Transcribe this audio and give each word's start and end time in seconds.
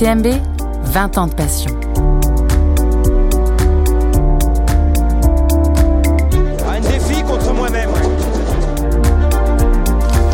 L'UTMB, 0.00 0.28
20 0.84 1.18
ans 1.18 1.26
de 1.26 1.34
passion. 1.34 1.70
Un 6.66 6.80
défi 6.80 7.22
contre 7.22 7.52
moi-même. 7.52 7.90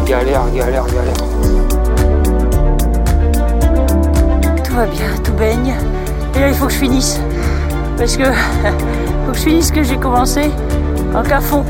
Galère, 0.07 0.45
galère, 0.55 0.87
galère. 0.87 1.15
Tout 4.63 4.75
va 4.75 4.87
bien, 4.87 5.09
tout 5.25 5.33
baigne. 5.33 5.75
Et 6.37 6.41
là, 6.41 6.49
il 6.49 6.55
faut 6.55 6.67
que 6.67 6.73
je 6.73 6.79
finisse. 6.79 7.19
Parce 7.97 8.17
que 8.17 8.25
faut 9.27 9.33
que 9.33 9.39
je 9.39 9.43
finisse 9.43 9.67
ce 9.69 9.73
que 9.73 9.83
j'ai 9.83 9.97
commencé 9.97 10.51
en 11.13 11.25
cafon. 11.25 11.65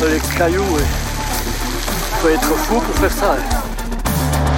Les 0.00 0.38
cailloux, 0.38 0.62
ouais. 0.74 1.03
Faut 2.24 2.30
être 2.30 2.40
fou 2.56 2.80
pour 2.80 2.94
faire 2.94 3.12
ça. 3.12 3.32
hein. 3.34 4.54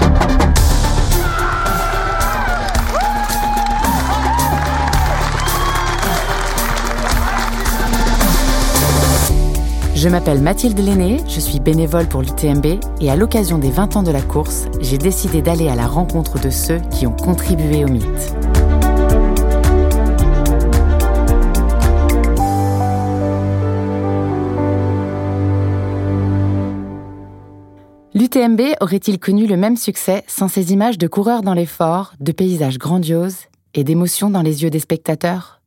Je 9.96 10.08
m'appelle 10.08 10.40
Mathilde 10.40 10.78
Lenné, 10.78 11.16
je 11.26 11.40
suis 11.40 11.58
bénévole 11.58 12.06
pour 12.06 12.22
l'UTMB 12.22 12.78
et 13.00 13.10
à 13.10 13.16
l'occasion 13.16 13.58
des 13.58 13.72
20 13.72 13.96
ans 13.96 14.02
de 14.04 14.12
la 14.12 14.22
course, 14.22 14.66
j'ai 14.80 14.98
décidé 14.98 15.42
d'aller 15.42 15.68
à 15.68 15.74
la 15.74 15.88
rencontre 15.88 16.38
de 16.38 16.50
ceux 16.50 16.78
qui 16.92 17.08
ont 17.08 17.16
contribué 17.16 17.84
au 17.84 17.88
mythe. 17.88 18.35
L'UTMB 28.36 28.76
aurait-il 28.82 29.18
connu 29.18 29.46
le 29.46 29.56
même 29.56 29.78
succès 29.78 30.22
sans 30.26 30.48
ces 30.48 30.74
images 30.74 30.98
de 30.98 31.06
coureurs 31.06 31.40
dans 31.40 31.54
l'effort, 31.54 32.12
de 32.20 32.32
paysages 32.32 32.76
grandioses 32.76 33.46
et 33.72 33.82
d'émotions 33.82 34.28
dans 34.28 34.42
les 34.42 34.62
yeux 34.62 34.68
des 34.68 34.78
spectateurs? 34.78 35.62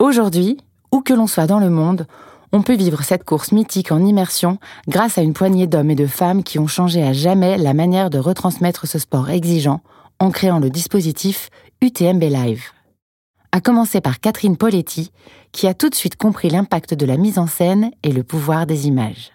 Aujourd'hui, 0.00 0.56
où 0.90 1.00
que 1.00 1.14
l'on 1.14 1.28
soit 1.28 1.46
dans 1.46 1.60
le 1.60 1.70
monde, 1.70 2.08
on 2.50 2.62
peut 2.62 2.74
vivre 2.74 3.04
cette 3.04 3.22
course 3.22 3.52
mythique 3.52 3.92
en 3.92 4.04
immersion 4.04 4.58
grâce 4.88 5.16
à 5.16 5.22
une 5.22 5.32
poignée 5.32 5.68
d'hommes 5.68 5.92
et 5.92 5.94
de 5.94 6.08
femmes 6.08 6.42
qui 6.42 6.58
ont 6.58 6.66
changé 6.66 7.04
à 7.04 7.12
jamais 7.12 7.56
la 7.56 7.72
manière 7.72 8.10
de 8.10 8.18
retransmettre 8.18 8.88
ce 8.88 8.98
sport 8.98 9.30
exigeant 9.30 9.80
en 10.18 10.32
créant 10.32 10.58
le 10.58 10.70
dispositif 10.70 11.50
UTMB 11.82 12.22
Live. 12.24 12.64
À 13.52 13.60
commencer 13.60 14.00
par 14.00 14.18
Catherine 14.18 14.56
Poletti, 14.56 15.12
qui 15.52 15.68
a 15.68 15.74
tout 15.74 15.88
de 15.88 15.94
suite 15.94 16.16
compris 16.16 16.50
l'impact 16.50 16.94
de 16.94 17.06
la 17.06 17.16
mise 17.16 17.38
en 17.38 17.46
scène 17.46 17.92
et 18.02 18.10
le 18.10 18.24
pouvoir 18.24 18.66
des 18.66 18.88
images. 18.88 19.30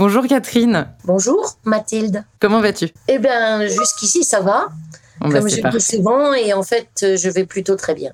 Bonjour 0.00 0.26
Catherine, 0.26 0.86
Bonjour 1.04 1.58
Mathilde. 1.66 2.24
comment 2.40 2.62
vas-tu? 2.62 2.88
Eh 3.06 3.18
bien, 3.18 3.66
jusqu'ici 3.66 4.24
ça 4.24 4.40
va. 4.40 4.68
Bah, 5.20 5.28
Comme 5.30 5.46
j'ai 5.46 5.60
parfait. 5.60 5.76
dit 5.76 5.84
souvent, 5.84 6.32
et 6.32 6.54
en 6.54 6.62
fait, 6.62 6.88
je 7.02 7.28
vais 7.28 7.44
plutôt 7.44 7.76
très 7.76 7.94
bien. 7.94 8.12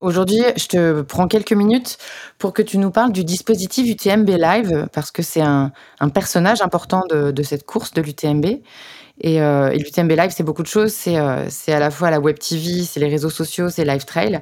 Aujourd'hui, 0.00 0.44
je 0.56 0.68
te 0.68 1.02
prends 1.02 1.26
quelques 1.26 1.54
minutes 1.54 1.98
pour 2.38 2.52
que 2.52 2.62
tu 2.62 2.78
nous 2.78 2.92
parles 2.92 3.10
du 3.10 3.24
dispositif 3.24 3.90
UTMB 3.90 4.28
Live, 4.28 4.86
parce 4.92 5.10
que 5.10 5.22
c'est 5.24 5.40
un, 5.40 5.72
un 5.98 6.08
personnage 6.08 6.62
important 6.62 7.02
de, 7.10 7.32
de 7.32 7.42
cette 7.42 7.66
course 7.66 7.92
de 7.94 8.00
l'UTMB. 8.00 8.46
Et, 9.20 9.42
euh, 9.42 9.70
et 9.70 9.78
l'UTMB 9.78 10.12
Live, 10.12 10.30
c'est 10.32 10.44
beaucoup 10.44 10.62
de 10.62 10.68
choses. 10.68 10.92
C'est 10.92 11.18
euh, 11.18 11.48
à 11.66 11.80
la 11.80 11.90
fois 11.90 12.12
la 12.12 12.20
web 12.20 12.38
TV, 12.38 12.84
c'est 12.84 13.00
les 13.00 13.08
réseaux 13.08 13.28
sociaux, 13.28 13.70
c'est 13.70 13.84
Live 13.84 14.04
Trail. 14.04 14.40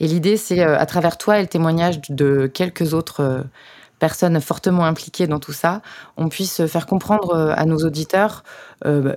Et 0.00 0.06
l'idée, 0.06 0.38
c'est 0.38 0.60
euh, 0.60 0.78
à 0.78 0.86
travers 0.86 1.18
toi 1.18 1.38
et 1.38 1.42
le 1.42 1.48
témoignage 1.48 2.00
de 2.08 2.46
quelques 2.46 2.94
autres 2.94 3.44
personnes 4.08 4.38
fortement 4.42 4.84
impliquées 4.84 5.26
dans 5.26 5.40
tout 5.40 5.54
ça, 5.54 5.80
on 6.18 6.28
puisse 6.28 6.66
faire 6.66 6.86
comprendre 6.86 7.30
euh, 7.34 7.54
à 7.56 7.64
nos 7.64 7.78
auditeurs 7.78 8.44
euh, 8.84 9.14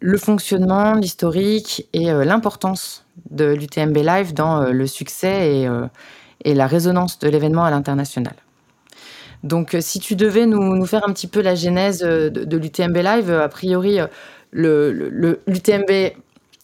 le 0.00 0.16
fonctionnement, 0.16 0.94
l'historique 0.94 1.86
et 1.92 2.10
euh, 2.10 2.24
l'importance 2.24 3.04
de 3.30 3.44
l'UTMB 3.52 3.98
Live 3.98 4.32
dans 4.32 4.62
le 4.62 4.86
succès 4.86 5.68
et, 6.44 6.54
la 6.54 6.66
résonance 6.66 7.18
de 7.18 7.28
l'événement 7.28 7.64
à 7.64 7.70
l'international. 7.70 8.36
Donc, 9.42 9.76
si 9.80 10.00
tu 10.00 10.16
devais 10.16 10.46
nous, 10.46 10.86
faire 10.86 11.06
un 11.06 11.12
petit 11.12 11.26
peu 11.26 11.42
la 11.42 11.54
genèse 11.54 12.00
de, 12.00 12.56
l'UTMB 12.56 12.96
Live, 12.96 13.30
a 13.30 13.48
priori, 13.48 14.00
euh, 14.00 14.06
le, 14.52 14.90
le- 14.92 15.40
l'UTMB, 15.46 15.90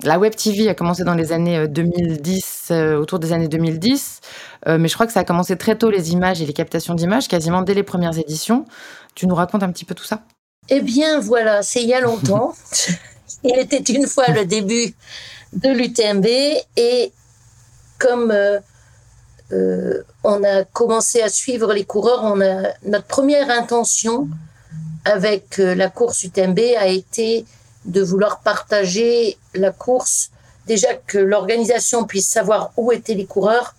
la 0.03 0.19
Web 0.19 0.35
TV 0.35 0.69
a 0.69 0.75
commencé 0.75 1.05
dans 1.05 1.15
les 1.15 1.33
années 1.33 1.59
euh, 1.59 1.67
2010, 1.67 2.69
euh, 2.71 2.97
autour 2.99 3.19
des 3.19 3.33
années 3.33 3.49
2010, 3.49 4.21
euh, 4.69 4.79
mais 4.79 4.89
je 4.89 4.95
crois 4.95 5.07
que 5.07 5.13
ça 5.13 5.21
a 5.21 5.25
commencé 5.25 5.57
très 5.57 5.77
tôt 5.77 5.91
les 5.91 6.13
images 6.13 6.43
et 6.43 6.47
les 6.47 6.53
captations 6.53 6.95
d'images, 6.95 7.29
quasiment 7.29 7.63
dès 7.63 7.75
les 7.75 7.83
premières 7.83 8.19
éditions. 8.19 8.67
Tu 9.15 9.27
nous 9.27 9.35
racontes 9.35 9.63
un 9.63 9.73
petit 9.73 9.85
peu 9.85 9.95
tout 9.95 10.05
ça? 10.05 10.23
Eh 10.69 10.81
bien, 10.81 11.21
voilà, 11.21 11.63
c'est 11.63 11.83
il 11.83 11.89
y 11.89 11.95
a 11.95 12.01
longtemps. 12.01 12.55
Il 13.45 13.59
était 13.59 13.93
une 13.93 14.07
fois 14.07 14.29
le 14.29 14.45
début 14.45 14.95
de 15.53 15.69
l'UTMB 15.69 16.27
et 16.77 17.13
comme 17.99 18.31
euh, 18.31 18.59
euh, 19.53 20.03
on 20.25 20.43
a 20.43 20.65
commencé 20.65 21.23
à 21.23 21.29
suivre 21.29 21.73
les 21.73 21.85
coureurs, 21.85 22.21
on 22.23 22.41
a 22.41 22.71
notre 22.85 23.07
première 23.07 23.51
intention 23.51 24.29
avec 25.05 25.59
euh, 25.61 25.75
la 25.75 25.89
course 25.89 26.25
UTMB 26.25 26.59
a 26.79 26.89
été 26.89 27.45
de 27.87 28.03
vouloir 28.03 28.41
partager 28.41 29.39
la 29.55 29.71
course, 29.71 30.31
déjà 30.67 30.95
que 30.95 31.19
l'organisation 31.19 32.05
puisse 32.05 32.29
savoir 32.29 32.73
où 32.77 32.93
étaient 32.93 33.15
les 33.15 33.27
coureurs 33.27 33.75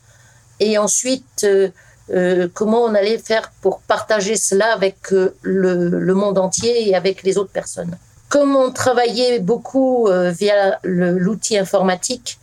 et 0.60 0.78
ensuite 0.78 1.44
euh, 1.44 1.70
euh, 2.10 2.48
comment 2.54 2.84
on 2.84 2.96
allait 2.96 3.18
faire 3.18 3.52
pour 3.62 3.82
partager 3.82 4.38
cela 4.38 4.74
avec 4.74 5.12
euh, 5.12 5.36
le, 5.42 6.14
monde 6.14 6.38
entier 6.38 6.90
et 6.90 6.96
avec 6.96 7.24
les 7.24 7.38
autres 7.38 7.52
personnes. 7.52 7.98
Comme 8.30 8.56
on 8.56 8.72
travaillait 8.72 9.40
beaucoup 9.40 10.10
via 10.12 10.80
l'outil 10.84 11.58
informatique, 11.58 12.40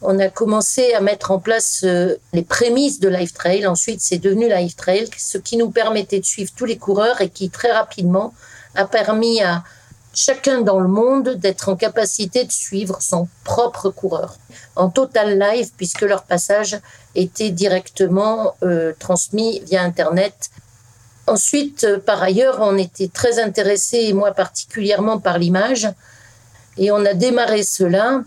on 0.00 0.16
a 0.20 0.28
commencé 0.28 0.94
à 0.94 1.00
mettre 1.00 1.32
en 1.32 1.40
place 1.40 1.84
les 2.32 2.42
prémices 2.42 3.00
de 3.00 3.08
Live 3.08 3.32
Trail. 3.32 3.66
Ensuite, 3.66 4.00
c'est 4.00 4.18
devenu 4.18 4.48
Live 4.48 4.76
Trail, 4.76 5.10
ce 5.16 5.36
qui 5.36 5.56
nous 5.56 5.70
permettait 5.70 6.20
de 6.20 6.24
suivre 6.24 6.52
tous 6.56 6.66
les 6.66 6.78
coureurs 6.78 7.20
et 7.20 7.30
qui 7.30 7.50
très 7.50 7.72
rapidement 7.72 8.32
a 8.76 8.84
permis 8.84 9.42
à 9.42 9.64
chacun 10.18 10.62
dans 10.62 10.80
le 10.80 10.88
monde 10.88 11.28
d'être 11.36 11.68
en 11.68 11.76
capacité 11.76 12.44
de 12.44 12.50
suivre 12.50 13.00
son 13.00 13.28
propre 13.44 13.88
coureur 13.90 14.36
en 14.74 14.90
total 14.90 15.38
live 15.38 15.70
puisque 15.76 16.02
leur 16.02 16.24
passage 16.24 16.76
était 17.14 17.50
directement 17.50 18.56
euh, 18.64 18.92
transmis 18.98 19.60
via 19.60 19.82
Internet. 19.82 20.50
Ensuite, 21.28 21.84
euh, 21.84 22.00
par 22.00 22.20
ailleurs, 22.20 22.56
on 22.60 22.76
était 22.76 23.06
très 23.06 23.38
intéressés, 23.38 24.12
moi 24.12 24.32
particulièrement, 24.32 25.20
par 25.20 25.38
l'image. 25.38 25.88
Et 26.78 26.90
on 26.90 27.04
a 27.04 27.14
démarré 27.14 27.62
cela 27.62 28.22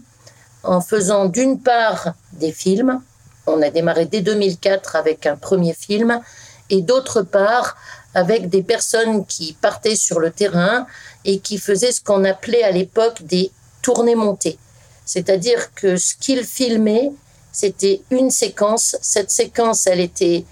en 0.63 0.79
faisant 0.79 1.25
d'une 1.25 1.59
part 1.59 2.13
des 2.31 2.53
films. 2.53 3.01
On 3.47 3.61
a 3.61 3.69
démarré 3.69 4.05
dès 4.05 4.21
2004 4.21 4.95
avec 4.95 5.25
un 5.25 5.35
premier 5.35 5.73
film. 5.73 6.21
Et 6.69 6.81
d'autre 6.81 7.21
part, 7.21 7.75
avec 8.13 8.49
des 8.49 8.63
personnes 8.63 9.25
qui 9.25 9.53
partaient 9.61 9.95
sur 9.95 10.19
le 10.19 10.31
terrain 10.31 10.85
et 11.25 11.39
qui 11.39 11.57
faisaient 11.57 11.91
ce 11.91 12.01
qu'on 12.01 12.23
appelait 12.23 12.63
à 12.63 12.71
l'époque 12.71 13.23
des 13.23 13.51
tournées 13.81 14.15
montées. 14.15 14.57
C'est-à-dire 15.05 15.73
que 15.73 15.97
ce 15.97 16.15
qu'ils 16.15 16.43
filmaient, 16.43 17.11
c'était 17.51 18.01
une 18.11 18.29
séquence. 18.29 18.97
Cette 19.01 19.31
séquence, 19.31 19.87
elle 19.87 19.99
était 19.99 20.45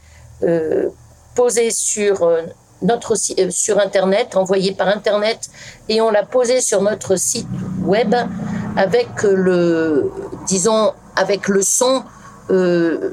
euh, 0.44 0.90
posée 1.36 1.72
sur 1.72 2.24
euh, 2.24 2.42
notre 2.82 3.16
euh, 3.40 3.50
sur 3.52 3.80
internet, 3.80 4.36
envoyée 4.36 4.74
par 4.74 4.88
internet, 4.88 5.50
et 5.88 6.02
on 6.02 6.12
l'a 6.12 6.24
posée 6.24 6.62
sur 6.62 6.82
notre 6.82 7.16
site 7.16 7.48
web 7.84 8.16
avec 8.76 9.24
le, 9.24 10.12
disons, 10.48 10.94
avec 11.16 11.48
le 11.48 11.62
son 11.62 12.04
euh, 12.50 13.12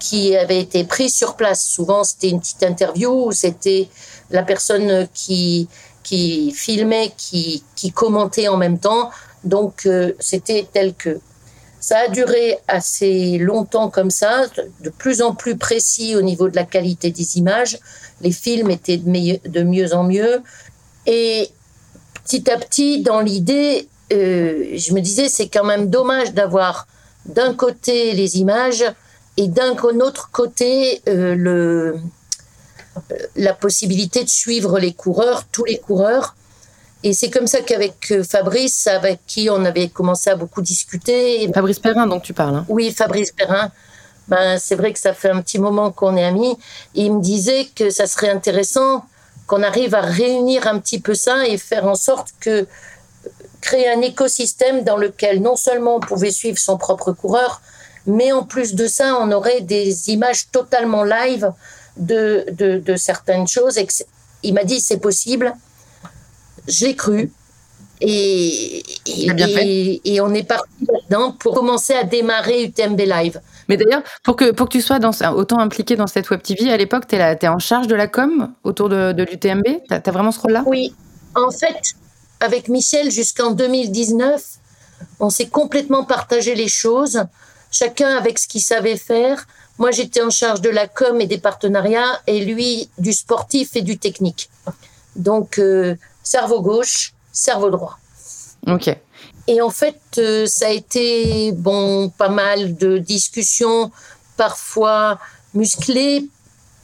qui 0.00 0.36
avait 0.36 0.60
été 0.60 0.82
pris 0.84 1.10
sur 1.10 1.36
place. 1.36 1.64
Souvent, 1.64 2.02
c'était 2.02 2.30
une 2.30 2.40
petite 2.40 2.62
interview 2.64 3.26
ou 3.26 3.32
c'était 3.32 3.88
la 4.30 4.42
personne 4.42 5.06
qui 5.14 5.68
qui 6.02 6.52
filmait, 6.52 7.12
qui, 7.16 7.62
qui 7.76 7.92
commentait 7.92 8.48
en 8.48 8.56
même 8.56 8.78
temps. 8.78 9.10
Donc, 9.44 9.86
euh, 9.86 10.12
c'était 10.18 10.66
tel 10.72 10.94
que. 10.94 11.20
Ça 11.82 11.98
a 12.00 12.08
duré 12.08 12.58
assez 12.68 13.38
longtemps 13.38 13.88
comme 13.88 14.10
ça, 14.10 14.44
de 14.80 14.90
plus 14.90 15.22
en 15.22 15.34
plus 15.34 15.56
précis 15.56 16.14
au 16.14 16.20
niveau 16.20 16.50
de 16.50 16.56
la 16.56 16.64
qualité 16.64 17.10
des 17.10 17.38
images. 17.38 17.78
Les 18.20 18.32
films 18.32 18.70
étaient 18.70 18.98
de 18.98 19.62
mieux 19.62 19.94
en 19.94 20.04
mieux. 20.04 20.42
Et 21.06 21.48
petit 22.22 22.50
à 22.50 22.58
petit, 22.58 23.00
dans 23.00 23.20
l'idée, 23.20 23.88
euh, 24.12 24.72
je 24.74 24.92
me 24.92 25.00
disais, 25.00 25.30
c'est 25.30 25.48
quand 25.48 25.64
même 25.64 25.88
dommage 25.88 26.34
d'avoir 26.34 26.86
d'un 27.24 27.54
côté 27.54 28.12
les 28.12 28.36
images 28.36 28.84
et 29.40 29.48
d'un 29.48 29.74
autre 30.00 30.28
côté 30.30 31.00
euh, 31.08 31.34
le, 31.34 31.96
euh, 33.10 33.16
la 33.36 33.54
possibilité 33.54 34.22
de 34.22 34.28
suivre 34.28 34.78
les 34.78 34.92
coureurs, 34.92 35.44
tous 35.50 35.64
les 35.64 35.78
coureurs. 35.78 36.34
Et 37.04 37.14
c'est 37.14 37.30
comme 37.30 37.46
ça 37.46 37.60
qu'avec 37.62 38.12
euh, 38.12 38.22
Fabrice, 38.22 38.86
avec 38.86 39.20
qui 39.26 39.48
on 39.48 39.64
avait 39.64 39.88
commencé 39.88 40.28
à 40.28 40.36
beaucoup 40.36 40.60
discuter, 40.60 41.50
Fabrice 41.54 41.78
Perrin, 41.78 42.06
donc 42.06 42.22
tu 42.22 42.34
parles. 42.34 42.56
hein. 42.56 42.66
oui, 42.68 42.92
Fabrice 42.92 43.32
Perrin, 43.32 43.70
ben, 44.28 44.58
c'est 44.58 44.74
vrai 44.74 44.92
que 44.92 44.98
ça 44.98 45.14
fait 45.14 45.30
un 45.30 45.40
petit 45.40 45.58
moment 45.58 45.90
qu'on 45.90 46.18
est 46.18 46.24
amis. 46.24 46.58
Et 46.94 47.06
il 47.06 47.14
me 47.14 47.22
disait 47.22 47.66
que 47.74 47.88
ça 47.88 48.06
serait 48.06 48.28
intéressant 48.28 49.06
qu'on 49.46 49.62
arrive 49.62 49.94
à 49.94 50.02
réunir 50.02 50.66
un 50.66 50.78
petit 50.78 51.00
peu 51.00 51.14
ça 51.14 51.46
et 51.46 51.56
faire 51.56 51.86
en 51.86 51.94
sorte 51.94 52.34
que 52.40 52.66
créer 53.62 53.88
un 53.90 54.02
écosystème 54.02 54.84
dans 54.84 54.98
lequel 54.98 55.40
non 55.40 55.56
seulement 55.56 55.96
on 55.96 56.00
pouvait 56.00 56.30
suivre 56.30 56.58
son 56.58 56.76
propre 56.76 57.12
coureur, 57.12 57.62
mais 58.06 58.32
en 58.32 58.42
plus 58.44 58.74
de 58.74 58.86
ça, 58.86 59.16
on 59.20 59.30
aurait 59.32 59.60
des 59.60 60.10
images 60.10 60.50
totalement 60.50 61.04
live 61.04 61.52
de, 61.96 62.46
de, 62.50 62.96
certaines 62.96 63.46
choses. 63.46 63.78
il 64.42 64.54
m'a 64.54 64.64
dit 64.64 64.80
c'est 64.80 65.00
possible. 65.00 65.52
Je 66.66 66.86
l'ai 66.86 66.96
cru. 66.96 67.30
Et, 68.02 68.82
et, 69.06 70.20
on 70.22 70.32
est 70.32 70.48
parti 70.48 70.70
là-dedans 70.88 71.32
pour 71.32 71.54
commencer 71.54 71.92
à 71.92 72.04
démarrer 72.04 72.64
UTMB 72.64 72.98
Live. 73.00 73.40
Mais 73.68 73.76
d'ailleurs, 73.76 74.02
pour 74.22 74.36
que, 74.36 74.52
pour 74.52 74.68
que 74.68 74.72
tu 74.72 74.80
sois 74.80 74.98
dans, 74.98 75.12
autant 75.34 75.58
impliqué 75.58 75.96
dans 75.96 76.06
cette 76.06 76.30
Web 76.30 76.42
TV, 76.42 76.72
à 76.72 76.78
l'époque, 76.78 77.06
tu 77.06 77.16
es, 77.16 77.38
es, 77.38 77.48
en 77.48 77.58
charge 77.58 77.88
de 77.88 77.94
la 77.94 78.06
com 78.06 78.54
autour 78.64 78.88
de, 78.88 79.12
de 79.12 79.22
l'UTMB 79.22 79.64
Tu 79.86 79.94
as, 79.94 80.10
vraiment 80.10 80.32
ce 80.32 80.40
rôle-là? 80.40 80.64
Oui. 80.66 80.94
En 81.34 81.50
fait, 81.50 81.76
avec 82.40 82.68
Michel, 82.68 83.10
jusqu'en 83.10 83.50
2019, 83.50 84.42
on 85.20 85.28
s'est 85.28 85.48
complètement 85.48 86.04
partagé 86.04 86.54
les 86.54 86.68
choses, 86.68 87.22
chacun 87.70 88.16
avec 88.16 88.38
ce 88.38 88.48
qu'il 88.48 88.62
savait 88.62 88.96
faire. 88.96 89.46
Moi, 89.78 89.90
j'étais 89.90 90.22
en 90.22 90.30
charge 90.30 90.60
de 90.60 90.70
la 90.70 90.86
com 90.86 91.20
et 91.20 91.26
des 91.26 91.38
partenariats, 91.38 92.20
et 92.26 92.44
lui 92.44 92.88
du 92.98 93.12
sportif 93.12 93.76
et 93.76 93.82
du 93.82 93.98
technique. 93.98 94.50
Donc, 95.16 95.58
euh, 95.58 95.96
cerveau 96.22 96.60
gauche, 96.60 97.14
cerveau 97.32 97.70
droit. 97.70 97.98
Ok. 98.66 98.94
Et 99.46 99.60
en 99.60 99.70
fait, 99.70 100.00
euh, 100.18 100.46
ça 100.46 100.66
a 100.66 100.70
été 100.70 101.52
bon, 101.52 102.08
pas 102.10 102.28
mal 102.28 102.76
de 102.76 102.98
discussions, 102.98 103.90
parfois 104.36 105.18
musclées, 105.54 106.28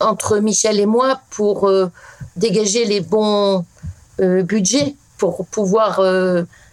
entre 0.00 0.38
Michel 0.38 0.80
et 0.80 0.86
moi 0.86 1.20
pour 1.30 1.68
euh, 1.68 1.90
dégager 2.34 2.84
les 2.84 3.00
bons 3.00 3.64
euh, 4.20 4.42
budgets 4.42 4.94
pour 5.16 5.46
pouvoir 5.46 6.00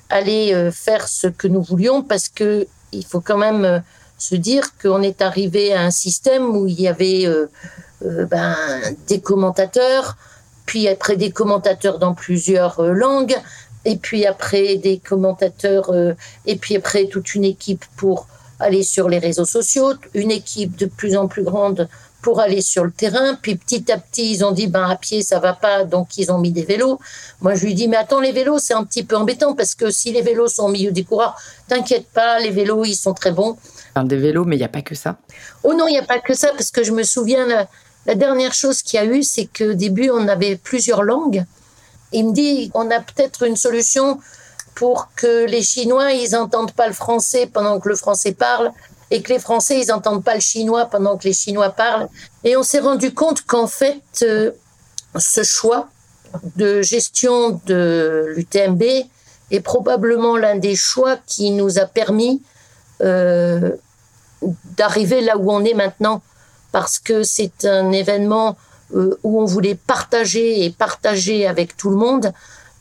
aller 0.09 0.69
faire 0.73 1.07
ce 1.07 1.27
que 1.27 1.47
nous 1.47 1.61
voulions, 1.61 2.03
parce 2.03 2.27
que 2.27 2.67
il 2.91 3.05
faut 3.05 3.21
quand 3.21 3.37
même 3.37 3.81
se 4.17 4.35
dire 4.35 4.63
qu'on 4.81 5.01
est 5.01 5.21
arrivé 5.21 5.73
à 5.73 5.81
un 5.81 5.91
système 5.91 6.55
où 6.55 6.67
il 6.67 6.79
y 6.79 6.87
avait 6.87 7.27
ben, 8.01 8.55
des 9.07 9.21
commentateurs, 9.21 10.15
puis 10.65 10.87
après 10.87 11.17
des 11.17 11.31
commentateurs 11.31 11.99
dans 11.99 12.13
plusieurs 12.13 12.79
euh, 12.79 12.93
langues, 12.93 13.35
et 13.85 13.97
puis 13.97 14.25
après 14.25 14.77
des 14.77 14.97
commentateurs, 14.97 15.89
euh, 15.91 16.13
et 16.45 16.55
puis 16.55 16.75
après 16.75 17.07
toute 17.07 17.35
une 17.35 17.43
équipe 17.43 17.83
pour 17.97 18.27
aller 18.59 18.83
sur 18.83 19.09
les 19.09 19.19
réseaux 19.19 19.45
sociaux, 19.45 19.93
une 20.13 20.31
équipe 20.31 20.77
de 20.77 20.85
plus 20.85 21.17
en 21.17 21.27
plus 21.27 21.43
grande 21.43 21.89
pour 22.21 22.39
aller 22.39 22.61
sur 22.61 22.85
le 22.85 22.91
terrain. 22.91 23.35
Puis 23.41 23.55
petit 23.55 23.91
à 23.91 23.97
petit, 23.97 24.31
ils 24.31 24.45
ont 24.45 24.53
dit, 24.53 24.67
ben 24.67 24.87
à 24.87 24.95
pied, 24.95 25.21
ça 25.21 25.39
va 25.39 25.51
pas, 25.51 25.83
donc 25.83 26.17
ils 26.17 26.31
ont 26.31 26.37
mis 26.37 26.51
des 26.51 26.63
vélos. 26.63 26.97
Moi, 27.41 27.55
je 27.55 27.65
lui 27.65 27.73
dis, 27.73 27.89
mais 27.89 27.97
attends, 27.97 28.21
les 28.21 28.31
vélos, 28.31 28.59
c'est 28.59 28.73
un 28.73 28.85
petit 28.85 29.03
peu 29.03 29.17
embêtant 29.17 29.53
parce 29.53 29.75
que 29.75 29.91
si 29.91 30.13
les 30.13 30.21
vélos 30.21 30.47
sont 30.47 30.63
au 30.63 30.69
milieu 30.69 30.91
des 30.91 31.03
coureurs, 31.03 31.35
t'inquiète 31.67 32.07
pas, 32.13 32.39
les 32.39 32.51
vélos, 32.51 32.85
ils 32.85 32.95
sont 32.95 33.13
très 33.13 33.31
bons. 33.31 33.57
Des 33.95 34.17
vélos, 34.17 34.45
mais 34.45 34.55
il 34.55 34.59
n'y 34.59 34.65
a 34.65 34.69
pas 34.69 34.81
que 34.81 34.95
ça. 34.95 35.17
Oh 35.63 35.73
non, 35.73 35.87
il 35.87 35.91
n'y 35.91 35.99
a 35.99 36.03
pas 36.03 36.19
que 36.19 36.33
ça 36.33 36.49
parce 36.49 36.71
que 36.71 36.83
je 36.83 36.91
me 36.91 37.03
souviens, 37.03 37.45
la 38.05 38.15
dernière 38.15 38.53
chose 38.53 38.81
qu'il 38.81 38.99
y 38.99 39.03
a 39.03 39.05
eu, 39.05 39.23
c'est 39.23 39.45
qu'au 39.45 39.73
début, 39.73 40.09
on 40.09 40.27
avait 40.27 40.55
plusieurs 40.55 41.03
langues. 41.03 41.43
Il 42.11 42.29
me 42.29 42.33
dit, 42.33 42.71
on 42.73 42.89
a 42.89 42.99
peut-être 42.99 43.43
une 43.43 43.55
solution 43.55 44.19
pour 44.75 45.09
que 45.15 45.45
les 45.45 45.61
Chinois, 45.61 46.11
ils 46.11 46.31
n'entendent 46.31 46.71
pas 46.71 46.87
le 46.87 46.93
français 46.93 47.47
pendant 47.51 47.79
que 47.79 47.89
le 47.89 47.95
français 47.95 48.33
parle 48.33 48.71
et 49.13 49.21
que 49.21 49.31
les 49.31 49.39
Français, 49.39 49.79
ils 49.79 49.87
n'entendent 49.89 50.23
pas 50.23 50.33
le 50.33 50.41
chinois 50.41 50.85
pendant 50.85 51.17
que 51.17 51.25
les 51.25 51.33
Chinois 51.33 51.69
parlent. 51.69 52.07
Et 52.43 52.57
on 52.57 52.63
s'est 52.63 52.79
rendu 52.79 53.13
compte 53.13 53.43
qu'en 53.43 53.67
fait, 53.67 54.01
euh, 54.23 54.51
ce 55.15 55.43
choix 55.43 55.87
de 56.55 56.81
gestion 56.81 57.61
de 57.67 58.33
l'UTMB 58.35 58.81
est 59.51 59.59
probablement 59.59 60.35
l'un 60.35 60.57
des 60.57 60.75
choix 60.75 61.17
qui 61.27 61.51
nous 61.51 61.77
a 61.77 61.85
permis 61.85 62.41
euh, 63.01 63.75
d'arriver 64.77 65.21
là 65.21 65.37
où 65.37 65.51
on 65.51 65.63
est 65.63 65.73
maintenant 65.73 66.21
parce 66.73 66.99
que 66.99 67.23
c'est 67.23 67.65
un 67.65 67.91
événement 67.91 68.57
euh, 68.95 69.17
où 69.23 69.41
on 69.41 69.45
voulait 69.45 69.75
partager 69.75 70.65
et 70.65 70.69
partager 70.69 71.47
avec 71.47 71.77
tout 71.77 71.89
le 71.89 71.95
monde. 71.95 72.33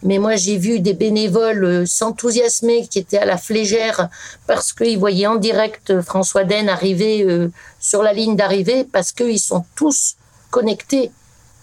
Mais 0.02 0.18
moi, 0.18 0.34
j'ai 0.34 0.58
vu 0.58 0.80
des 0.80 0.94
bénévoles 0.94 1.64
euh, 1.64 1.86
s'enthousiasmer 1.86 2.88
qui 2.88 2.98
étaient 2.98 3.18
à 3.18 3.24
la 3.24 3.36
flégère 3.36 4.08
parce 4.46 4.72
qu'ils 4.72 4.98
voyaient 4.98 5.26
en 5.26 5.36
direct 5.36 6.00
François 6.00 6.44
Den 6.44 6.68
arriver 6.68 7.22
euh, 7.22 7.50
sur 7.80 8.02
la 8.02 8.12
ligne 8.12 8.34
d'arrivée 8.34 8.84
parce 8.84 9.12
qu'ils 9.12 9.38
sont 9.38 9.64
tous 9.74 10.16
connectés 10.50 11.12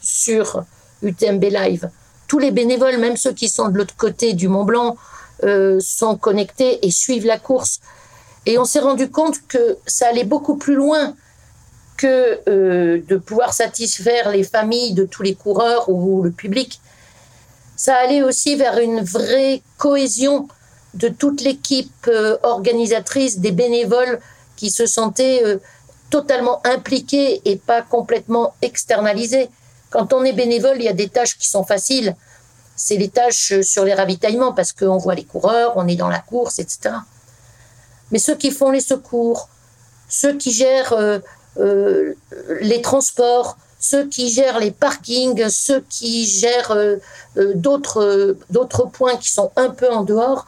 sur 0.01 0.63
UTMB 1.01 1.43
Live. 1.43 1.89
Tous 2.27 2.39
les 2.39 2.51
bénévoles, 2.51 2.97
même 2.97 3.17
ceux 3.17 3.33
qui 3.33 3.49
sont 3.49 3.69
de 3.69 3.77
l'autre 3.77 3.95
côté 3.97 4.33
du 4.33 4.47
Mont 4.47 4.65
Blanc, 4.65 4.95
sont 5.79 6.17
connectés 6.17 6.85
et 6.85 6.91
suivent 6.91 7.25
la 7.25 7.39
course. 7.39 7.79
Et 8.45 8.57
on 8.57 8.65
s'est 8.65 8.79
rendu 8.79 9.09
compte 9.09 9.47
que 9.47 9.77
ça 9.85 10.07
allait 10.07 10.23
beaucoup 10.23 10.57
plus 10.57 10.75
loin 10.75 11.15
que 11.97 12.39
euh, 12.47 13.01
de 13.07 13.17
pouvoir 13.17 13.53
satisfaire 13.53 14.29
les 14.31 14.43
familles 14.43 14.93
de 14.93 15.03
tous 15.03 15.21
les 15.21 15.35
coureurs 15.35 15.89
ou 15.89 16.21
le 16.21 16.31
public. 16.31 16.79
Ça 17.75 17.95
allait 17.95 18.23
aussi 18.23 18.55
vers 18.55 18.79
une 18.79 19.01
vraie 19.01 19.61
cohésion 19.77 20.47
de 20.93 21.09
toute 21.09 21.41
l'équipe 21.41 22.07
euh, 22.07 22.37
organisatrice, 22.43 23.39
des 23.39 23.51
bénévoles 23.51 24.19
qui 24.55 24.69
se 24.69 24.85
sentaient 24.85 25.43
euh, 25.45 25.57
totalement 26.09 26.61
impliqués 26.65 27.41
et 27.45 27.57
pas 27.57 27.81
complètement 27.81 28.53
externalisés. 28.61 29.49
Quand 29.89 30.13
on 30.13 30.23
est 30.23 30.33
bénévole, 30.33 30.77
il 30.77 30.83
y 30.83 30.89
a 30.89 30.93
des 30.93 31.09
tâches 31.09 31.37
qui 31.37 31.47
sont 31.49 31.65
faciles. 31.65 32.15
C'est 32.77 32.95
les 32.95 33.09
tâches 33.09 33.59
sur 33.61 33.83
les 33.83 33.93
ravitaillements 33.93 34.53
parce 34.53 34.71
qu'on 34.71 34.97
voit 34.97 35.15
les 35.15 35.25
coureurs, 35.25 35.73
on 35.75 35.87
est 35.87 35.97
dans 35.97 36.07
la 36.07 36.19
course, 36.19 36.59
etc. 36.59 36.95
Mais 38.11 38.19
ceux 38.19 38.35
qui 38.35 38.51
font 38.51 38.71
les 38.71 38.81
secours, 38.81 39.49
ceux 40.07 40.35
qui 40.37 40.51
gèrent 40.51 40.93
euh, 41.57 42.13
les 42.61 42.81
transports, 42.81 43.57
ceux 43.79 44.07
qui 44.07 44.29
gèrent 44.29 44.59
les 44.59 44.71
parkings, 44.71 45.49
ceux 45.49 45.83
qui 45.89 46.25
gèrent 46.25 46.71
euh, 46.71 46.97
euh, 47.37 47.53
d'autres, 47.55 48.37
d'autres 48.49 48.85
points 48.85 49.17
qui 49.17 49.31
sont 49.31 49.51
un 49.55 49.69
peu 49.69 49.89
en 49.89 50.03
dehors, 50.03 50.45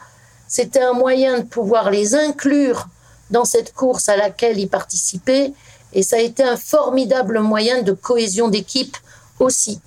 c'était 0.48 0.82
un 0.82 0.92
moyen 0.92 1.40
de 1.40 1.44
pouvoir 1.44 1.90
les 1.90 2.14
inclure 2.14 2.88
dans 3.30 3.44
cette 3.44 3.72
course 3.72 4.08
à 4.08 4.16
laquelle 4.16 4.58
ils 4.58 4.68
participaient. 4.68 5.52
Et 5.94 6.02
ça 6.02 6.16
a 6.16 6.20
été 6.20 6.42
un 6.42 6.56
formidable 6.56 7.40
moyen 7.40 7.82
de 7.82 7.92
cohésion 7.92 8.48
d'équipe 8.48 8.96
aussi. 9.38 9.80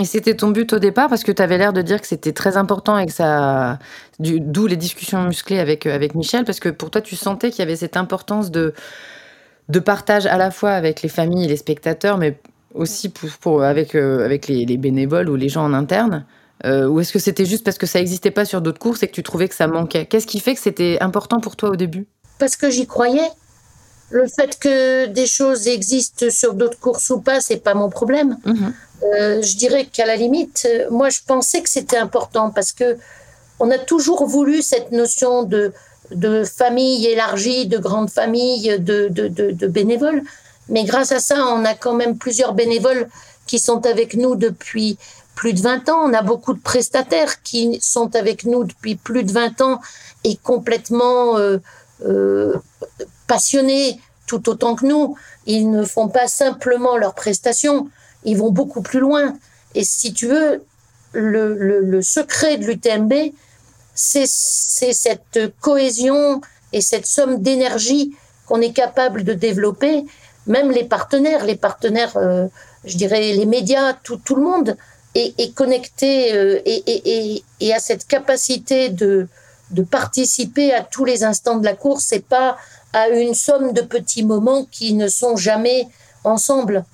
Et 0.00 0.04
c'était 0.04 0.34
ton 0.34 0.48
but 0.48 0.72
au 0.72 0.80
départ 0.80 1.08
parce 1.08 1.22
que 1.22 1.30
tu 1.30 1.40
avais 1.40 1.56
l'air 1.56 1.72
de 1.72 1.80
dire 1.80 2.00
que 2.00 2.06
c'était 2.06 2.32
très 2.32 2.56
important 2.56 2.98
et 2.98 3.06
que 3.06 3.12
ça. 3.12 3.78
D'où 4.18 4.66
les 4.66 4.76
discussions 4.76 5.22
musclées 5.22 5.60
avec, 5.60 5.86
avec 5.86 6.16
Michel, 6.16 6.44
parce 6.44 6.58
que 6.58 6.68
pour 6.68 6.90
toi, 6.90 7.00
tu 7.00 7.14
sentais 7.14 7.50
qu'il 7.50 7.60
y 7.60 7.62
avait 7.62 7.76
cette 7.76 7.96
importance 7.96 8.50
de 8.50 8.74
de 9.68 9.78
partage 9.78 10.26
à 10.26 10.36
la 10.36 10.50
fois 10.50 10.72
avec 10.72 11.02
les 11.02 11.08
familles 11.08 11.44
et 11.44 11.48
les 11.48 11.56
spectateurs, 11.56 12.18
mais 12.18 12.38
aussi 12.74 13.08
pour, 13.08 13.62
avec, 13.62 13.94
euh, 13.94 14.24
avec 14.24 14.48
les, 14.48 14.76
bénévoles 14.76 15.28
ou 15.28 15.36
les 15.36 15.48
gens 15.48 15.64
en 15.64 15.72
interne 15.72 16.26
euh, 16.66 16.86
Ou 16.86 17.00
est-ce 17.00 17.12
que 17.12 17.18
c'était 17.18 17.46
juste 17.46 17.64
parce 17.64 17.78
que 17.78 17.86
ça 17.86 17.98
n'existait 17.98 18.30
pas 18.30 18.44
sur 18.44 18.60
d'autres 18.60 18.78
courses 18.78 19.02
et 19.02 19.08
que 19.08 19.12
tu 19.12 19.22
trouvais 19.22 19.48
que 19.48 19.54
ça 19.54 19.66
manquait? 19.66 20.06
Qu'est-ce 20.06 20.26
qui 20.26 20.40
fait 20.40 20.54
que 20.54 20.60
c'était 20.60 20.98
important 21.00 21.40
pour 21.40 21.56
toi 21.56 21.70
au 21.70 21.76
début? 21.76 22.06
Parce 22.38 22.56
que 22.56 22.70
j'y 22.70 22.86
croyais. 22.86 23.28
Le 24.10 24.26
fait 24.28 24.58
que 24.58 25.06
des 25.06 25.26
choses 25.26 25.66
existent 25.66 26.26
sur 26.30 26.54
d'autres 26.54 26.78
courses 26.78 27.10
ou 27.10 27.20
pas, 27.20 27.40
c'est 27.40 27.56
pas 27.56 27.74
mon 27.74 27.90
problème. 27.90 28.38
Mhm. 28.44 28.74
Euh, 29.02 29.42
je 29.42 29.56
dirais 29.56 29.86
qu'à 29.86 30.06
la 30.06 30.16
limite, 30.16 30.68
moi, 30.90 31.08
je 31.10 31.20
pensais 31.26 31.62
que 31.62 31.68
c'était 31.68 31.96
important 31.96 32.50
parce 32.50 32.72
que 32.72 32.96
on 33.60 33.70
a 33.70 33.78
toujours 33.78 34.26
voulu 34.26 34.62
cette 34.62 34.92
notion 34.92 35.42
de 35.42 35.72
de 36.10 36.44
familles 36.44 37.06
élargies, 37.06 37.66
de 37.66 37.78
grandes 37.78 38.10
familles, 38.10 38.78
de, 38.78 39.08
de, 39.08 39.66
bénévoles. 39.66 40.22
Mais 40.68 40.84
grâce 40.84 41.12
à 41.12 41.20
ça, 41.20 41.46
on 41.46 41.64
a 41.64 41.74
quand 41.74 41.94
même 41.94 42.16
plusieurs 42.16 42.54
bénévoles 42.54 43.08
qui 43.46 43.58
sont 43.58 43.84
avec 43.86 44.14
nous 44.14 44.36
depuis 44.36 44.98
plus 45.34 45.52
de 45.52 45.60
20 45.60 45.88
ans. 45.88 46.08
On 46.08 46.14
a 46.14 46.22
beaucoup 46.22 46.54
de 46.54 46.60
prestataires 46.60 47.42
qui 47.42 47.78
sont 47.80 48.14
avec 48.16 48.44
nous 48.44 48.64
depuis 48.64 48.96
plus 48.96 49.24
de 49.24 49.32
20 49.32 49.60
ans 49.60 49.80
et 50.24 50.36
complètement 50.36 51.36
euh, 51.36 51.58
euh, 52.06 52.54
passionnés 53.26 54.00
tout 54.26 54.48
autant 54.48 54.74
que 54.74 54.86
nous. 54.86 55.16
Ils 55.46 55.70
ne 55.70 55.84
font 55.84 56.08
pas 56.08 56.26
simplement 56.26 56.96
leurs 56.96 57.14
prestations, 57.14 57.88
ils 58.24 58.36
vont 58.36 58.50
beaucoup 58.50 58.82
plus 58.82 59.00
loin. 59.00 59.36
Et 59.74 59.84
si 59.84 60.12
tu 60.12 60.26
veux, 60.28 60.64
le, 61.12 61.54
le 61.80 62.02
secret 62.02 62.56
de 62.56 62.66
l'UTMB, 62.66 63.12
c'est 63.94 64.26
cette 64.26 65.38
cohésion 65.60 66.40
et 66.72 66.80
cette 66.80 67.06
somme 67.06 67.40
d'énergie 67.40 68.16
qu'on 68.46 68.60
est 68.60 68.72
capable 68.72 69.24
de 69.24 69.32
développer. 69.32 70.04
Même 70.46 70.70
les 70.70 70.84
partenaires, 70.84 71.44
les 71.44 71.56
partenaires, 71.56 72.16
euh, 72.16 72.48
je 72.84 72.96
dirais 72.96 73.32
les 73.32 73.46
médias, 73.46 73.94
tout, 73.94 74.18
tout 74.18 74.34
le 74.34 74.42
monde 74.42 74.76
est, 75.14 75.54
connecté 75.54 76.34
euh, 76.34 76.60
et, 76.66 77.42
et, 77.60 77.72
a 77.72 77.78
cette 77.78 78.06
capacité 78.06 78.88
de, 78.88 79.28
de 79.70 79.82
participer 79.82 80.74
à 80.74 80.82
tous 80.82 81.04
les 81.04 81.22
instants 81.22 81.56
de 81.56 81.64
la 81.64 81.74
course 81.74 82.12
et 82.12 82.20
pas 82.20 82.56
à 82.94 83.08
une 83.08 83.34
somme 83.34 83.74
de 83.74 83.82
petits 83.82 84.24
moments 84.24 84.64
qui 84.70 84.94
ne 84.94 85.08
sont 85.08 85.36
jamais 85.36 85.86
ensemble. 86.24 86.84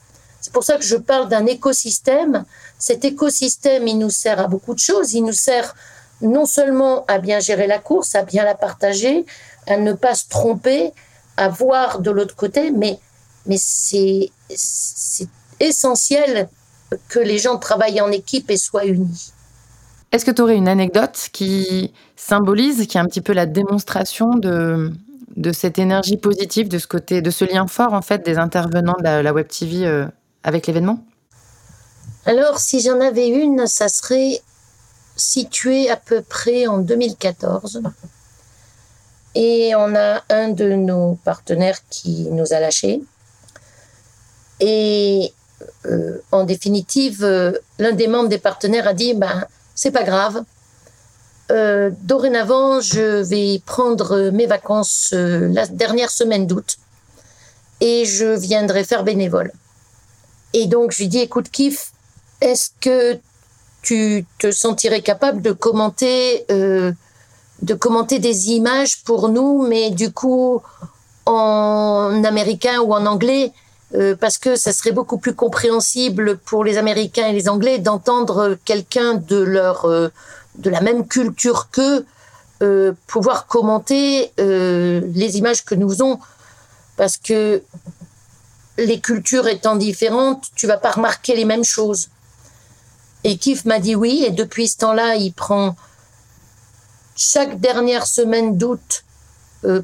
C'est 0.41 0.53
pour 0.53 0.65
ça 0.65 0.77
que 0.77 0.85
je 0.85 0.97
parle 0.97 1.29
d'un 1.29 1.47
écosystème, 1.47 2.45
cet 2.81 3.05
écosystème, 3.05 3.87
il 3.87 3.99
nous 3.99 4.11
sert 4.11 4.41
à 4.41 4.49
beaucoup 4.49 4.73
de 4.73 4.79
choses. 4.79 5.13
Il 5.13 5.23
nous 5.23 5.35
sert 5.35 5.77
non 6.23 6.47
seulement 6.47 7.05
à 7.07 7.19
bien 7.19 7.39
gérer 7.39 7.67
la 7.67 7.79
course, 7.79 8.15
à 8.15 8.23
bien 8.23 8.43
la 8.43 8.55
partager, 8.55 9.27
à 9.67 9.77
ne 9.77 9.93
pas 9.93 10.15
se 10.15 10.29
tromper, 10.29 10.93
à 11.37 11.51
voir 11.51 12.01
de 12.01 12.11
l'autre 12.11 12.35
côté, 12.35 12.71
mais, 12.71 12.99
c'est 13.57 14.31
essentiel 15.61 16.49
que 17.09 17.19
les 17.19 17.39
gens 17.39 17.59
travaillent 17.59 18.01
en 18.01 18.11
équipe 18.11 18.51
et 18.51 18.57
soient 18.57 18.87
unis. 18.87 19.33
Est-ce 20.13 20.25
que 20.25 20.31
tu 20.31 20.41
aurais 20.41 20.57
une 20.57 20.69
anecdote 20.69 21.29
qui 21.33 21.93
symbolise, 22.17 22.87
qui 22.87 22.97
est 22.97 23.01
un 23.01 23.07
petit 23.07 23.21
peu 23.21 23.33
la 23.33 23.47
démonstration 23.47 24.31
de, 24.37 24.93
de 25.37 25.53
cette 25.53 25.79
énergie 25.79 26.17
positive, 26.17 26.69
de 26.69 26.79
ce 26.79 26.87
côté, 26.87 27.23
de 27.23 27.31
ce 27.31 27.45
lien 27.45 27.67
fort 27.67 27.93
en 27.93 28.03
fait 28.03 28.25
des 28.25 28.39
intervenants 28.39 28.97
de 28.99 29.05
la, 29.05 29.33
Web 29.33 29.49
TV 29.49 29.87
euh, 29.87 30.07
avec 30.43 30.67
l'événement? 30.67 31.05
Alors, 32.27 32.59
si 32.59 32.81
j'en 32.81 33.01
avais 33.01 33.29
une, 33.29 33.67
ça 33.67 33.89
serait 33.89 34.41
situé 35.17 35.91
à 35.91 35.97
peu 35.97 36.23
près 36.23 36.67
en 36.67 36.79
2014. 36.79 37.83
Et 39.35 39.75
on 39.77 39.95
a 39.95 40.23
un 40.29 40.49
de 40.49 40.73
nos 40.73 41.15
partenaires 41.25 41.79
qui 41.89 42.29
nous 42.31 42.53
a 42.53 42.61
lâchés. 42.61 43.03
Et 44.59 45.33
euh, 45.87 46.19
en 46.33 46.45
définitive, 46.45 47.23
euh, 47.23 47.53
l'un 47.79 47.93
des 47.93 48.09
membres 48.09 48.29
des 48.29 48.39
partenaires 48.39 48.89
a 48.89 48.95
dit 48.95 49.15
ben, 49.15 49.47
c'est 49.75 49.91
pas 49.91 50.03
grave. 50.03 50.43
Euh, 51.51 51.91
dorénavant, 52.03 52.81
je 52.81 53.23
vais 53.23 53.61
prendre 53.65 54.31
mes 54.31 54.47
vacances 54.47 55.13
la 55.13 55.67
dernière 55.67 56.11
semaine 56.11 56.47
d'août 56.47 56.77
et 57.81 58.05
je 58.05 58.39
viendrai 58.39 58.85
faire 58.85 59.05
bénévole. 59.05 59.53
Et 60.53 60.67
donc, 60.67 60.93
je 60.93 60.99
lui 60.99 61.09
dis 61.09 61.19
écoute, 61.19 61.49
Kif, 61.51 61.91
est-ce 62.41 62.71
que 62.81 63.19
tu 63.83 64.27
te 64.39 64.51
sentirais 64.53 65.01
capable 65.01 65.43
de 65.43 65.53
commenter, 65.53 66.45
de 66.49 67.75
commenter 67.75 68.19
des 68.19 68.51
images 68.51 69.03
pour 69.05 69.29
nous, 69.29 69.67
mais 69.67 69.91
du 69.91 70.13
coup 70.13 70.63
en 71.27 72.23
américain 72.25 72.81
ou 72.81 72.93
en 72.93 73.07
anglais 73.07 73.53
euh, 73.95 74.15
parce 74.15 74.39
que 74.39 74.55
ça 74.55 74.73
serait 74.73 74.93
beaucoup 74.93 75.19
plus 75.19 75.35
compréhensible 75.35 76.39
pour 76.39 76.65
les 76.65 76.79
Américains 76.79 77.27
et 77.27 77.33
les 77.33 77.49
Anglais 77.49 77.79
d'entendre 77.79 78.57
quelqu'un 78.65 79.15
de 79.15 79.37
leur 79.37 79.85
euh, 79.85 80.09
de 80.61 80.71
la 80.71 80.81
même 80.81 81.07
culture 81.07 81.69
qu'eux 81.71 82.05
euh, 82.63 82.93
pouvoir 83.07 83.47
commenter 83.47 84.33
les 84.37 85.39
images 85.39 85.65
que 85.65 85.75
nous 85.75 85.89
faisons, 85.89 86.19
parce 86.97 87.17
que 87.17 87.63
les 88.77 89.01
cultures 89.01 89.49
étant 89.49 89.77
différentes, 89.77 90.45
tu 90.55 90.67
vas 90.67 90.77
pas 90.77 90.93
remarquer 90.93 91.35
les 91.35 91.45
mêmes 91.45 91.65
choses. 91.65 92.09
Et 93.25 93.37
Kif 93.37 93.65
m'a 93.65 93.79
dit 93.79 93.95
oui, 93.95 94.25
et 94.27 94.31
depuis 94.31 94.69
ce 94.69 94.79
temps-là, 94.79 95.17
il 95.17 95.33
prend 95.33 95.77
chaque 97.17 97.61
dernière 97.61 98.07
semaine 98.07 98.57
d'août 98.57 99.05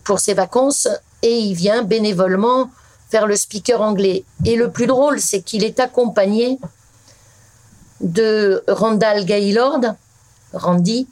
pour 0.05 0.21
ses 0.21 0.35
vacances 0.35 0.89
et 1.23 1.39
il 1.39 1.55
vient 1.55 1.83
bénévolement 1.83 2.71
faire 3.11 3.27
le 3.27 3.37
speaker 3.37 3.81
anglais. 3.81 4.25
Et 4.45 4.57
le 4.57 4.71
plus 4.71 4.87
drôle, 4.87 5.21
c'est 5.21 5.41
qu'il 5.41 5.65
est 5.65 5.81
accompagné 5.81 6.59
de 8.01 8.63
Randall 8.69 9.25
Gaylord, 9.25 9.81
Randy, 10.57 11.07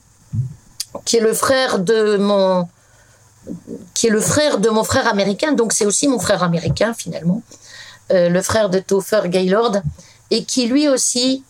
qui 1.05 1.17
est 1.17 1.21
le 1.21 1.35
frère 1.35 1.79
de 1.79 2.17
mon 2.17 2.69
qui 3.93 4.07
est 4.07 4.11
le 4.11 4.21
frère 4.21 4.59
de 4.59 4.71
mon 4.71 4.85
frère 4.85 5.07
américain, 5.07 5.53
donc 5.53 5.73
c'est 5.73 5.85
aussi 5.85 6.09
mon 6.09 6.19
frère 6.19 6.43
américain 6.43 6.95
finalement, 6.95 7.43
euh, 8.11 8.29
le 8.29 8.43
frère 8.43 8.71
de 8.71 8.79
Topher 8.79 9.23
Gaylord, 9.27 9.77
et 10.31 10.45
qui 10.45 10.67
lui 10.67 10.89
aussi 10.89 11.45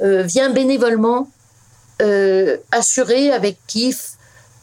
euh, 0.00 0.22
vient 0.22 0.50
bénévolement 0.50 1.28
euh, 2.02 2.56
assurer 2.72 3.30
avec 3.30 3.58
kiff 3.66 4.12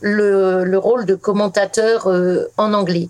le, 0.02 0.66
le 0.66 0.78
rôle 0.78 1.06
de 1.06 1.16
commentateur 1.16 2.08
en 2.58 2.74
anglais. 2.74 3.10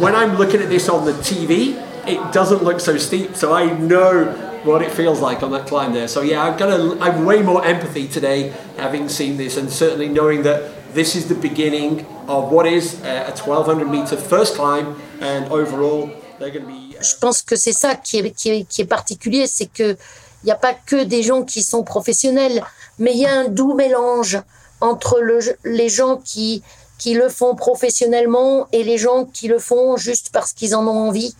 When 0.00 0.14
I'm 0.14 0.38
looking 0.38 0.62
at 0.62 0.70
this 0.70 0.88
on 0.88 1.04
the 1.04 1.12
TV, 1.22 1.74
it 2.06 2.18
doesn't 2.32 2.64
look 2.64 2.80
so 2.80 2.96
steep, 2.96 3.36
so 3.36 3.54
I 3.54 3.66
know 3.66 4.51
what 4.64 4.82
it 4.82 4.90
feels 4.90 5.20
like 5.20 5.42
on 5.42 5.50
that 5.52 5.66
climb 5.66 5.92
there. 5.92 6.08
So 6.08 6.22
yeah, 6.22 6.42
I've 6.44 6.58
got 6.58 6.70
a, 6.70 6.98
I've 7.00 7.24
way 7.24 7.42
more 7.42 7.64
empathy 7.64 8.08
today 8.08 8.52
having 8.76 9.08
seen 9.08 9.36
this, 9.36 9.56
and 9.56 9.70
certainly 9.70 10.08
knowing 10.08 10.42
that 10.42 10.62
this 10.94 11.14
is 11.16 11.28
the 11.28 11.34
beginning 11.34 12.06
of 12.28 12.52
what 12.52 12.66
is 12.66 13.00
a 13.04 13.32
1200 13.34 13.88
meter 13.88 14.16
first 14.16 14.54
climb, 14.54 14.96
and 15.20 15.46
overall 15.50 16.10
they're 16.38 16.50
going 16.50 16.66
to 16.66 16.72
be. 16.72 16.96
Uh, 16.98 17.02
Je 17.02 17.16
pense 17.20 17.42
que 17.42 17.56
c'est 17.56 17.72
ça 17.72 17.96
qui 17.96 18.18
est, 18.18 18.30
qui 18.30 18.50
est, 18.50 18.64
qui 18.64 18.82
est 18.82 18.86
particulier, 18.86 19.46
c'est 19.46 19.66
que 19.66 19.96
il 20.42 20.46
n'y 20.46 20.52
a 20.52 20.56
pas 20.56 20.74
que 20.74 21.04
des 21.04 21.22
gens 21.22 21.42
qui 21.44 21.62
sont 21.62 21.84
professionnels, 21.84 22.64
mais 22.98 23.12
il 23.12 23.18
y 23.20 23.26
a 23.26 23.32
un 23.32 23.48
doux 23.48 23.74
mélange 23.74 24.40
entre 24.80 25.20
le, 25.20 25.38
les 25.64 25.88
gens 25.88 26.16
qui 26.16 26.62
qui 26.98 27.14
le 27.14 27.28
font 27.28 27.56
professionnellement 27.56 28.68
et 28.70 28.84
les 28.84 28.96
gens 28.96 29.24
qui 29.24 29.48
le 29.48 29.58
font 29.58 29.96
juste 29.96 30.30
parce 30.32 30.52
qu'ils 30.52 30.76
en 30.76 30.86
ont 30.86 31.08
envie. 31.08 31.34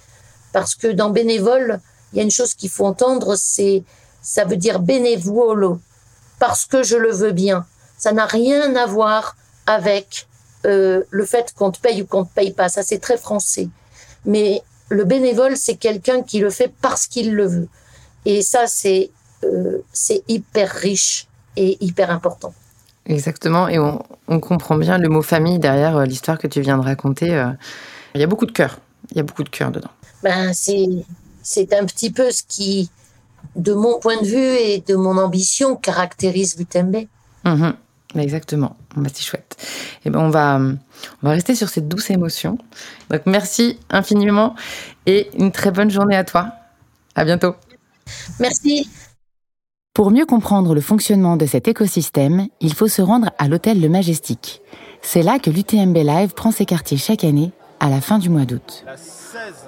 Parce 0.52 0.74
que 0.74 0.88
dans 0.88 1.10
bénévole, 1.10 1.78
il 2.12 2.18
y 2.18 2.20
a 2.20 2.24
une 2.24 2.30
chose 2.30 2.54
qu'il 2.54 2.70
faut 2.70 2.86
entendre, 2.86 3.36
c'est 3.36 3.82
ça 4.22 4.44
veut 4.44 4.56
dire 4.56 4.78
bénévolo, 4.78 5.80
parce 6.38 6.64
que 6.64 6.82
je 6.82 6.96
le 6.96 7.12
veux 7.12 7.32
bien. 7.32 7.66
Ça 7.98 8.12
n'a 8.12 8.26
rien 8.26 8.74
à 8.76 8.86
voir 8.86 9.36
avec 9.66 10.26
euh, 10.64 11.02
le 11.10 11.24
fait 11.24 11.52
qu'on 11.56 11.70
te 11.70 11.80
paye 11.80 12.02
ou 12.02 12.06
qu'on 12.06 12.24
te 12.24 12.32
paye 12.32 12.52
pas. 12.52 12.68
Ça, 12.68 12.82
c'est 12.82 12.98
très 12.98 13.16
français. 13.16 13.68
Mais 14.24 14.62
le 14.88 15.04
bénévole, 15.04 15.56
c'est 15.56 15.76
quelqu'un 15.76 16.22
qui 16.22 16.38
le 16.38 16.50
fait 16.50 16.72
parce 16.80 17.06
qu'il 17.06 17.34
le 17.34 17.46
veut. 17.46 17.68
Et 18.24 18.42
ça, 18.42 18.66
c'est 18.66 19.10
euh, 19.44 19.82
hyper 20.28 20.70
riche 20.70 21.26
et 21.56 21.76
hyper 21.84 22.10
important. 22.10 22.54
Exactement, 23.06 23.66
et 23.66 23.80
on, 23.80 24.00
comprend 24.40 24.76
bien 24.76 24.96
le 24.96 25.08
mot 25.08 25.22
famille 25.22 25.58
derrière 25.58 25.96
euh, 25.96 26.04
l'histoire 26.04 26.38
que 26.38 26.46
tu 26.46 26.60
viens 26.60 26.78
de 26.78 26.84
raconter. 26.84 27.26
Il 28.14 28.20
y 28.20 28.24
a 28.24 28.26
beaucoup 28.28 28.46
de 28.46 28.52
cœur, 28.52 28.78
il 29.10 29.16
y 29.16 29.20
a 29.20 29.24
beaucoup 29.24 29.42
de 29.42 29.48
cœur 29.48 29.72
dedans. 29.72 29.90
Ben, 30.22 30.52
c'est 30.52 30.86
un 31.72 31.86
petit 31.86 32.10
peu 32.10 32.30
ce 32.30 32.42
qui, 32.46 32.90
de 33.56 33.72
mon 33.72 33.98
point 33.98 34.20
de 34.20 34.26
vue 34.26 34.36
et 34.36 34.82
de 34.86 34.94
mon 34.94 35.18
ambition, 35.18 35.76
caractérise 35.76 36.56
l'UTMB. 36.58 37.08
Mhm. 37.44 37.74
exactement, 38.16 38.76
bah, 38.96 39.10
c'est 39.12 39.24
chouette. 39.24 39.56
Et 40.04 40.10
ben 40.10 40.20
on 40.20 40.30
va, 40.30 40.58
on 40.58 41.26
va 41.26 41.30
rester 41.30 41.54
sur 41.54 41.68
cette 41.68 41.88
douce 41.88 42.10
émotion. 42.10 42.58
Donc 43.10 43.22
merci 43.26 43.78
infiniment 43.90 44.54
et 45.06 45.30
une 45.38 45.50
très 45.50 45.70
bonne 45.70 45.90
journée 45.90 46.16
à 46.16 46.24
toi. 46.24 46.52
À 47.14 47.24
bientôt. 47.24 47.54
Merci. 48.38 48.88
Pour 49.94 50.10
mieux 50.10 50.24
comprendre 50.24 50.74
le 50.74 50.80
fonctionnement 50.80 51.36
de 51.36 51.44
cet 51.44 51.68
écosystème, 51.68 52.46
il 52.60 52.72
faut 52.72 52.88
se 52.88 53.02
rendre 53.02 53.30
à 53.38 53.48
l'hôtel 53.48 53.80
Le 53.80 53.90
Majestic. 53.90 54.62
C'est 55.02 55.22
là 55.22 55.38
que 55.38 55.50
l'UTMB 55.50 55.96
Live 55.96 56.32
prend 56.34 56.50
ses 56.50 56.64
quartiers 56.64 56.96
chaque 56.96 57.24
année 57.24 57.52
à 57.80 57.90
la 57.90 58.00
fin 58.00 58.18
du 58.18 58.30
mois 58.30 58.46
d'août. 58.46 58.84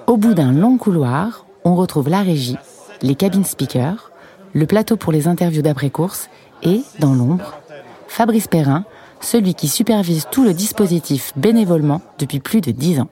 Au 0.07 0.17
bout 0.17 0.33
d'un 0.33 0.51
long 0.51 0.77
couloir, 0.77 1.44
on 1.65 1.75
retrouve 1.75 2.07
la 2.07 2.21
régie, 2.21 2.57
les 3.01 3.15
cabines 3.15 3.43
speakers, 3.43 4.11
le 4.53 4.65
plateau 4.65 4.95
pour 4.95 5.11
les 5.11 5.27
interviews 5.27 5.63
d'après-course 5.63 6.29
et, 6.63 6.83
dans 6.99 7.13
l'ombre, 7.13 7.59
Fabrice 8.07 8.47
Perrin, 8.47 8.85
celui 9.19 9.55
qui 9.55 9.67
supervise 9.67 10.27
tout 10.31 10.45
le 10.45 10.53
dispositif 10.53 11.33
bénévolement 11.35 12.01
depuis 12.19 12.39
plus 12.39 12.61
de 12.61 12.71
dix 12.71 12.99
ans. 12.99 13.09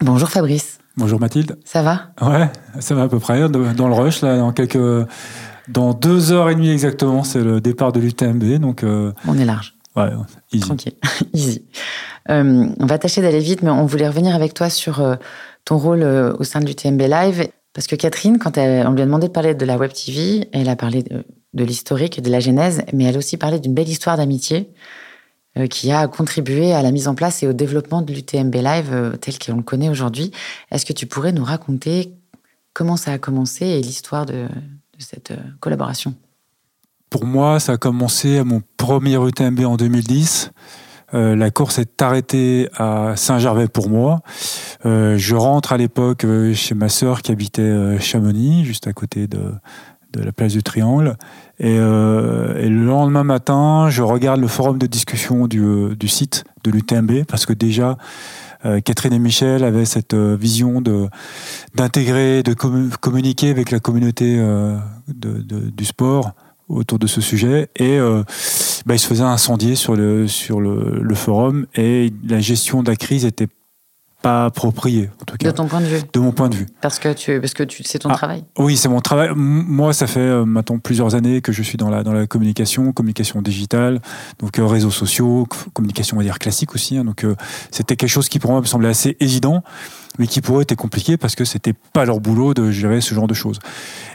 Bonjour 0.00 0.28
Fabrice. 0.28 0.78
Bonjour 0.96 1.20
Mathilde. 1.20 1.58
Ça 1.64 1.82
va? 1.82 2.10
Ouais, 2.20 2.50
ça 2.80 2.94
va 2.94 3.04
à 3.04 3.08
peu 3.08 3.20
près. 3.20 3.48
Dans 3.48 3.88
le 3.88 3.94
rush, 3.94 4.20
là, 4.20 4.36
dans 4.36 4.52
quelques 4.52 5.06
dans 5.68 5.94
deux 5.94 6.32
heures 6.32 6.50
et 6.50 6.54
demie 6.54 6.70
exactement, 6.70 7.22
c'est 7.22 7.42
le 7.42 7.60
départ 7.60 7.92
de 7.92 8.00
l'UTMB. 8.00 8.58
Donc, 8.58 8.82
euh, 8.82 9.12
on 9.26 9.38
est 9.38 9.44
large. 9.44 9.74
Ouais, 9.94 10.10
easy. 10.52 10.64
Tranquille, 10.64 10.94
easy. 11.32 11.64
Euh, 12.30 12.66
on 12.78 12.86
va 12.86 12.98
tâcher 12.98 13.20
d'aller 13.20 13.40
vite, 13.40 13.62
mais 13.62 13.70
on 13.70 13.84
voulait 13.86 14.08
revenir 14.08 14.34
avec 14.34 14.54
toi 14.54 14.70
sur 14.70 15.00
euh, 15.00 15.16
ton 15.64 15.78
rôle 15.78 16.02
au 16.02 16.44
sein 16.44 16.60
de 16.60 16.66
l'UTMB 16.66 17.02
Live. 17.02 17.48
Parce 17.72 17.86
que 17.86 17.96
Catherine, 17.96 18.38
quand 18.38 18.58
on 18.58 18.92
lui 18.92 19.02
a 19.02 19.06
demandé 19.06 19.28
de 19.28 19.32
parler 19.32 19.54
de 19.54 19.64
la 19.64 19.76
Web 19.76 19.92
TV, 19.92 20.48
elle 20.52 20.68
a 20.68 20.76
parlé 20.76 21.02
de, 21.02 21.64
l'historique, 21.64 22.20
de 22.20 22.30
la 22.30 22.40
genèse, 22.40 22.82
mais 22.92 23.04
elle 23.04 23.14
a 23.14 23.18
aussi 23.18 23.36
parlé 23.36 23.60
d'une 23.60 23.72
belle 23.72 23.88
histoire 23.88 24.16
d'amitié 24.16 24.70
qui 25.70 25.92
a 25.92 26.06
contribué 26.08 26.72
à 26.72 26.82
la 26.82 26.90
mise 26.90 27.08
en 27.08 27.14
place 27.14 27.42
et 27.42 27.46
au 27.46 27.52
développement 27.52 28.02
de 28.02 28.12
l'UTMB 28.12 28.54
Live 28.54 29.18
tel 29.20 29.38
qu'on 29.38 29.56
le 29.56 29.62
connaît 29.62 29.88
aujourd'hui. 29.88 30.32
Est-ce 30.70 30.84
que 30.84 30.92
tu 30.92 31.06
pourrais 31.06 31.32
nous 31.32 31.44
raconter 31.44 32.12
comment 32.72 32.96
ça 32.96 33.12
a 33.12 33.18
commencé 33.18 33.66
et 33.66 33.80
l'histoire 33.80 34.26
de, 34.26 34.46
cette 34.98 35.32
euh, 35.32 35.36
collaboration? 35.60 36.14
Pour 37.10 37.24
moi, 37.24 37.60
ça 37.60 37.72
a 37.72 37.76
commencé 37.76 38.38
à 38.38 38.44
mon 38.44 38.62
premier 38.76 39.16
UTMB 39.16 39.60
en 39.60 39.76
2010. 39.76 40.50
Euh, 41.14 41.36
la 41.36 41.50
course 41.50 41.78
est 41.78 42.00
arrêtée 42.00 42.68
à 42.76 43.14
Saint-Gervais 43.16 43.68
pour 43.68 43.88
moi. 43.88 44.20
Euh, 44.86 45.16
je 45.18 45.36
rentre 45.36 45.72
à 45.72 45.76
l'époque 45.76 46.26
chez 46.54 46.74
ma 46.74 46.88
sœur 46.88 47.22
qui 47.22 47.32
habitait 47.32 47.98
Chamonix, 48.00 48.64
juste 48.64 48.86
à 48.86 48.92
côté 48.92 49.26
de, 49.26 49.52
la 50.14 50.32
place 50.32 50.52
du 50.52 50.62
Triangle. 50.62 51.16
Et, 51.58 51.76
euh, 51.78 52.68
le 52.68 52.84
lendemain 52.84 53.24
matin, 53.24 53.88
je 53.90 54.02
regarde 54.02 54.40
le 54.40 54.48
forum 54.48 54.78
de 54.78 54.86
discussion 54.86 55.46
du, 55.46 55.96
site 56.08 56.44
de 56.64 56.70
l'UTMB 56.70 57.24
parce 57.28 57.46
que 57.46 57.52
déjà, 57.52 57.96
euh, 58.64 58.80
Catherine 58.80 59.12
et 59.12 59.18
Michel 59.18 59.64
avaient 59.64 59.84
cette 59.84 60.14
euh, 60.14 60.36
vision 60.38 60.80
de 60.80 61.08
d'intégrer, 61.74 62.42
de 62.42 62.54
communiquer 62.54 63.50
avec 63.50 63.70
la 63.70 63.80
communauté 63.80 64.36
euh, 64.38 64.76
du 65.08 65.84
sport 65.84 66.32
autour 66.68 66.98
de 66.98 67.06
ce 67.06 67.20
sujet 67.20 67.68
et 67.76 67.98
bah, 68.86 68.94
ils 68.94 68.98
se 68.98 69.06
faisaient 69.06 69.22
incendier 69.22 69.74
sur 69.74 69.94
le 69.96 70.26
sur 70.28 70.60
le, 70.60 71.00
le, 71.00 71.14
forum 71.14 71.66
et 71.74 72.12
la 72.26 72.40
gestion 72.40 72.82
de 72.82 72.90
la 72.90 72.96
crise 72.96 73.24
était 73.24 73.48
pas 74.22 74.46
approprié, 74.46 75.10
en 75.20 75.24
tout 75.24 75.36
cas. 75.36 75.50
De 75.50 75.56
ton 75.56 75.66
point 75.66 75.80
de 75.80 75.86
vue 75.86 76.00
De 76.12 76.20
mon 76.20 76.30
point 76.30 76.48
de 76.48 76.54
vue. 76.54 76.66
Parce 76.80 76.98
que, 76.98 77.12
tu, 77.12 77.40
parce 77.40 77.54
que 77.54 77.64
tu, 77.64 77.82
c'est 77.82 77.98
ton 77.98 78.10
ah, 78.10 78.14
travail 78.14 78.44
Oui, 78.56 78.76
c'est 78.76 78.88
mon 78.88 79.00
travail. 79.00 79.30
Moi, 79.34 79.92
ça 79.92 80.06
fait 80.06 80.20
euh, 80.20 80.44
maintenant 80.44 80.78
plusieurs 80.78 81.14
années 81.14 81.40
que 81.40 81.52
je 81.52 81.62
suis 81.62 81.76
dans 81.76 81.90
la, 81.90 82.04
dans 82.04 82.12
la 82.12 82.26
communication, 82.26 82.92
communication 82.92 83.42
digitale, 83.42 84.00
donc 84.38 84.58
euh, 84.58 84.66
réseaux 84.66 84.90
sociaux, 84.90 85.46
communication, 85.74 86.16
on 86.16 86.20
va 86.20 86.24
dire, 86.24 86.38
classique 86.38 86.74
aussi. 86.74 86.96
Hein, 86.96 87.04
donc, 87.04 87.24
euh, 87.24 87.34
c'était 87.70 87.96
quelque 87.96 88.10
chose 88.10 88.28
qui, 88.28 88.38
pour 88.38 88.52
moi, 88.52 88.60
me 88.60 88.66
semblait 88.66 88.88
assez 88.88 89.16
évident 89.20 89.62
mais 90.18 90.26
qui 90.26 90.40
pour 90.40 90.58
eux 90.58 90.62
était 90.62 90.76
compliqué 90.76 91.16
parce 91.16 91.34
que 91.34 91.44
c'était 91.44 91.74
pas 91.92 92.04
leur 92.04 92.20
boulot 92.20 92.54
de 92.54 92.70
gérer 92.70 93.00
ce 93.00 93.14
genre 93.14 93.26
de 93.26 93.34
choses. 93.34 93.58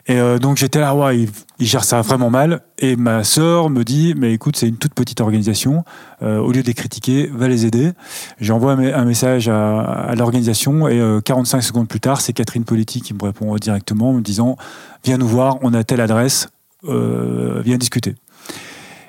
Et 0.07 0.19
euh, 0.19 0.39
donc 0.39 0.57
j'étais 0.57 0.79
là, 0.79 0.95
ouais, 0.95 1.19
ils, 1.19 1.29
ils, 1.59 1.65
gèrent 1.65 1.83
ça 1.83 2.01
vraiment 2.01 2.29
mal. 2.29 2.61
Et 2.79 2.95
ma 2.95 3.23
sœur 3.23 3.69
me 3.69 3.83
dit, 3.83 4.13
mais 4.15 4.33
écoute, 4.33 4.55
c'est 4.55 4.67
une 4.67 4.77
toute 4.77 4.93
petite 4.93 5.19
organisation. 5.21 5.83
Euh, 6.21 6.39
au 6.39 6.51
lieu 6.51 6.61
de 6.61 6.67
les 6.67 6.73
critiquer, 6.73 7.29
va 7.31 7.47
les 7.47 7.65
aider. 7.65 7.91
J'envoie 8.39 8.73
un, 8.73 9.05
message 9.05 9.49
à, 9.49 10.13
l'organisation 10.15 10.87
et 10.87 10.99
euh, 10.99 11.21
45 11.21 11.61
secondes 11.61 11.87
plus 11.87 11.99
tard, 11.99 12.21
c'est 12.21 12.33
Catherine 12.33 12.63
Politique 12.63 13.03
qui 13.03 13.13
me 13.13 13.23
répond 13.23 13.55
directement 13.55 14.09
en 14.09 14.13
me 14.13 14.21
disant, 14.21 14.57
viens 15.03 15.17
nous 15.17 15.27
voir, 15.27 15.57
on 15.61 15.73
a 15.73 15.83
telle 15.83 16.01
adresse, 16.01 16.49
euh, 16.85 17.61
viens 17.63 17.77
discuter. 17.77 18.15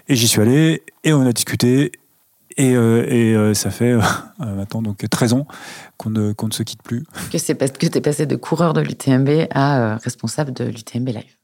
Et 0.09 0.17
j'y 0.17 0.29
suis 0.29 0.41
allé 0.41 0.83
et 1.05 1.13
on 1.13 1.27
a 1.27 1.33
discuté 1.33 1.93
et, 2.59 2.75
euh, 2.75 3.07
et 3.09 3.35
euh, 3.35 3.55
ça 3.55 3.71
fait 3.71 3.93
euh, 3.93 4.01
maintenant 4.39 4.83
donc 4.83 5.09
13 5.09 5.33
ans 5.33 5.47
qu'on 5.97 6.11
ne, 6.11 6.33
se 6.51 6.63
quitte 6.63 6.83
plus. 6.83 7.05
Que 7.33 7.39
c'est 7.39 7.55
parce 7.55 7.71
que 7.71 7.87
tu 7.87 7.99
es 7.99 8.01
passé 8.01 8.27
de 8.27 8.37
coureur 8.37 8.75
de 8.75 8.83
l'UTMB 8.83 9.49
à 9.51 9.97
responsable 9.97 10.53
de 10.53 10.65
l'UTMB 10.65 11.09
Live. 11.09 11.39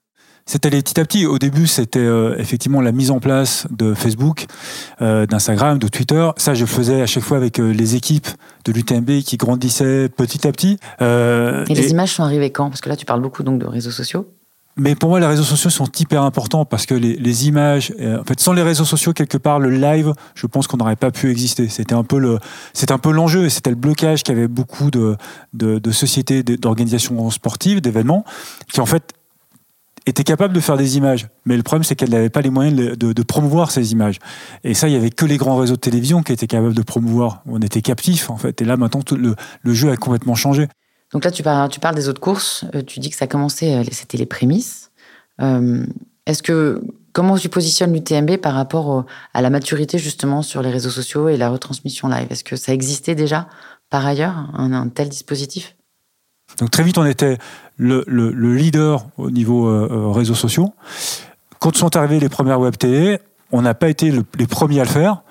C'est 0.47 0.66
allé 0.66 0.83
petit 0.83 1.00
à 1.00 1.04
petit. 1.04 1.25
Au 1.25 1.38
début, 1.38 1.66
c'était 1.66 1.99
euh, 1.99 2.37
effectivement 2.38 2.83
la 2.83 2.92
mise 2.92 3.11
en 3.11 3.18
place 3.18 3.66
de 3.71 3.94
Facebook, 3.94 4.44
euh, 5.00 5.25
d'Instagram, 5.25 5.78
de 5.78 5.88
Twitter. 5.88 6.28
Ça, 6.37 6.52
je 6.52 6.66
faisais 6.66 7.00
à 7.00 7.06
chaque 7.06 7.23
fois 7.23 7.38
avec 7.38 7.59
euh, 7.59 7.73
les 7.73 7.97
équipes 7.97 8.28
de 8.66 8.73
l'UTMB 8.73 9.23
qui 9.23 9.38
grandissaient 9.38 10.11
petit 10.11 10.47
à 10.47 10.52
petit. 10.52 10.78
et 11.00 11.75
les 11.75 11.87
et... 11.87 11.90
images 11.90 12.12
sont 12.12 12.25
arrivées 12.25 12.50
quand? 12.50 12.68
Parce 12.68 12.83
que 12.83 12.90
là, 12.90 12.97
tu 12.97 13.06
parles 13.06 13.23
beaucoup 13.23 13.42
donc 13.42 13.59
de 13.59 13.66
réseaux 13.66 13.90
sociaux. 13.90 14.28
Mais 14.76 14.96
pour 14.96 15.10
moi, 15.10 15.20
les 15.20 15.26
réseaux 15.26 15.44
sociaux 15.44 15.70
sont 15.70 15.88
hyper 15.98 16.22
importants 16.22 16.64
parce 16.64 16.84
que 16.84 16.94
les, 16.94 17.14
les 17.14 17.46
images, 17.46 17.92
euh, 18.00 18.20
en 18.20 18.24
fait, 18.24 18.40
sans 18.40 18.52
les 18.52 18.62
réseaux 18.62 18.84
sociaux 18.84 19.12
quelque 19.12 19.38
part, 19.38 19.60
le 19.60 19.70
live, 19.70 20.12
je 20.34 20.46
pense 20.46 20.66
qu'on 20.66 20.78
n'aurait 20.78 20.96
pas 20.96 21.12
pu 21.12 21.30
exister. 21.30 21.68
C'était 21.68 21.94
un 21.94 22.02
peu 22.02 22.18
le, 22.18 22.38
c'était 22.72 22.92
un 22.92 22.98
peu 22.98 23.12
l'enjeu 23.12 23.44
et 23.44 23.50
c'était 23.50 23.70
le 23.70 23.76
blocage 23.76 24.24
qu'avaient 24.24 24.48
beaucoup 24.48 24.90
de, 24.90 25.16
de, 25.52 25.78
de 25.78 25.90
sociétés, 25.92 26.42
d'organisations 26.42 27.30
sportives, 27.30 27.80
d'événements, 27.80 28.24
qui 28.72 28.80
en 28.80 28.86
fait 28.86 29.12
étaient 30.06 30.24
capables 30.24 30.52
de 30.52 30.60
faire 30.60 30.76
des 30.76 30.96
images. 30.96 31.28
Mais 31.46 31.56
le 31.56 31.62
problème, 31.62 31.84
c'est 31.84 31.94
qu'elles 31.94 32.10
n'avaient 32.10 32.28
pas 32.28 32.42
les 32.42 32.50
moyens 32.50 32.76
de, 32.76 32.94
de, 32.96 33.12
de, 33.12 33.22
promouvoir 33.22 33.70
ces 33.70 33.92
images. 33.92 34.18
Et 34.64 34.74
ça, 34.74 34.88
il 34.88 34.92
y 34.92 34.96
avait 34.96 35.10
que 35.10 35.24
les 35.24 35.36
grands 35.36 35.56
réseaux 35.56 35.76
de 35.76 35.80
télévision 35.80 36.22
qui 36.22 36.32
étaient 36.32 36.48
capables 36.48 36.74
de 36.74 36.82
promouvoir. 36.82 37.42
On 37.46 37.60
était 37.60 37.80
captifs, 37.80 38.28
en 38.28 38.36
fait. 38.36 38.60
Et 38.60 38.64
là, 38.64 38.76
maintenant, 38.76 39.02
tout 39.02 39.16
le, 39.16 39.36
le 39.62 39.72
jeu 39.72 39.90
a 39.90 39.96
complètement 39.96 40.34
changé. 40.34 40.68
Donc 41.14 41.25
là, 41.25 41.30
tu 41.30 41.44
parles, 41.44 41.94
des 41.94 42.09
autres 42.09 42.21
courses. 42.21 42.64
Euh, 42.75 42.83
tu 42.83 42.99
dis 42.99 43.09
que 43.09 43.16
ça 43.16 43.25
a 43.25 43.28
commencé, 43.28 43.73
euh, 43.73 43.85
c'était 43.92 44.18
les 44.18 44.26
prémices. 44.26 44.90
Euh, 45.40 45.87
Est-ce 46.26 46.42
que 46.42 46.83
comment 47.12 47.38
tu 47.38 47.49
positionnes 47.49 47.92
l'UTMB 47.92 48.37
par 48.38 48.54
rapport 48.54 49.06
à 49.33 49.40
la 49.40 49.49
maturité 49.49 49.97
justement 49.97 50.42
sur 50.42 50.61
les 50.61 50.71
réseaux 50.71 50.90
sociaux 50.90 51.28
et 51.28 51.37
la 51.37 51.50
retransmission 51.50 52.09
live? 52.09 52.26
Est-ce 52.30 52.42
que 52.42 52.56
ça 52.56 52.73
existait 52.73 53.14
déjà 53.14 53.49
par 53.90 54.04
ailleurs 54.04 54.35
un, 54.54 54.73
un 54.73 54.88
tel 54.88 55.09
dispositif? 55.09 55.77
Donc 56.59 56.72
très 56.72 56.83
vite, 56.83 56.98
on 56.98 57.07
était 57.07 57.38
le, 57.77 58.03
le, 58.09 58.33
le 58.33 58.55
leader 58.55 59.07
au 59.16 59.31
niveau 59.31 60.12
réseaux 60.12 60.35
sociaux. 60.35 60.74
Quand 61.61 61.77
sont 61.77 61.96
arrivées 61.96 62.18
les 62.18 62.29
premières 62.29 62.59
web 62.59 62.77
télé, 62.77 63.20
on 63.53 63.62
n'a 63.62 63.74
pas 63.74 63.88
été 63.88 64.11
le, 64.11 64.24
les 64.37 64.48
premiers 64.48 64.81
à 64.81 64.85
le 64.85 64.90
faire. 64.90 65.22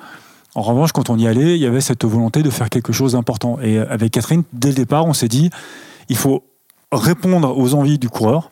En 0.55 0.61
revanche, 0.61 0.91
quand 0.91 1.09
on 1.09 1.17
y 1.17 1.27
allait, 1.27 1.55
il 1.55 1.61
y 1.61 1.65
avait 1.65 1.81
cette 1.81 2.05
volonté 2.05 2.43
de 2.43 2.49
faire 2.49 2.69
quelque 2.69 2.93
chose 2.93 3.13
d'important. 3.13 3.59
Et 3.61 3.79
avec 3.79 4.11
Catherine, 4.11 4.43
dès 4.53 4.69
le 4.69 4.75
départ, 4.75 5.05
on 5.05 5.13
s'est 5.13 5.27
dit, 5.27 5.49
il 6.09 6.15
faut 6.15 6.43
répondre 6.91 7.57
aux 7.57 7.73
envies 7.73 7.97
du 7.97 8.09
coureur, 8.09 8.51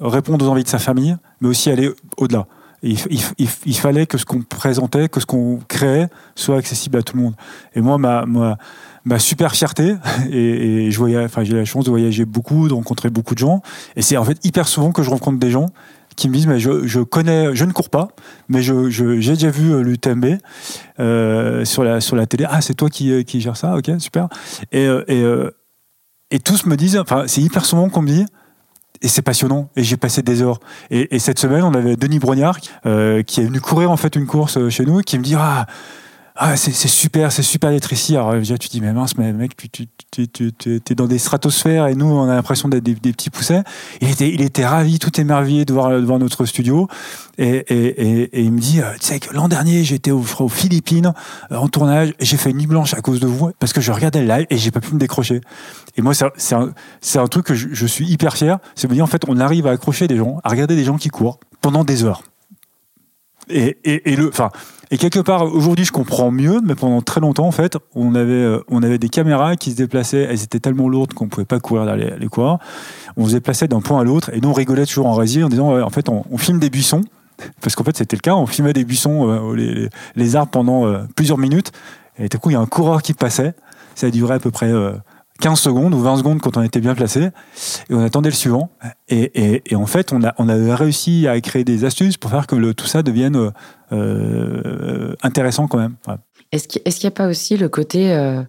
répondre 0.00 0.44
aux 0.44 0.48
envies 0.48 0.64
de 0.64 0.68
sa 0.68 0.78
famille, 0.78 1.16
mais 1.40 1.48
aussi 1.48 1.70
aller 1.70 1.90
au-delà. 2.16 2.46
Il, 2.82 3.74
fallait 3.76 4.06
que 4.06 4.18
ce 4.18 4.26
qu'on 4.26 4.42
présentait, 4.42 5.08
que 5.08 5.18
ce 5.18 5.24
qu'on 5.24 5.58
créait, 5.68 6.08
soit 6.34 6.58
accessible 6.58 6.98
à 6.98 7.02
tout 7.02 7.16
le 7.16 7.22
monde. 7.22 7.34
Et 7.74 7.80
moi, 7.80 7.96
ma 7.98 9.18
super 9.18 9.54
fierté, 9.54 9.96
et, 10.30 10.86
et 10.86 10.90
je 10.90 10.98
voyais, 10.98 11.24
enfin, 11.24 11.44
j'ai 11.44 11.54
la 11.54 11.64
chance 11.64 11.84
de 11.84 11.90
voyager 11.90 12.26
beaucoup, 12.26 12.68
de 12.68 12.74
rencontrer 12.74 13.08
beaucoup 13.08 13.34
de 13.34 13.38
gens, 13.38 13.62
et 13.96 14.02
c'est 14.02 14.18
en 14.18 14.24
fait 14.24 14.38
hyper 14.44 14.68
souvent 14.68 14.92
que 14.92 15.02
je 15.02 15.08
rencontre 15.08 15.38
des 15.38 15.50
gens 15.50 15.70
qui 16.16 16.28
me 16.28 16.34
disent 16.34 16.46
mais 16.46 16.60
je, 16.60 16.86
je 16.86 17.00
connais, 17.00 17.54
je 17.54 17.64
ne 17.64 17.72
cours 17.72 17.90
pas, 17.90 18.08
mais 18.48 18.62
je, 18.62 18.88
j'ai 18.90 19.34
déjà 19.34 19.50
vu 19.50 19.82
l'UTMB 19.82 20.38
euh, 21.00 21.64
sur 21.64 21.84
la 21.84 22.00
sur 22.00 22.16
la 22.16 22.26
télé. 22.26 22.46
Ah 22.48 22.60
c'est 22.60 22.74
toi 22.74 22.88
qui 22.88 23.24
qui 23.24 23.40
gère 23.40 23.56
ça, 23.56 23.76
ok 23.76 23.90
super. 23.98 24.28
Et 24.72 24.86
et 26.30 26.40
tous 26.40 26.66
me 26.66 26.76
disent, 26.76 26.96
enfin 26.96 27.24
c'est 27.26 27.40
hyper 27.40 27.64
souvent 27.64 27.88
qu'on 27.88 28.02
me 28.02 28.08
dit 28.08 28.26
et 29.02 29.08
c'est 29.08 29.22
passionnant 29.22 29.70
et 29.76 29.84
j'ai 29.84 29.96
passé 29.96 30.22
des 30.22 30.42
heures 30.42 30.60
et, 30.90 31.14
et, 31.14 31.18
cette 31.18 31.38
semaine 31.38 31.62
on 31.62 31.74
avait 31.74 31.96
Denis 31.96 32.18
Brognard 32.18 32.58
euh, 32.86 33.22
qui 33.22 33.40
est 33.40 33.44
venu 33.44 33.60
courir 33.60 33.90
en 33.90 33.96
fait 33.96 34.16
une 34.16 34.26
course 34.26 34.68
chez 34.68 34.84
nous 34.84 35.00
qui 35.00 35.18
me 35.18 35.22
dit 35.22 35.34
ah 35.36 35.66
ah, 36.36 36.56
c'est 36.56 36.72
super, 36.72 37.30
c'est 37.30 37.44
super 37.44 37.70
d'être 37.70 37.92
ici. 37.92 38.16
Alors 38.16 38.34
déjà, 38.34 38.58
tu 38.58 38.66
dis, 38.66 38.80
mais 38.80 38.92
mince, 38.92 39.16
mais 39.16 39.32
mec, 39.32 39.52
tu, 39.56 39.86
es 40.20 40.94
dans 40.96 41.06
des 41.06 41.18
stratosphères 41.18 41.86
et 41.86 41.94
nous, 41.94 42.06
on 42.06 42.28
a 42.28 42.34
l'impression 42.34 42.68
d'être 42.68 42.82
des, 42.82 42.96
petits 42.96 43.30
poussets. 43.30 43.62
Il 44.00 44.42
était, 44.42 44.66
ravi, 44.66 44.98
tout 44.98 45.20
émerveillé 45.20 45.64
de 45.64 45.72
voir, 45.72 45.90
de 45.90 46.00
notre 46.00 46.44
studio. 46.44 46.88
Et, 47.38 48.42
il 48.42 48.50
me 48.50 48.58
dit, 48.58 48.80
tu 49.00 49.06
sais 49.06 49.20
que 49.20 49.32
l'an 49.32 49.46
dernier, 49.46 49.84
j'étais 49.84 50.10
aux, 50.10 50.24
aux, 50.40 50.48
Philippines 50.48 51.12
en 51.52 51.68
tournage, 51.68 52.14
j'ai 52.18 52.36
fait 52.36 52.50
une 52.50 52.58
nuit 52.58 52.66
blanche 52.66 52.94
à 52.94 53.00
cause 53.00 53.20
de 53.20 53.28
vous 53.28 53.52
parce 53.60 53.72
que 53.72 53.80
je 53.80 53.92
regardais 53.92 54.22
le 54.22 54.26
live 54.26 54.46
et 54.50 54.58
j'ai 54.58 54.72
pas 54.72 54.80
pu 54.80 54.92
me 54.92 54.98
décrocher. 54.98 55.40
Et 55.96 56.02
moi, 56.02 56.14
c'est 56.14 56.54
un, 56.54 57.28
truc 57.28 57.46
que 57.46 57.54
je, 57.54 57.86
suis 57.86 58.06
hyper 58.06 58.36
fier. 58.36 58.58
C'est 58.74 58.88
de 58.88 58.94
dire, 58.94 59.04
en 59.04 59.06
fait, 59.06 59.22
on 59.28 59.38
arrive 59.38 59.68
à 59.68 59.70
accrocher 59.70 60.08
des 60.08 60.16
gens, 60.16 60.40
à 60.42 60.48
regarder 60.48 60.74
des 60.74 60.84
gens 60.84 60.96
qui 60.96 61.10
courent 61.10 61.38
pendant 61.60 61.84
des 61.84 62.02
heures. 62.02 62.24
Et, 63.48 63.78
et 63.84 64.16
le, 64.16 64.30
enfin, 64.30 64.50
et 64.90 64.98
quelque 64.98 65.20
part, 65.20 65.44
aujourd'hui, 65.54 65.84
je 65.84 65.92
comprends 65.92 66.30
mieux, 66.30 66.60
mais 66.64 66.74
pendant 66.74 67.00
très 67.00 67.20
longtemps, 67.20 67.46
en 67.46 67.52
fait, 67.52 67.78
on 67.94 68.14
avait, 68.14 68.32
euh, 68.32 68.64
on 68.68 68.82
avait 68.82 68.98
des 68.98 69.08
caméras 69.08 69.56
qui 69.56 69.70
se 69.70 69.76
déplaçaient, 69.76 70.22
elles 70.22 70.42
étaient 70.42 70.60
tellement 70.60 70.88
lourdes 70.88 71.14
qu'on 71.14 71.28
pouvait 71.28 71.46
pas 71.46 71.60
courir 71.60 71.86
dans 71.86 71.94
les, 71.94 72.16
les 72.18 72.26
coureurs. 72.28 72.58
On 73.16 73.26
se 73.26 73.32
déplaçait 73.32 73.68
d'un 73.68 73.80
point 73.80 74.00
à 74.00 74.04
l'autre, 74.04 74.30
et 74.32 74.40
nous, 74.40 74.50
on 74.50 74.52
rigolait 74.52 74.86
toujours 74.86 75.06
en 75.06 75.14
rési 75.14 75.42
en 75.42 75.48
disant, 75.48 75.80
en 75.80 75.90
fait, 75.90 76.08
on, 76.08 76.24
filme 76.38 76.58
des 76.58 76.70
buissons, 76.70 77.02
parce 77.60 77.74
qu'en 77.74 77.84
fait, 77.84 77.96
c'était 77.96 78.16
le 78.16 78.20
cas, 78.20 78.34
on 78.34 78.46
filmait 78.46 78.72
des 78.72 78.84
buissons, 78.84 79.30
euh, 79.56 79.88
les, 80.14 80.36
arbres 80.36 80.50
pendant 80.50 80.86
euh, 80.86 80.98
plusieurs 81.16 81.38
minutes, 81.38 81.72
et 82.18 82.28
du 82.28 82.38
coup, 82.38 82.50
il 82.50 82.54
y 82.54 82.56
a 82.56 82.60
un 82.60 82.66
coureur 82.66 83.02
qui 83.02 83.14
passait, 83.14 83.54
ça 83.94 84.10
duré 84.10 84.34
à 84.34 84.38
peu 84.38 84.50
près 84.50 84.70
15 85.44 85.60
secondes 85.60 85.92
ou 85.92 85.98
20 85.98 86.16
secondes 86.16 86.40
quand 86.40 86.56
on 86.56 86.62
était 86.62 86.80
bien 86.80 86.94
placé 86.94 87.24
et 87.90 87.94
on 87.94 88.02
attendait 88.02 88.30
le 88.30 88.34
suivant 88.34 88.70
et, 89.10 89.24
et, 89.34 89.62
et, 89.66 89.76
en 89.76 89.84
fait 89.84 90.10
on 90.14 90.24
a, 90.24 90.32
on 90.38 90.48
a 90.48 90.74
réussi 90.74 91.28
à 91.28 91.38
créer 91.42 91.64
des 91.64 91.84
astuces 91.84 92.16
pour 92.16 92.30
faire 92.30 92.46
que 92.46 92.56
le, 92.56 92.72
tout 92.72 92.86
ça 92.86 93.02
devienne 93.02 93.52
euh, 93.92 95.14
intéressant 95.22 95.68
quand 95.68 95.76
même. 95.76 95.96
Ouais. 96.08 96.14
Est-ce 96.50 96.66
qu'il 96.66 96.82
n'y 96.82 97.08
a 97.08 97.10
pas 97.10 97.28
aussi 97.28 97.58
le 97.58 97.68
côté 97.68 98.14
euh, 98.14 98.42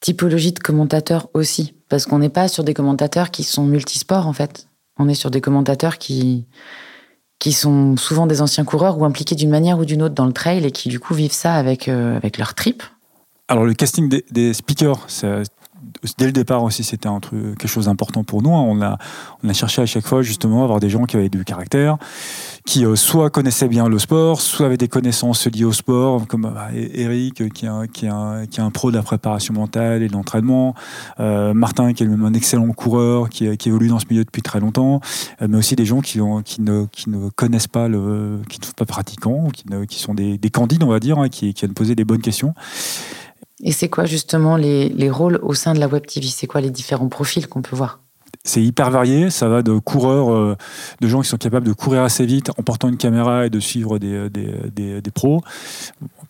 typologie 0.00 0.50
de 0.50 0.58
commentateurs 0.58 1.28
aussi? 1.34 1.76
Parce 1.88 2.04
qu'on 2.04 2.18
n'est 2.18 2.30
pas 2.30 2.48
sur 2.48 2.64
des 2.64 2.74
commentateurs 2.74 3.30
qui 3.30 3.44
sont 3.44 3.64
multisports 3.64 4.26
en 4.26 4.32
fait. 4.32 4.66
On 4.98 5.08
est 5.08 5.14
sur 5.14 5.30
des 5.30 5.40
commentateurs 5.40 5.98
qui, 5.98 6.46
qui 7.38 7.52
sont 7.52 7.96
souvent 7.96 8.26
des 8.26 8.42
anciens 8.42 8.64
coureurs 8.64 8.98
ou 8.98 9.04
impliqués 9.04 9.36
d'une 9.36 9.50
manière 9.50 9.78
ou 9.78 9.84
d'une 9.84 10.02
autre 10.02 10.16
dans 10.16 10.26
le 10.26 10.32
trail 10.32 10.66
et 10.66 10.72
qui 10.72 10.88
du 10.88 10.98
coup 10.98 11.14
vivent 11.14 11.30
ça 11.30 11.54
avec, 11.54 11.86
euh, 11.86 12.16
avec 12.16 12.38
leur 12.38 12.54
trip. 12.54 12.82
Alors 13.46 13.64
le 13.64 13.74
casting 13.74 14.08
des, 14.08 14.24
des 14.32 14.52
speakers, 14.52 15.04
c'est 15.06 15.44
dès 16.18 16.26
le 16.26 16.32
départ 16.32 16.62
aussi, 16.62 16.84
c'était 16.84 17.08
un 17.08 17.20
truc, 17.20 17.58
quelque 17.58 17.68
chose 17.68 17.86
d'important 17.86 18.24
pour 18.24 18.42
nous. 18.42 18.54
Hein. 18.54 18.98
On 19.42 19.48
a, 19.48 19.52
cherché 19.52 19.82
à 19.82 19.86
chaque 19.86 20.06
fois 20.06 20.22
justement 20.22 20.60
à 20.60 20.64
avoir 20.64 20.80
des 20.80 20.90
gens 20.90 21.04
qui 21.04 21.16
avaient 21.16 21.28
du 21.28 21.44
caractère, 21.44 21.96
qui 22.66 22.84
euh, 22.84 22.96
soit 22.96 23.30
connaissaient 23.30 23.68
bien 23.68 23.88
le 23.88 23.98
sport, 23.98 24.40
soit 24.40 24.66
avaient 24.66 24.76
des 24.76 24.88
connaissances 24.88 25.46
liées 25.46 25.64
au 25.64 25.72
sport, 25.72 26.26
comme 26.26 26.42
bah, 26.42 26.68
Eric 26.74 27.52
qui 27.52 27.64
est, 27.64 27.68
un, 27.68 27.86
qui, 27.86 28.06
est 28.06 28.60
un, 28.60 28.70
pro 28.70 28.90
de 28.90 28.96
la 28.96 29.02
préparation 29.02 29.54
mentale 29.54 30.02
et 30.02 30.08
de 30.08 30.12
l'entraînement, 30.12 30.74
euh, 31.20 31.54
Martin 31.54 31.92
qui 31.92 32.02
est 32.02 32.06
un 32.06 32.34
excellent 32.34 32.70
coureur, 32.72 33.28
qui, 33.30 33.56
qui, 33.56 33.68
évolue 33.68 33.88
dans 33.88 33.98
ce 33.98 34.06
milieu 34.10 34.24
depuis 34.24 34.42
très 34.42 34.60
longtemps, 34.60 35.00
euh, 35.40 35.46
mais 35.48 35.56
aussi 35.56 35.76
des 35.76 35.84
gens 35.86 36.00
qui, 36.00 36.18
ne, 36.18 37.28
connaissent 37.36 37.68
pas 37.68 37.86
qui 37.86 38.60
ne 38.60 38.64
sont 38.64 38.72
pas 38.76 38.84
pratiquants, 38.84 39.48
qui, 39.88 39.98
sont 39.98 40.14
des, 40.14 40.36
des 40.36 40.50
candides 40.50 40.82
on 40.82 40.88
va 40.88 41.00
dire, 41.00 41.18
hein, 41.18 41.28
qui, 41.28 41.54
qui 41.54 41.64
viennent 41.64 41.74
poser 41.74 41.94
des 41.94 42.04
bonnes 42.04 42.20
questions. 42.20 42.54
Et 43.62 43.72
c'est 43.72 43.88
quoi 43.88 44.04
justement 44.04 44.56
les, 44.56 44.88
les, 44.90 45.10
rôles 45.10 45.40
au 45.42 45.54
sein 45.54 45.72
de 45.72 45.80
la 45.80 45.88
Web 45.88 46.06
TV 46.06 46.26
C'est 46.26 46.46
quoi 46.46 46.60
les 46.60 46.70
différents 46.70 47.08
profils 47.08 47.48
qu'on 47.48 47.62
peut 47.62 47.76
voir? 47.76 48.00
C'est 48.46 48.62
hyper 48.62 48.90
varié. 48.90 49.30
Ça 49.30 49.48
va 49.48 49.62
de 49.62 49.78
coureurs, 49.78 50.32
euh, 50.32 50.56
de 51.00 51.08
gens 51.08 51.20
qui 51.20 51.28
sont 51.28 51.36
capables 51.36 51.66
de 51.66 51.72
courir 51.72 52.02
assez 52.02 52.24
vite 52.24 52.50
en 52.58 52.62
portant 52.62 52.88
une 52.88 52.96
caméra 52.96 53.46
et 53.46 53.50
de 53.50 53.60
suivre 53.60 53.98
des, 53.98 54.30
des, 54.30 54.54
des, 54.74 55.02
des 55.02 55.10
pros, 55.10 55.42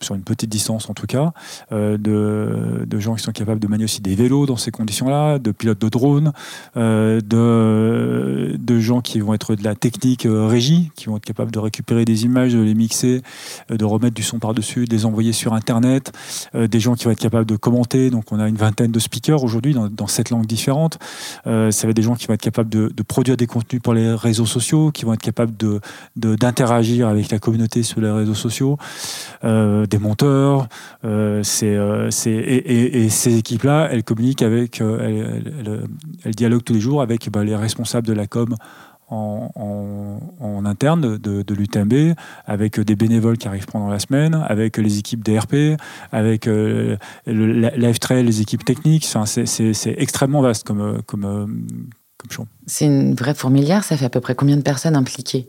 sur 0.01 0.15
une 0.15 0.23
petite 0.23 0.51
distance 0.51 0.91
en 0.91 0.95
tout 0.95 1.07
cas, 1.07 1.33
euh, 1.73 1.97
de, 1.97 2.85
de, 2.87 2.99
gens 2.99 3.15
qui 3.15 3.23
sont 3.23 3.33
capables 3.33 3.61
de 3.61 3.67
manier 3.67 3.85
aussi 3.85 4.01
des 4.01 4.15
vélos 4.15 4.47
dans 4.47 4.57
ces 4.57 4.71
conditions-là, 4.71 5.39
de 5.39 5.53
pilotes 5.53 5.81
de 5.81 5.89
drones, 5.89 6.33
euh, 6.77 7.21
de, 7.21 8.57
de 8.59 8.81
gens 8.81 9.01
qui 9.01 9.21
vont 9.21 9.35
être 9.35 9.55
de 9.55 9.65
la 9.65 9.75
technique 9.75 10.27
euh, 10.27 10.47
régie, 10.47 10.91
qui 10.95 11.07
vont 11.07 11.17
être 11.17 11.25
capables 11.25 11.51
de 11.51 11.59
récupérer 11.59 12.05
des 12.05 12.25
images, 12.25 12.53
de 12.53 12.61
les 12.61 12.75
mixer, 12.75 13.23
euh, 13.71 13.77
de 13.77 13.85
remettre 13.85 14.15
du 14.15 14.23
son 14.23 14.39
par-dessus, 14.39 14.85
de 14.85 14.91
les 14.95 15.05
envoyer 15.05 15.33
sur 15.33 15.55
Internet, 15.55 16.13
euh, 16.55 16.67
des 16.67 16.81
gens 16.81 16.95
qui 16.95 17.05
vont 17.05 17.11
être 17.11 17.21
capables 17.21 17.47
de 17.47 17.57
commenter. 17.57 18.11
Donc 18.11 18.33
on 18.33 18.41
a 18.41 18.49
une 18.49 18.57
vingtaine 18.57 18.93
de 18.93 18.99
speakers 18.99 19.43
aujourd'hui 19.43 19.75
dans, 19.75 19.89
dans 19.89 20.07
sept 20.07 20.31
langues 20.31 20.47
différentes. 20.47 20.99
ça 21.45 21.51
va 21.51 21.91
être 21.91 21.97
des 21.97 22.03
qui 22.15 22.27
vont 22.27 22.35
être 22.35 22.41
capables 22.41 22.71
de, 22.71 22.89
de, 22.95 23.03
produire 23.03 23.37
des 23.37 23.47
contenus 23.47 23.83
pour 23.83 23.95
les 23.95 24.15
réseaux 24.15 24.47
sociaux, 24.47 24.91
qui 24.91 25.05
vont 25.05 25.15
être 25.15 25.21
capables 25.21 25.57
de, 25.57 25.81
d'interagir 26.17 27.09
avec 27.09 27.31
la 27.31 27.39
communauté 27.39 27.83
sur 27.83 28.01
les 28.01 28.11
réseaux 28.11 28.35
sociaux, 28.35 28.79
euh, 29.45 29.87
des 29.87 29.99
monteurs. 29.99 30.69
Euh, 31.05 31.43
euh, 31.63 32.11
et, 32.27 33.09
ces 33.09 33.37
équipes-là, 33.37 33.89
elles 33.91 34.05
communiquent 34.05 34.43
avec, 34.43 34.81
elles, 34.81 35.43
elles, 36.25 36.35
dialoguent 36.35 36.65
tous 36.65 36.75
les 36.75 36.81
jours 36.81 37.03
avec 37.03 37.31
bah, 37.31 37.45
les 37.45 37.57
responsables 37.57 38.07
de 38.07 38.13
la 38.13 38.27
com. 38.27 38.55
En, 39.09 39.53
en, 40.41 40.65
interne 40.65 41.17
de, 41.17 41.43
de, 41.43 41.55
l'UTMB, 41.55 42.17
avec 42.45 42.81
des 42.81 42.97
bénévoles 42.97 43.39
qui 43.39 43.47
arrivent 43.47 43.67
pendant 43.67 43.89
la 43.89 44.01
semaine, 44.01 44.35
avec 44.49 44.79
les 44.79 44.99
équipes 44.99 45.23
DRP, 45.23 45.81
avec 46.11 46.49
euh, 46.49 46.97
le 47.25 47.71
live 47.77 48.01
trail, 48.01 48.25
les 48.25 48.41
équipes 48.41 48.65
techniques. 48.65 49.07
C'est 49.27 49.95
extrêmement 49.97 50.43
vaste 50.43 50.67
comme, 50.67 51.03
comme, 51.07 51.57
c'est 52.67 52.87
une 52.87 53.15
vraie 53.15 53.35
fourmilière, 53.35 53.85
ça 53.85 53.97
fait 53.97 54.05
à 54.05 54.11
peu 54.11 54.21
près 54.21 54.35
combien 54.35 54.57
de 54.57 54.63
personnes 54.63 54.97
impliquées? 54.97 55.49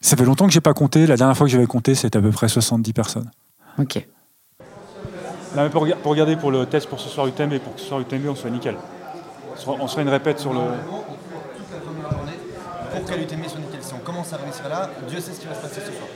Ça 0.00 0.16
fait 0.16 0.24
longtemps 0.24 0.46
que 0.46 0.52
j'ai 0.52 0.60
pas 0.60 0.74
compté. 0.74 1.06
La 1.06 1.16
dernière 1.16 1.36
fois 1.36 1.46
que 1.46 1.52
j'avais 1.52 1.66
compté, 1.66 1.94
c'était 1.94 2.18
à 2.18 2.22
peu 2.22 2.30
près 2.30 2.48
70 2.48 2.92
personnes. 2.92 3.30
Ok. 3.78 4.06
Là, 5.54 5.68
pour, 5.68 5.86
pour, 6.02 6.10
regarder 6.10 6.36
pour 6.36 6.50
le 6.50 6.66
test 6.66 6.88
pour 6.88 6.98
ce 6.98 7.08
soir 7.08 7.26
UTMB, 7.26 7.58
pour 7.58 7.74
que 7.74 7.80
ce 7.80 7.86
soir 7.86 8.00
UTMB, 8.00 8.26
on 8.28 8.34
soit 8.34 8.50
nickel. 8.50 8.76
On 9.66 9.86
se 9.86 9.94
fait 9.94 10.02
une 10.02 10.08
répète 10.08 10.40
sur 10.40 10.52
le. 10.52 10.60
Pour 12.90 13.04
que 13.04 13.14
l'UTMB 13.14 13.46
soit 13.46 13.60
nickel, 13.60 13.80
si 13.80 13.94
on 13.94 13.98
commence 13.98 14.32
à 14.32 14.38
réussir 14.38 14.68
là, 14.68 14.90
Dieu 15.08 15.20
sait 15.20 15.32
ce 15.32 15.40
qui 15.40 15.46
va 15.46 15.54
se 15.54 15.60
passer 15.60 15.80
ce 15.80 15.92
soir. 15.92 16.08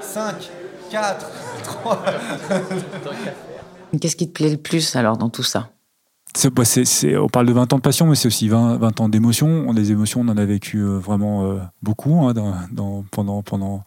5, 0.00 0.50
4, 0.90 1.30
3. 1.64 2.04
Qu'est-ce 4.00 4.16
qui 4.16 4.28
te 4.28 4.32
plaît 4.32 4.50
le 4.50 4.58
plus 4.58 4.94
alors 4.96 5.16
dans 5.16 5.30
tout 5.30 5.42
ça? 5.42 5.70
Bah, 6.52 6.62
on 7.20 7.28
parle 7.28 7.46
de 7.46 7.52
20 7.52 7.72
ans 7.72 7.76
de 7.76 7.82
passion, 7.82 8.06
mais 8.06 8.14
c'est 8.14 8.28
aussi 8.28 8.48
20, 8.48 8.76
20 8.76 9.00
ans 9.00 9.08
d'émotion. 9.08 9.72
Des 9.72 9.92
émotions, 9.92 10.20
on 10.20 10.28
en 10.28 10.36
a 10.36 10.44
vécu 10.44 10.78
euh, 10.78 10.98
vraiment 10.98 11.44
euh, 11.44 11.58
beaucoup 11.82 12.26
hein, 12.26 12.34
pendant, 13.10 13.42
pendant, 13.42 13.84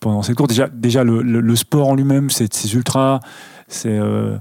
pendant 0.00 0.22
cette 0.22 0.36
course. 0.36 0.48
Déjà, 0.48 0.68
déjà 0.68 1.04
le, 1.04 1.56
sport 1.56 1.88
en 1.88 1.94
lui-même, 1.94 2.30
c'est, 2.30 2.52
c'est 2.52 2.72
ultra. 2.74 3.20
C'est, 3.66 3.98
euh, 3.98 4.38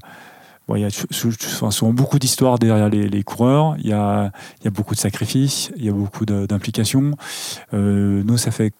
il 0.76 0.82
y 0.82 0.86
a 0.86 0.90
souvent 0.90 1.94
beaucoup 1.94 2.20
d'histoires 2.20 2.60
derrière 2.60 2.90
les, 2.90 3.24
coureurs. 3.24 3.76
Il 3.80 3.88
y, 3.88 3.94
a, 3.94 4.32
beaucoup 4.66 4.96
de 4.96 5.00
sacrifices, 5.00 5.72
il 5.78 5.86
y 5.86 5.90
a 5.90 5.94
beaucoup 5.94 6.26
d'implications. 6.26 7.14
Nous, 7.72 8.38
ça 8.38 8.52
fait. 8.52 8.74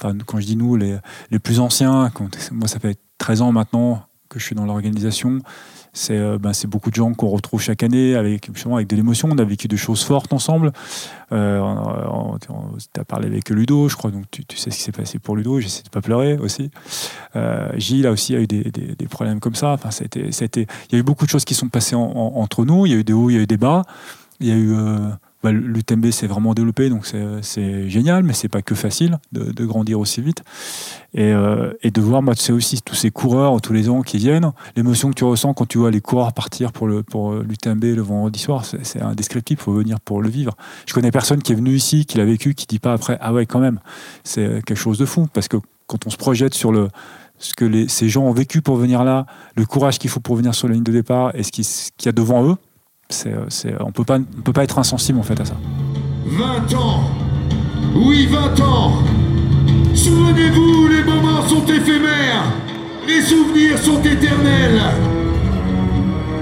Quand 0.00 0.40
je 0.40 0.46
dis 0.46 0.56
nous, 0.56 0.76
les, 0.76 0.98
plus 1.42 1.60
anciens, 1.60 2.10
moi, 2.52 2.68
ça 2.68 2.78
fait 2.78 2.98
13 3.18 3.42
ans 3.42 3.52
maintenant 3.52 4.02
que 4.28 4.38
je 4.38 4.44
suis 4.44 4.54
dans 4.54 4.64
l'organisation 4.64 5.40
c'est 5.96 6.18
ben, 6.38 6.52
beaucoup 6.66 6.90
de 6.90 6.94
gens 6.94 7.14
qu'on 7.14 7.28
retrouve 7.28 7.60
chaque 7.60 7.82
année 7.82 8.14
avec, 8.14 8.50
avec 8.66 8.86
de 8.86 8.96
l'émotion. 8.96 9.28
On 9.32 9.38
a 9.38 9.44
vécu 9.44 9.66
des 9.66 9.78
choses 9.78 10.04
fortes 10.04 10.32
ensemble. 10.32 10.72
Euh, 11.32 11.58
tu 12.40 13.00
as 13.00 13.04
parlé 13.04 13.26
avec 13.28 13.48
Ludo, 13.48 13.88
je 13.88 13.96
crois, 13.96 14.10
donc 14.10 14.24
tu, 14.30 14.44
tu 14.44 14.58
sais 14.58 14.70
ce 14.70 14.76
qui 14.76 14.82
s'est 14.82 14.92
passé 14.92 15.18
pour 15.18 15.36
Ludo. 15.36 15.58
J'essaie 15.58 15.82
de 15.82 15.88
pas 15.88 16.02
pleurer 16.02 16.36
aussi. 16.36 16.70
Euh, 17.34 17.68
Gilles 17.76 18.06
a 18.06 18.10
aussi 18.10 18.36
a 18.36 18.40
eu 18.40 18.46
des, 18.46 18.70
des, 18.70 19.08
problèmes 19.08 19.40
comme 19.40 19.54
ça. 19.54 19.70
Enfin, 19.72 19.90
c'était, 19.90 20.32
c'était, 20.32 20.66
il 20.90 20.92
y 20.92 20.96
a 20.96 20.98
eu 20.98 21.02
beaucoup 21.02 21.24
de 21.24 21.30
choses 21.30 21.44
qui 21.44 21.54
sont 21.54 21.68
passées 21.68 21.96
en, 21.96 22.02
en, 22.02 22.40
entre 22.40 22.64
nous. 22.64 22.84
Il 22.84 22.92
y 22.92 22.94
a 22.94 22.98
eu 22.98 23.04
des 23.04 23.14
hauts, 23.14 23.30
il 23.30 23.36
y 23.36 23.38
a 23.38 23.42
eu 23.42 23.46
des 23.46 23.56
bas. 23.56 23.82
Il 24.40 24.48
y 24.48 24.52
a 24.52 24.54
eu 24.54 24.74
euh, 24.74 25.08
bah, 25.42 25.52
l'UTMB 25.52 26.10
s'est 26.10 26.26
vraiment 26.26 26.54
développé, 26.54 26.88
donc 26.88 27.06
c'est 27.42 27.88
génial, 27.88 28.24
mais 28.24 28.32
c'est 28.32 28.48
pas 28.48 28.62
que 28.62 28.74
facile 28.74 29.18
de, 29.32 29.64
grandir 29.64 30.00
aussi 30.00 30.20
vite. 30.20 30.42
Et, 31.14 31.32
euh, 31.32 31.72
de 31.84 32.00
voir, 32.00 32.22
moi, 32.22 32.34
tu 32.34 32.42
sais 32.42 32.52
aussi, 32.52 32.80
tous 32.82 32.94
ces 32.94 33.10
coureurs 33.10 33.60
tous 33.60 33.72
les 33.72 33.88
ans 33.88 34.02
qui 34.02 34.18
viennent, 34.18 34.52
l'émotion 34.76 35.08
que 35.10 35.14
tu 35.14 35.24
ressens 35.24 35.54
quand 35.54 35.66
tu 35.66 35.78
vois 35.78 35.90
les 35.90 36.00
coureurs 36.00 36.32
partir 36.32 36.72
pour 36.72 36.88
l'UTMB 36.88 37.80
pour 37.80 37.96
le 37.96 38.02
vendredi 38.02 38.38
soir, 38.38 38.64
c'est 38.64 39.00
indescriptible, 39.00 39.60
il 39.60 39.64
faut 39.64 39.72
venir 39.72 40.00
pour 40.00 40.22
le 40.22 40.28
vivre. 40.28 40.56
Je 40.86 40.94
connais 40.94 41.10
personne 41.10 41.42
qui 41.42 41.52
est 41.52 41.56
venu 41.56 41.74
ici, 41.74 42.06
qui 42.06 42.18
l'a 42.18 42.24
vécu, 42.24 42.54
qui 42.54 42.66
dit 42.66 42.78
pas 42.78 42.92
après, 42.92 43.18
ah 43.20 43.32
ouais, 43.32 43.46
quand 43.46 43.60
même, 43.60 43.80
c'est 44.24 44.62
quelque 44.64 44.78
chose 44.78 44.98
de 44.98 45.06
fou, 45.06 45.26
parce 45.32 45.48
que 45.48 45.58
quand 45.86 46.06
on 46.06 46.10
se 46.10 46.16
projette 46.16 46.54
sur 46.54 46.72
le 46.72 46.88
ce 47.38 47.54
que 47.54 47.86
ces 47.86 48.08
gens 48.08 48.24
ont 48.24 48.32
vécu 48.32 48.62
pour 48.62 48.76
venir 48.76 49.04
là, 49.04 49.26
le 49.56 49.66
courage 49.66 49.98
qu'il 49.98 50.10
faut 50.10 50.20
pour 50.20 50.36
venir 50.36 50.54
sur 50.54 50.68
la 50.68 50.74
ligne 50.74 50.82
de 50.82 50.92
départ 50.92 51.34
et 51.34 51.42
ce 51.42 51.52
qu'il 51.52 51.64
qu 51.64 52.06
y 52.06 52.08
a 52.08 52.12
devant 52.12 52.48
eux, 52.48 52.56
c'est, 53.08 53.34
c'est, 53.48 53.74
on 53.80 53.92
peut 53.92 54.04
pas, 54.04 54.18
on 54.18 54.42
peut 54.42 54.52
pas 54.52 54.64
être 54.64 54.78
insensible 54.78 55.18
en 55.18 55.22
fait 55.22 55.40
à 55.40 55.44
ça. 55.44 55.56
20 56.26 56.74
ans 56.78 57.10
Oui, 57.94 58.26
20 58.26 58.60
ans 58.60 58.92
Souvenez-vous, 59.94 60.88
les 60.88 61.02
moments 61.02 61.42
sont 61.48 61.64
éphémères, 61.64 62.44
les 63.08 63.22
souvenirs 63.22 63.78
sont 63.78 64.00
éternels. 64.02 64.80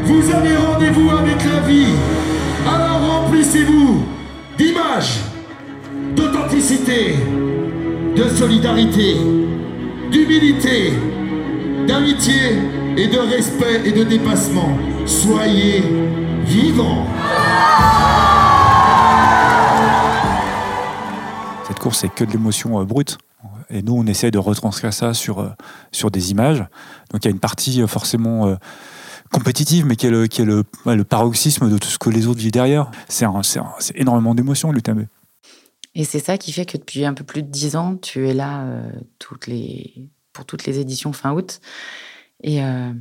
Vous 0.05 0.31
avez 0.31 0.57
rendez-vous 0.57 1.09
avec 1.11 1.37
la 1.45 1.61
vie, 1.61 1.95
alors 2.67 3.23
remplissez-vous 3.23 4.05
d'images, 4.59 5.21
d'authenticité, 6.17 7.15
de 8.17 8.29
solidarité, 8.29 9.17
d'humilité, 10.11 10.93
d'amitié 11.87 12.59
et 12.97 13.07
de 13.07 13.19
respect 13.19 13.83
et 13.85 13.93
de 13.93 14.05
dépassement. 14.05 14.77
Soyez 15.07 15.85
vivants. 16.45 17.07
Cette 21.67 21.79
course, 21.79 21.99
c'est 21.99 22.09
que 22.09 22.25
de 22.25 22.31
l'émotion 22.31 22.81
euh, 22.81 22.85
brute. 22.85 23.19
Et 23.71 23.83
nous, 23.83 23.95
on 23.95 24.07
essaie 24.07 24.31
de 24.31 24.39
retranscrire 24.39 24.93
ça 24.93 25.15
sur, 25.15 25.41
euh, 25.41 25.49
sur 25.93 26.11
des 26.11 26.31
images. 26.31 26.61
Donc 27.11 27.25
il 27.25 27.27
y 27.27 27.29
a 27.29 27.31
une 27.31 27.41
partie 27.41 27.83
euh, 27.83 27.87
forcément 27.87 28.47
euh, 28.47 28.57
compétitive, 29.33 29.87
mais 29.87 29.97
qui 29.97 30.07
est, 30.07 30.11
le, 30.11 30.27
qui 30.27 30.43
est 30.43 30.45
le, 30.45 30.65
ouais, 30.87 30.97
le, 30.97 31.05
paroxysme 31.05 31.71
de 31.71 31.79
tout 31.79 31.89
ce 31.89 31.99
que 31.99 32.11
les 32.11 32.27
autres 32.27 32.41
vivent 32.41 32.53
derrière. 32.53 32.91
C'est 33.09 33.27
énormément 33.97 34.35
d'émotions, 34.35 34.71
l'UTMB. 34.71 35.07
Et 35.95 36.05
c'est 36.05 36.19
ça 36.19 36.39
qui 36.39 36.53
fait 36.53 36.67
que 36.67 36.77
depuis 36.77 37.05
un 37.05 37.15
peu 37.15 37.25
plus 37.25 37.43
de 37.43 37.49
dix 37.49 37.77
ans, 37.77 37.97
tu 37.97 38.29
es 38.29 38.35
là 38.35 38.63
euh, 38.63 38.91
toutes 39.19 39.47
les, 39.47 40.11
pour 40.33 40.45
toutes 40.45 40.67
les 40.67 40.81
éditions 40.81 41.13
fin 41.13 41.33
août. 41.33 41.61
Et, 42.43 42.63
euh, 42.63 42.93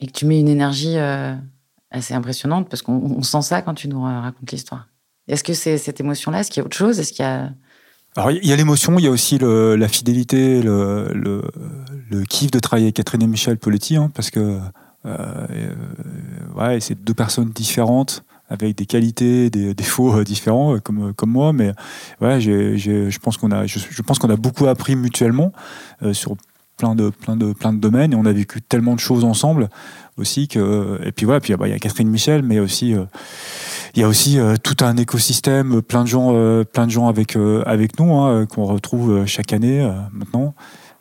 et 0.00 0.06
que 0.06 0.12
tu 0.12 0.26
mets 0.26 0.40
une 0.40 0.48
énergie 0.48 0.98
euh, 0.98 1.34
assez 1.90 2.14
impressionnante, 2.14 2.68
parce 2.68 2.82
qu'on 2.82 3.22
sent 3.22 3.42
ça 3.42 3.62
quand 3.62 3.74
tu 3.74 3.88
nous 3.88 4.02
racontes 4.02 4.50
l'histoire. 4.50 4.88
Est-ce 5.26 5.44
que 5.44 5.54
c'est 5.54 5.78
cette 5.78 6.00
émotion-là? 6.00 6.40
Est-ce 6.40 6.50
qu'il 6.50 6.60
y 6.60 6.62
a 6.62 6.66
autre 6.66 6.76
chose? 6.76 6.98
Est-ce 6.98 7.12
qu'il 7.12 7.24
y 7.24 7.28
a... 7.28 7.50
Alors, 8.16 8.30
il 8.30 8.46
y 8.46 8.52
a 8.52 8.56
l'émotion, 8.56 8.98
il 8.98 9.04
y 9.04 9.06
a 9.06 9.10
aussi 9.10 9.38
la 9.38 9.88
fidélité, 9.88 10.62
le, 10.62 11.42
kiff 12.28 12.50
de 12.50 12.58
travailler 12.58 12.86
avec 12.86 12.96
Catherine 12.96 13.22
et 13.22 13.26
Michel 13.26 13.58
Poletti, 13.58 13.96
hein, 13.96 14.10
parce 14.14 14.30
que 14.30 14.58
euh, 15.06 15.74
ouais, 16.56 16.80
c'est 16.80 17.02
deux 17.02 17.14
personnes 17.14 17.50
différentes, 17.50 18.24
avec 18.48 18.76
des 18.76 18.86
qualités, 18.86 19.50
des 19.50 19.74
défauts 19.74 20.24
différents, 20.24 20.78
comme, 20.80 21.12
moi, 21.26 21.52
mais 21.52 21.72
je 22.20 23.18
pense 23.18 23.36
qu'on 23.36 23.50
a, 24.30 24.36
beaucoup 24.36 24.66
appris 24.66 24.96
mutuellement 24.96 25.52
euh, 26.02 26.14
sur 26.14 26.36
plein 26.78 26.94
de, 26.94 27.10
plein, 27.10 27.36
de, 27.36 27.52
plein 27.52 27.72
de 27.72 27.78
domaines, 27.78 28.12
et 28.12 28.16
on 28.16 28.24
a 28.24 28.32
vécu 28.32 28.62
tellement 28.62 28.94
de 28.94 29.00
choses 29.00 29.24
ensemble 29.24 29.68
aussi 30.18 30.48
que, 30.48 31.00
et 31.04 31.12
puis 31.12 31.26
voilà, 31.26 31.40
puis 31.40 31.54
bah, 31.54 31.68
il 31.68 31.70
y 31.70 31.74
a 31.74 31.78
Catherine 31.78 32.08
Michel, 32.08 32.42
mais 32.42 32.58
aussi 32.58 32.94
euh, 32.94 33.04
il 33.94 34.00
y 34.00 34.04
a 34.04 34.08
aussi 34.08 34.38
euh, 34.38 34.56
tout 34.62 34.76
un 34.80 34.96
écosystème, 34.96 35.82
plein 35.82 36.02
de 36.02 36.08
gens, 36.08 36.30
euh, 36.34 36.64
plein 36.64 36.86
de 36.86 36.90
gens 36.90 37.08
avec 37.08 37.36
avec 37.66 37.98
nous 37.98 38.14
hein, 38.14 38.46
qu'on 38.46 38.64
retrouve 38.64 39.26
chaque 39.26 39.52
année 39.52 39.88
maintenant. 40.12 40.54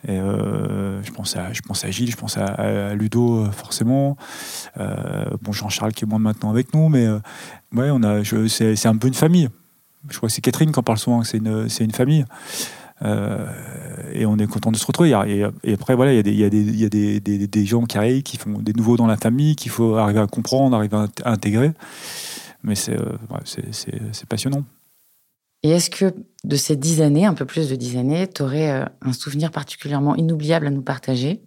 Je 0.08 1.12
pense 1.12 1.36
à 1.36 1.52
je 1.54 1.62
pense 1.62 1.84
à 1.84 1.92
Gilles, 1.92 2.12
je 2.12 2.16
pense 2.16 2.38
à, 2.38 2.94
Ludo 2.94 3.46
forcément. 3.52 4.18
bon 4.78 5.52
Jean-Charles 5.52 5.94
qui 5.94 6.06
est 6.06 6.08
moins 6.08 6.20
maintenant 6.20 6.50
avec 6.50 6.74
nous, 6.74 6.90
mais 6.90 7.08
ouais 7.76 7.90
on 7.92 8.04
a 8.04 8.24
c'est 8.48 8.86
un 8.86 8.98
peu 8.98 9.08
une 9.08 9.14
famille. 9.14 9.50
Je 10.10 10.18
crois 10.18 10.30
que 10.30 10.34
c'est 10.34 10.42
Catherine 10.42 10.72
qui 10.72 10.80
en 10.80 10.84
parle 10.84 11.00
souvent, 11.00 11.24
c'est 11.24 11.38
une 11.38 11.68
c'est 11.70 11.84
une 11.84 11.92
famille. 11.92 12.26
Euh, 13.04 13.46
et 14.14 14.26
on 14.26 14.38
est 14.38 14.48
content 14.48 14.72
de 14.72 14.78
se 14.78 14.86
retrouver. 14.86 15.10
Et, 15.28 15.46
et 15.64 15.74
après, 15.74 15.96
voilà, 15.96 16.14
il 16.14 16.16
y 16.16 16.20
a, 16.20 16.24
des, 16.24 16.32
il 16.32 16.40
y 16.40 16.46
a, 16.46 16.50
des, 16.50 16.62
il 16.62 16.80
y 16.80 16.86
a 16.86 16.90
des, 16.90 17.20
des, 17.20 17.48
des, 17.48 17.66
gens 17.66 17.84
qui 17.84 17.98
arrivent, 17.98 18.24
qui 18.24 18.38
font 18.38 18.60
des 18.60 18.74
nouveaux 18.74 18.98
dans 18.98 19.08
la 19.08 19.18
famille, 19.18 19.56
qu'il 19.56 19.72
faut 19.72 19.96
arriver 19.96 20.20
à 20.20 20.28
comprendre, 20.28 20.76
arriver 20.76 20.98
à 21.24 21.32
intégrer 21.32 21.74
mais 22.64 22.76
c'est 22.76 23.00
euh, 23.00 23.18
ouais, 23.30 24.26
passionnant. 24.30 24.64
Et 25.64 25.70
est-ce 25.72 25.90
que 25.90 26.14
de 26.44 26.56
ces 26.56 26.76
dix 26.76 27.02
années, 27.02 27.26
un 27.26 27.34
peu 27.34 27.46
plus 27.46 27.70
de 27.70 27.76
dix 27.76 27.98
années, 27.98 28.28
tu 28.28 28.44
aurais 28.44 28.70
euh, 28.70 28.86
un 29.02 29.14
souvenir 29.14 29.52
particulièrement 29.52 30.16
inoubliable 30.16 30.68
à 30.68 30.70
nous 30.70 30.82
partager? 30.82 31.42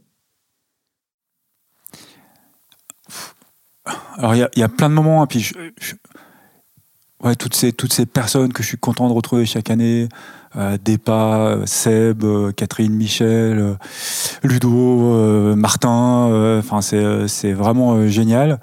Alors, 4.17 4.35
il 4.35 4.49
y, 4.57 4.61
y, 4.61 4.63
a 4.63 4.69
plein 4.69 4.89
de 4.89 4.95
moments, 4.95 5.25
et 5.25 5.27
puis 5.27 5.41
je, 5.41 5.55
je, 5.79 5.95
ouais, 7.23 7.37
toutes, 7.37 7.55
ces, 7.55 7.73
toutes 7.73 7.93
ces 7.93 8.07
personnes 8.07 8.53
que 8.53 8.63
je 8.63 8.69
suis 8.69 8.79
content 8.79 9.09
de 9.09 9.15
retrouver 9.15 9.47
chaque 9.47 9.71
année. 9.71 10.09
Euh, 10.57 10.77
Depa, 10.85 11.59
Seb, 11.65 12.25
euh, 12.25 12.51
Catherine, 12.53 12.93
Michel, 12.93 13.59
euh, 13.59 13.75
Ludo, 14.43 15.15
euh, 15.15 15.55
Martin. 15.55 16.29
euh, 16.31 16.59
Enfin, 16.59 16.81
c'est 16.81 16.97
euh, 16.97 17.55
vraiment 17.55 17.95
euh, 17.95 18.09
génial. 18.09 18.61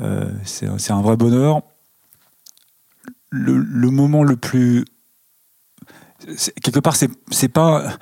Euh, 0.00 0.30
c'est 0.44 0.90
un 0.92 1.02
vrai 1.02 1.16
bonheur. 1.16 1.62
Le, 3.30 3.90
moment 3.90 4.22
le 4.22 4.36
plus. 4.36 4.84
Quelque 6.62 6.80
part, 6.80 6.96
c'est 6.96 7.48
pas. 7.48 7.96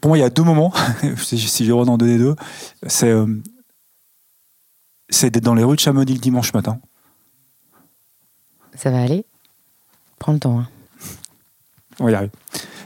Pour 0.00 0.10
moi, 0.10 0.18
il 0.18 0.20
y 0.20 0.24
a 0.24 0.30
deux 0.30 0.44
moments, 0.44 0.72
si 1.16 1.36
j'ai 1.38 1.68
d'en 1.68 1.98
donner 1.98 2.18
deux. 2.18 2.36
C'est 2.86 3.10
euh, 3.10 3.26
c'est 5.10 5.30
d'être 5.30 5.44
dans 5.44 5.54
les 5.54 5.64
rues 5.64 5.74
de 5.76 5.80
Chamonix 5.80 6.12
le 6.14 6.20
dimanche 6.20 6.54
matin. 6.54 6.78
Ça 8.76 8.90
va 8.90 9.02
aller 9.02 9.24
Prends 10.18 10.32
le 10.32 10.38
temps. 10.38 10.60
hein. 10.60 10.68
On 12.00 12.08
y. 12.08 12.30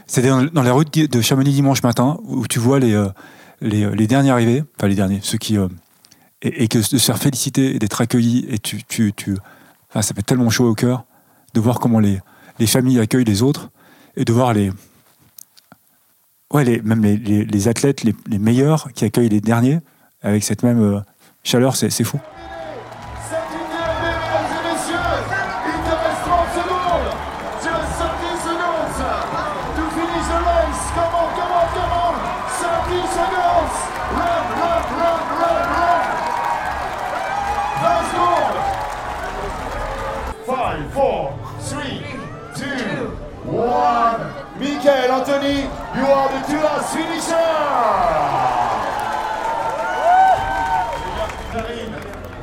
C'était 0.07 0.29
dans, 0.29 0.61
les 0.61 0.71
rues 0.71 0.85
de, 0.85 1.21
Chamonix 1.21 1.51
dimanche 1.51 1.83
matin 1.83 2.17
où 2.23 2.47
tu 2.47 2.59
vois 2.59 2.79
les, 2.79 2.93
euh, 2.93 3.07
les, 3.61 3.89
les 3.95 4.07
derniers 4.07 4.31
arrivés, 4.31 4.63
enfin 4.77 4.87
les 4.87 4.95
derniers, 4.95 5.19
ceux 5.21 5.37
qui. 5.37 5.57
euh, 5.57 5.67
et, 6.43 6.67
que 6.67 6.77
de 6.77 6.83
se 6.83 6.97
faire 6.97 7.17
féliciter 7.17 7.75
et 7.75 7.79
d'être 7.79 8.01
accueilli, 8.01 8.45
et 8.49 8.59
tu, 8.59 8.83
tu, 8.83 9.13
tu, 9.13 9.37
enfin, 9.89 10.01
ça 10.01 10.13
fait 10.13 10.21
tellement 10.21 10.49
chaud 10.49 10.67
au 10.69 10.75
cœur 10.75 11.05
de 11.53 11.61
voir 11.61 11.79
comment 11.79 11.99
les, 11.99 12.19
les 12.59 12.67
familles 12.67 12.99
accueillent 12.99 13.23
les 13.23 13.41
autres 13.41 13.69
et 14.15 14.25
de 14.25 14.33
voir 14.33 14.53
les. 14.53 14.71
Ouais, 16.51 16.63
les, 16.63 16.81
même 16.81 17.01
les, 17.01 17.17
les, 17.17 17.67
athlètes 17.67 18.03
les, 18.03 18.13
les 18.27 18.37
meilleurs 18.37 18.91
qui 18.93 19.05
accueillent 19.05 19.29
les 19.29 19.41
derniers 19.41 19.79
avec 20.21 20.43
cette 20.43 20.61
même 20.61 20.81
euh, 20.81 20.99
chaleur, 21.43 21.75
c'est 21.75 21.89
c'est 21.89 22.03
fou. 22.03 22.19
C'est 23.27 23.35
une 23.35 23.67
mesdames 23.69 24.45
et 24.51 24.73
messieurs. 24.73 24.95
Il 25.65 25.83
te 25.83 25.95
reste 25.95 26.21
30 26.25 26.47
secondes. 26.53 27.22
Anthony, 45.23 45.61
you 45.95 46.05
are 46.05 46.27
the 46.27 46.83
finishers. 46.91 47.31
Karine, 51.53 51.95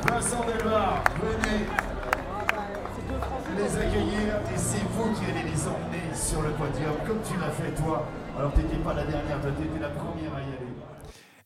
Vincent 0.07 0.43
Delbar, 0.47 1.03
venez 1.21 1.67
les 3.55 3.77
accueillir 3.77 4.33
et 4.51 4.57
c'est 4.57 4.81
vous 4.93 5.13
qui 5.13 5.25
allez 5.29 5.43
les 5.43 5.67
emmener 5.67 6.09
sur 6.15 6.41
le 6.41 6.49
podium 6.53 6.95
comme 7.05 7.19
tu 7.21 7.39
l'as 7.39 7.51
fait 7.51 7.71
toi. 7.83 8.07
Alors 8.39 8.51
t'étais 8.53 8.77
pas 8.77 8.95
la 8.95 9.03
dernière, 9.03 9.39
toi 9.41 9.51
t'étais 9.51 9.79
la 9.79 9.89
première 9.89 10.33
à 10.35 10.39
y 10.39 10.45
aller. 10.45 10.70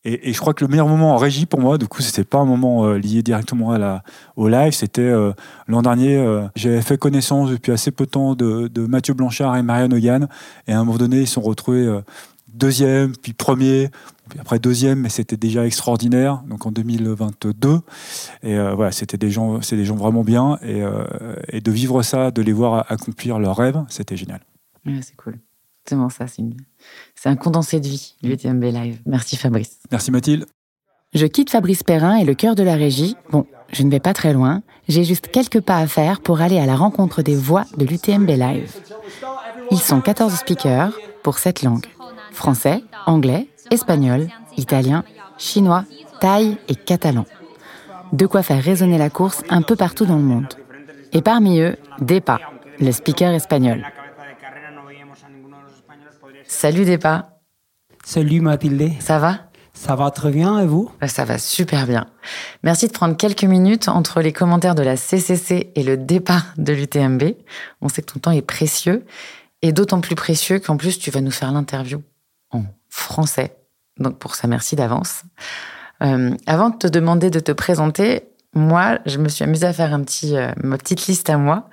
Et, 0.05 0.33
je 0.33 0.39
crois 0.39 0.53
que 0.53 0.63
le 0.63 0.69
meilleur 0.69 0.87
moment 0.87 1.15
en 1.15 1.17
régie 1.17 1.47
pour 1.47 1.59
moi, 1.59 1.79
du 1.79 1.87
coup, 1.87 2.03
c'était 2.03 2.23
pas 2.23 2.37
un 2.37 2.45
moment 2.45 2.85
euh, 2.85 2.97
lié 2.97 3.23
directement 3.23 3.71
à 3.71 3.79
la, 3.79 4.03
au 4.35 4.47
live. 4.47 4.71
C'était 4.71 5.01
euh, 5.01 5.33
l'an 5.67 5.81
dernier, 5.81 6.15
euh, 6.15 6.43
j'avais 6.55 6.83
fait 6.83 6.97
connaissance 6.99 7.49
depuis 7.49 7.71
assez 7.71 7.89
peu 7.89 8.05
de 8.05 8.11
temps 8.11 8.35
de, 8.35 8.85
Mathieu 8.85 9.15
Blanchard 9.15 9.55
et 9.57 9.63
Marianne 9.63 9.93
Hogan. 9.93 10.27
Et 10.67 10.73
à 10.73 10.79
un 10.79 10.83
moment 10.83 10.99
donné, 10.99 11.21
ils 11.21 11.27
se 11.27 11.33
sont 11.33 11.41
retrouvés 11.41 12.01
deuxième, 12.47 13.17
puis 13.17 13.33
premier, 13.33 13.89
puis 14.29 14.39
après 14.39 14.59
deuxième, 14.59 14.99
mais 14.99 15.09
c'était 15.09 15.37
déjà 15.37 15.65
extraordinaire. 15.65 16.43
Donc 16.47 16.67
en 16.67 16.71
2022. 16.71 17.79
Et 18.43 18.57
voilà, 18.75 18.91
c'était 18.91 19.17
des 19.17 19.31
gens, 19.31 19.61
c'est 19.63 19.75
des 19.75 19.85
gens 19.85 19.95
vraiment 19.95 20.23
bien. 20.23 20.59
Et, 20.61 20.83
et 21.49 21.61
de 21.61 21.71
vivre 21.71 22.03
ça, 22.03 22.29
de 22.29 22.43
les 22.43 22.53
voir 22.53 22.85
accomplir 22.89 23.39
leurs 23.39 23.57
rêves, 23.57 23.83
c'était 23.89 24.17
génial. 24.17 24.41
Ouais, 24.85 24.99
c'est 25.01 25.15
cool. 25.15 25.39
C'est 25.87 25.95
bon, 25.95 26.09
ça, 26.09 26.27
c'est 26.27 26.41
une... 26.41 26.55
c'est 27.15 27.29
un 27.29 27.35
condensé 27.35 27.79
de 27.79 27.87
vie, 27.87 28.15
l'UTMB 28.23 28.63
Live. 28.63 29.01
Merci 29.05 29.37
Fabrice. 29.37 29.79
Merci 29.91 30.11
Mathilde. 30.11 30.45
Je 31.13 31.27
quitte 31.27 31.49
Fabrice 31.49 31.83
Perrin 31.83 32.17
et 32.17 32.25
le 32.25 32.33
cœur 32.33 32.55
de 32.55 32.63
la 32.63 32.75
régie. 32.75 33.15
Bon, 33.29 33.45
je 33.71 33.83
ne 33.83 33.91
vais 33.91 33.99
pas 33.99 34.13
très 34.13 34.33
loin. 34.33 34.63
J'ai 34.89 35.03
juste 35.03 35.29
quelques 35.29 35.61
pas 35.61 35.77
à 35.77 35.87
faire 35.87 36.19
pour 36.19 36.41
aller 36.41 36.59
à 36.59 36.65
la 36.65 36.75
rencontre 36.75 37.21
des 37.21 37.35
voix 37.35 37.65
de 37.77 37.85
l'UTMB 37.85 38.29
Live. 38.29 38.73
Ils 39.71 39.79
sont 39.79 40.01
14 40.01 40.33
speakers 40.33 40.91
pour 41.23 41.37
7 41.37 41.63
langues. 41.63 41.85
Français, 42.31 42.83
anglais, 43.05 43.47
espagnol, 43.71 44.27
italien, 44.57 45.03
chinois, 45.37 45.85
thaï 46.19 46.57
et 46.67 46.75
catalan. 46.75 47.25
De 48.11 48.25
quoi 48.25 48.43
faire 48.43 48.61
résonner 48.61 48.97
la 48.97 49.09
course 49.09 49.43
un 49.49 49.61
peu 49.61 49.75
partout 49.75 50.05
dans 50.05 50.17
le 50.17 50.23
monde. 50.23 50.53
Et 51.13 51.21
parmi 51.21 51.59
eux, 51.59 51.77
Depa, 52.01 52.39
le 52.79 52.91
speaker 52.91 53.31
espagnol. 53.33 53.85
Salut 56.65 56.85
Depa, 56.85 57.29
Salut 58.03 58.41
Mathilde, 58.41 58.93
ça 58.99 59.19
va? 59.19 59.51
Ça 59.75 59.95
va 59.95 60.09
très 60.09 60.31
bien 60.31 60.57
et 60.57 60.65
vous? 60.65 60.89
Bah, 60.99 61.07
Ça 61.07 61.23
va 61.23 61.37
super 61.37 61.85
bien. 61.85 62.07
Merci 62.63 62.87
de 62.87 62.91
prendre 62.91 63.15
quelques 63.15 63.43
minutes 63.43 63.87
entre 63.87 64.19
les 64.19 64.33
commentaires 64.33 64.73
de 64.73 64.81
la 64.81 64.97
CCC 64.97 65.71
et 65.75 65.83
le 65.83 65.95
départ 65.95 66.55
de 66.57 66.73
l'UTMB. 66.73 67.35
On 67.81 67.87
sait 67.87 68.01
que 68.01 68.11
ton 68.11 68.19
temps 68.19 68.31
est 68.31 68.41
précieux 68.41 69.05
et 69.61 69.73
d'autant 69.73 70.01
plus 70.01 70.15
précieux 70.15 70.57
qu'en 70.57 70.75
plus 70.75 70.97
tu 70.97 71.11
vas 71.11 71.21
nous 71.21 71.29
faire 71.29 71.51
l'interview 71.51 72.01
en 72.49 72.63
français. 72.89 73.55
Donc 73.99 74.17
pour 74.17 74.33
ça, 74.33 74.47
merci 74.47 74.75
d'avance. 74.75 75.21
Euh, 76.01 76.35
avant 76.47 76.71
de 76.71 76.77
te 76.77 76.87
demander 76.87 77.29
de 77.29 77.41
te 77.41 77.51
présenter, 77.51 78.23
moi, 78.55 78.97
je 79.05 79.19
me 79.19 79.29
suis 79.29 79.43
amusée 79.43 79.67
à 79.67 79.73
faire 79.73 79.93
un 79.93 80.01
petit, 80.01 80.35
euh, 80.35 80.51
ma 80.63 80.79
petite 80.79 81.05
liste 81.05 81.29
à 81.29 81.37
moi. 81.37 81.69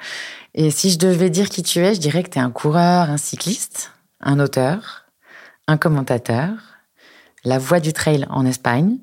Et 0.53 0.71
si 0.71 0.91
je 0.91 0.99
devais 0.99 1.31
dire 1.31 1.49
qui 1.49 1.63
tu 1.63 1.79
es, 1.79 1.95
je 1.95 2.01
dirais 2.01 2.23
que 2.23 2.29
tu 2.29 2.39
es 2.39 2.43
un 2.43 2.51
coureur, 2.51 3.09
un 3.09 3.17
cycliste, 3.17 3.91
un 4.23 4.41
auteur, 4.41 5.05
un 5.69 5.77
commentateur, 5.77 6.51
la 7.45 7.59
voix 7.59 7.81
du 7.81 7.93
trail 7.93 8.27
en 8.31 8.47
Espagne 8.47 8.99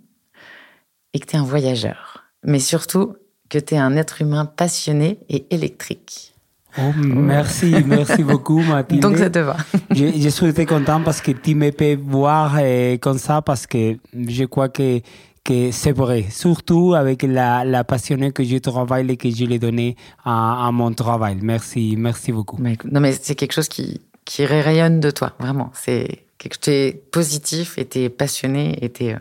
et 1.13 1.19
que 1.19 1.25
tu 1.25 1.35
es 1.35 1.39
un 1.39 1.43
voyageur. 1.43 2.23
Mais 2.43 2.59
surtout 2.59 3.15
que 3.49 3.57
tu 3.59 3.75
es 3.75 3.77
un 3.77 3.95
être 3.95 4.21
humain 4.21 4.45
passionné 4.45 5.19
et 5.29 5.45
électrique. 5.53 6.33
Oh, 6.77 6.91
Merci, 6.95 7.75
merci 7.85 8.23
beaucoup 8.23 8.59
Mathilde. 8.61 9.01
Donc 9.01 9.17
ça 9.17 9.29
te 9.29 9.39
va. 9.39 9.57
je, 9.89 10.05
je 10.15 10.29
suis 10.29 10.53
très 10.53 10.67
content 10.67 11.01
parce 11.01 11.19
que 11.19 11.31
tu 11.31 11.55
me 11.55 11.71
peux 11.71 11.95
voir 11.95 12.57
euh, 12.59 12.97
comme 12.97 13.17
ça 13.17 13.41
parce 13.41 13.65
que 13.65 13.97
je 14.13 14.43
crois 14.45 14.69
que, 14.69 15.01
que 15.43 15.71
c'est 15.71 15.91
vrai. 15.91 16.25
Surtout 16.29 16.93
avec 16.93 17.23
la, 17.23 17.65
la 17.65 17.83
passion 17.83 18.17
que 18.31 18.43
je 18.43 18.57
travaille 18.57 19.09
et 19.09 19.17
que 19.17 19.31
je 19.31 19.45
l'ai 19.45 19.57
donné 19.57 19.95
à, 20.23 20.67
à 20.67 20.71
mon 20.71 20.93
travail. 20.93 21.39
Merci, 21.41 21.95
merci 21.97 22.31
beaucoup. 22.31 22.57
Mais 22.59 22.77
non 22.85 22.99
mais 22.99 23.13
c'est 23.13 23.33
quelque 23.33 23.53
chose 23.53 23.67
qui, 23.67 23.99
qui 24.29 24.45
rayonne 24.45 24.99
de 24.99 25.09
toi, 25.11 25.33
vraiment. 25.39 25.71
C'est 25.73 26.25
quelque 26.37 26.53
chose, 26.53 26.61
t'es 26.61 27.01
positif 27.11 27.77
et 27.79 27.85
t'es 27.85 28.09
passionné 28.09 28.77
et 28.83 28.89
t'es, 28.89 29.13
euh, 29.13 29.19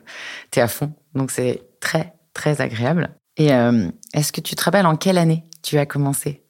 t'es 0.50 0.60
à 0.60 0.68
fond. 0.68 0.92
Donc 1.14 1.30
c'est 1.30 1.62
très, 1.80 2.12
très 2.34 2.60
agréable. 2.60 3.08
Et 3.38 3.52
euh, 3.52 3.88
est-ce 4.12 4.32
que 4.32 4.40
tu 4.42 4.54
te 4.54 4.62
rappelles 4.62 4.84
en 4.86 4.96
quelle 4.96 5.16
année 5.18 5.44
tu 5.62 5.78
as 5.78 5.86
commencé 5.86 6.42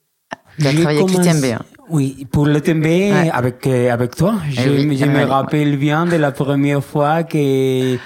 Tu 0.59 0.67
as 0.67 0.73
travaillé 0.73 0.99
avec 1.01 1.11
commencé- 1.13 1.33
l'UTMB. 1.33 1.45
hein? 1.55 1.63
Oui, 1.91 2.27
pour 2.33 2.47
le 2.47 2.61
TMB, 2.61 3.31
avec, 3.33 3.67
euh, 3.67 3.91
avec 3.91 4.15
toi. 4.17 4.35
Eh 4.49 4.53
Je, 4.53 4.69
oui, 4.71 4.97
je 4.99 5.05
eh 5.05 5.09
me 5.09 5.19
oui. 5.19 5.25
rappelle 5.25 5.77
bien 5.79 6.05
de 6.05 6.17
la 6.17 6.33
première 6.33 6.85
fois 6.85 7.23
que 7.23 7.97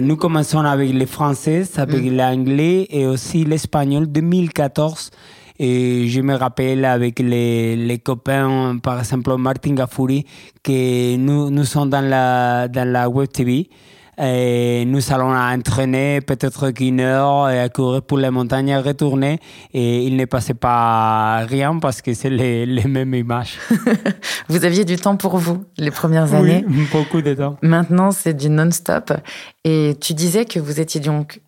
nous 0.00 0.16
commençons 0.16 0.58
avec 0.60 0.90
les 0.92 1.06
Français, 1.06 1.62
avec 1.76 2.02
Mm. 2.02 2.16
l'anglais 2.16 2.86
et 2.90 3.06
aussi 3.06 3.44
l'espagnol 3.44 4.06
2014. 4.06 5.10
Et 5.58 6.06
je 6.08 6.20
me 6.20 6.34
rappelle 6.34 6.84
avec 6.84 7.18
les, 7.18 7.74
les 7.76 7.98
copains, 7.98 8.78
par 8.82 9.00
exemple 9.00 9.36
Martin 9.36 9.74
Gafouri, 9.74 10.24
que 10.62 11.16
nous, 11.16 11.50
nous 11.50 11.64
sommes 11.64 11.90
dans 11.90 12.00
la, 12.00 12.68
dans 12.68 12.88
la 12.88 13.08
web 13.08 13.28
TV. 13.28 13.68
Et 14.20 14.84
nous 14.84 15.12
allons 15.12 15.32
entraîner 15.32 16.20
peut-être 16.20 16.70
qu'une 16.72 16.98
heure 17.00 17.48
et 17.50 17.60
à 17.60 17.68
courir 17.68 18.02
pour 18.02 18.18
les 18.18 18.30
montagnes 18.30 18.70
et 18.70 18.76
retourner. 18.76 19.38
Et 19.72 20.04
il 20.06 20.16
ne 20.16 20.24
passait 20.24 20.54
pas 20.54 21.44
rien 21.46 21.78
parce 21.78 22.02
que 22.02 22.12
c'est 22.14 22.30
les, 22.30 22.66
les 22.66 22.84
mêmes 22.84 23.14
images. 23.14 23.58
Vous 24.48 24.64
aviez 24.64 24.84
du 24.84 24.96
temps 24.96 25.16
pour 25.16 25.38
vous 25.38 25.64
les 25.76 25.92
premières 25.92 26.34
années. 26.34 26.64
Oui, 26.66 26.86
beaucoup 26.90 27.22
de 27.22 27.34
temps. 27.34 27.58
Maintenant, 27.62 28.10
c'est 28.10 28.34
du 28.34 28.50
non-stop. 28.50 29.12
Et 29.64 29.94
tu 30.00 30.14
disais 30.14 30.46
que 30.46 30.58
vous 30.58 30.80
étiez 30.80 31.00
donc 31.00 31.40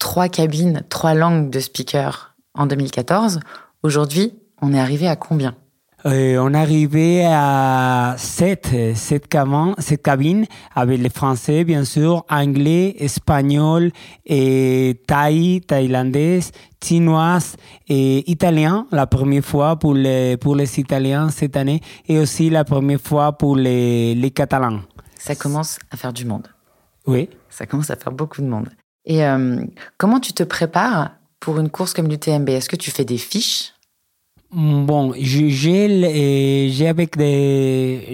trois 0.00 0.28
cabines, 0.28 0.82
trois 0.88 1.14
langues 1.14 1.50
de 1.50 1.60
speaker 1.60 2.35
en 2.56 2.66
2014. 2.66 3.40
Aujourd'hui, 3.82 4.34
on 4.62 4.72
est 4.72 4.80
arrivé 4.80 5.08
à 5.08 5.16
combien? 5.16 5.54
Euh, 6.04 6.38
on 6.40 6.54
arrivait 6.54 7.24
à 7.26 8.14
sept, 8.16 8.68
sept, 8.94 9.26
cabines, 9.26 9.74
sept 9.78 10.02
cabines 10.02 10.46
avec 10.74 11.00
les 11.00 11.08
français, 11.08 11.64
bien 11.64 11.84
sûr, 11.84 12.24
anglais, 12.30 12.94
espagnol, 12.98 13.90
et 14.24 15.00
thaï, 15.06 15.62
thaïlandaise, 15.62 16.52
chinoise 16.84 17.56
et 17.88 18.30
italien, 18.30 18.86
la 18.92 19.08
première 19.08 19.44
fois 19.44 19.76
pour 19.76 19.94
les, 19.94 20.36
pour 20.36 20.54
les 20.54 20.78
Italiens 20.78 21.30
cette 21.30 21.56
année, 21.56 21.80
et 22.06 22.18
aussi 22.20 22.50
la 22.50 22.64
première 22.64 23.00
fois 23.00 23.32
pour 23.32 23.56
les, 23.56 24.14
les 24.14 24.30
Catalans. 24.30 24.80
Ça 25.18 25.34
commence 25.34 25.78
à 25.90 25.96
faire 25.96 26.12
du 26.12 26.24
monde. 26.24 26.46
Oui. 27.06 27.28
Ça 27.50 27.66
commence 27.66 27.90
à 27.90 27.96
faire 27.96 28.12
beaucoup 28.12 28.42
de 28.42 28.46
monde. 28.46 28.68
Et 29.06 29.24
euh, 29.24 29.64
comment 29.98 30.20
tu 30.20 30.32
te 30.32 30.44
prépares 30.44 31.15
pour 31.40 31.58
une 31.58 31.70
course 31.70 31.92
comme 31.92 32.08
l'UTMB 32.08 32.48
Est-ce 32.48 32.68
que 32.68 32.76
tu 32.76 32.90
fais 32.90 33.04
des 33.04 33.18
fiches? 33.18 33.72
Bon, 34.52 35.12
j'ai 35.16 36.88
des 37.16 37.16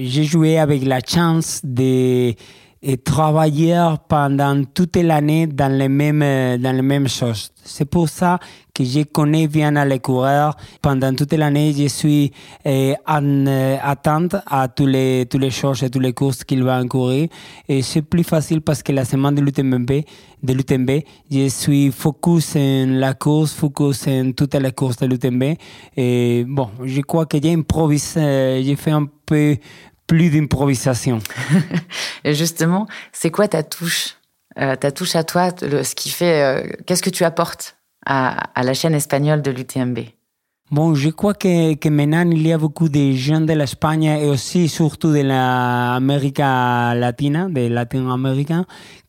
j'ai 0.05 0.25
joué 0.25 0.59
avec 0.59 0.83
la 0.85 1.01
chance 1.01 1.61
de 1.63 2.35
et 2.83 2.97
travailler 2.99 3.79
pendant 4.09 4.65
toute 4.65 4.97
l'année 4.97 5.47
dans 5.47 5.73
les 5.73 5.89
mêmes 5.89 6.61
dans 6.61 6.75
les 6.75 6.83
mêmes 6.83 7.09
choses. 7.09 7.53
C'est 7.65 7.85
pour 7.85 8.09
ça 8.09 8.41
que 8.75 8.85
je 8.85 9.03
connais 9.03 9.49
bien 9.49 9.85
les 9.85 10.01
coureurs. 10.01 10.57
Pendant 10.81 11.15
toute 11.15 11.33
l'année, 11.35 11.73
je 11.77 11.87
suis 11.89 12.33
euh, 12.67 12.95
en 13.07 13.47
euh, 13.47 13.77
attente 13.83 14.37
à 14.47 14.69
tous 14.69 14.87
les 14.87 15.27
tous 15.31 15.39
les 15.39 15.51
choses 15.51 15.83
et 15.83 15.91
tous 15.91 16.01
les 16.01 16.13
courses 16.13 16.45
qu'il 16.45 16.65
va 16.65 16.83
courir. 16.85 17.29
Et 17.69 17.83
c'est 17.83 18.03
plus 18.03 18.25
facile 18.25 18.63
parce 18.63 18.83
que 18.83 18.93
la 18.93 19.05
semaine 19.05 19.35
de 19.35 19.43
l'UTMB, 19.43 19.91
de 20.43 20.53
l'UTMB, 20.53 20.91
je 21.31 21.49
suis 21.49 21.93
focus 21.93 22.57
en 22.57 22.87
la 22.89 23.15
course, 23.15 23.53
focus 23.53 24.09
en 24.09 24.33
toutes 24.33 24.55
les 24.55 24.73
courses 24.73 24.97
de 24.97 25.07
l'UTMB. 25.07 25.45
Et 25.97 26.45
bon, 26.49 26.71
je 26.85 27.01
crois 27.03 27.27
que 27.27 27.39
j'ai 27.41 27.53
improvisé, 27.53 28.21
euh, 28.21 28.63
j'ai 28.63 28.77
fait 28.77 28.91
un 28.91 29.07
peu 29.27 29.57
plus 30.07 30.31
d'improvisation. 30.31 31.19
Et 32.25 32.35
justement, 32.35 32.87
c'est 33.13 33.31
quoi 33.31 33.49
ta 33.49 33.63
touche 33.63 34.17
Euh, 34.59 34.77
Ta 34.77 34.91
touche 34.93 35.17
à 35.17 35.25
toi, 35.25 35.49
le- 35.63 35.83
ce 35.83 35.95
qui 35.95 36.11
fait. 36.11 36.43
euh, 36.43 36.69
Qu'est-ce 36.87 37.03
que 37.03 37.11
tu 37.11 37.25
apportes 37.25 37.77
à, 38.05 38.51
à 38.59 38.63
la 38.65 38.75
chaîne 38.75 38.95
espagnole 38.95 39.41
de 39.43 39.51
l'UTMB 39.51 39.99
Bon, 40.71 40.95
je 40.95 41.11
crois 41.11 41.35
que, 41.35 41.75
que 41.75 41.89
maintenant 41.91 42.31
il 42.31 42.47
y 42.47 42.53
a 42.53 42.59
beaucoup 42.59 42.89
de 42.89 43.13
gens 43.13 43.41
de 43.43 43.53
l'Espagne 43.53 44.05
et 44.05 44.27
aussi 44.27 44.69
surtout 44.69 45.13
de 45.13 45.21
l'Amérique 45.21 46.39
latine, 46.39 47.49
de 47.53 47.67
latino-américains, 47.69 48.65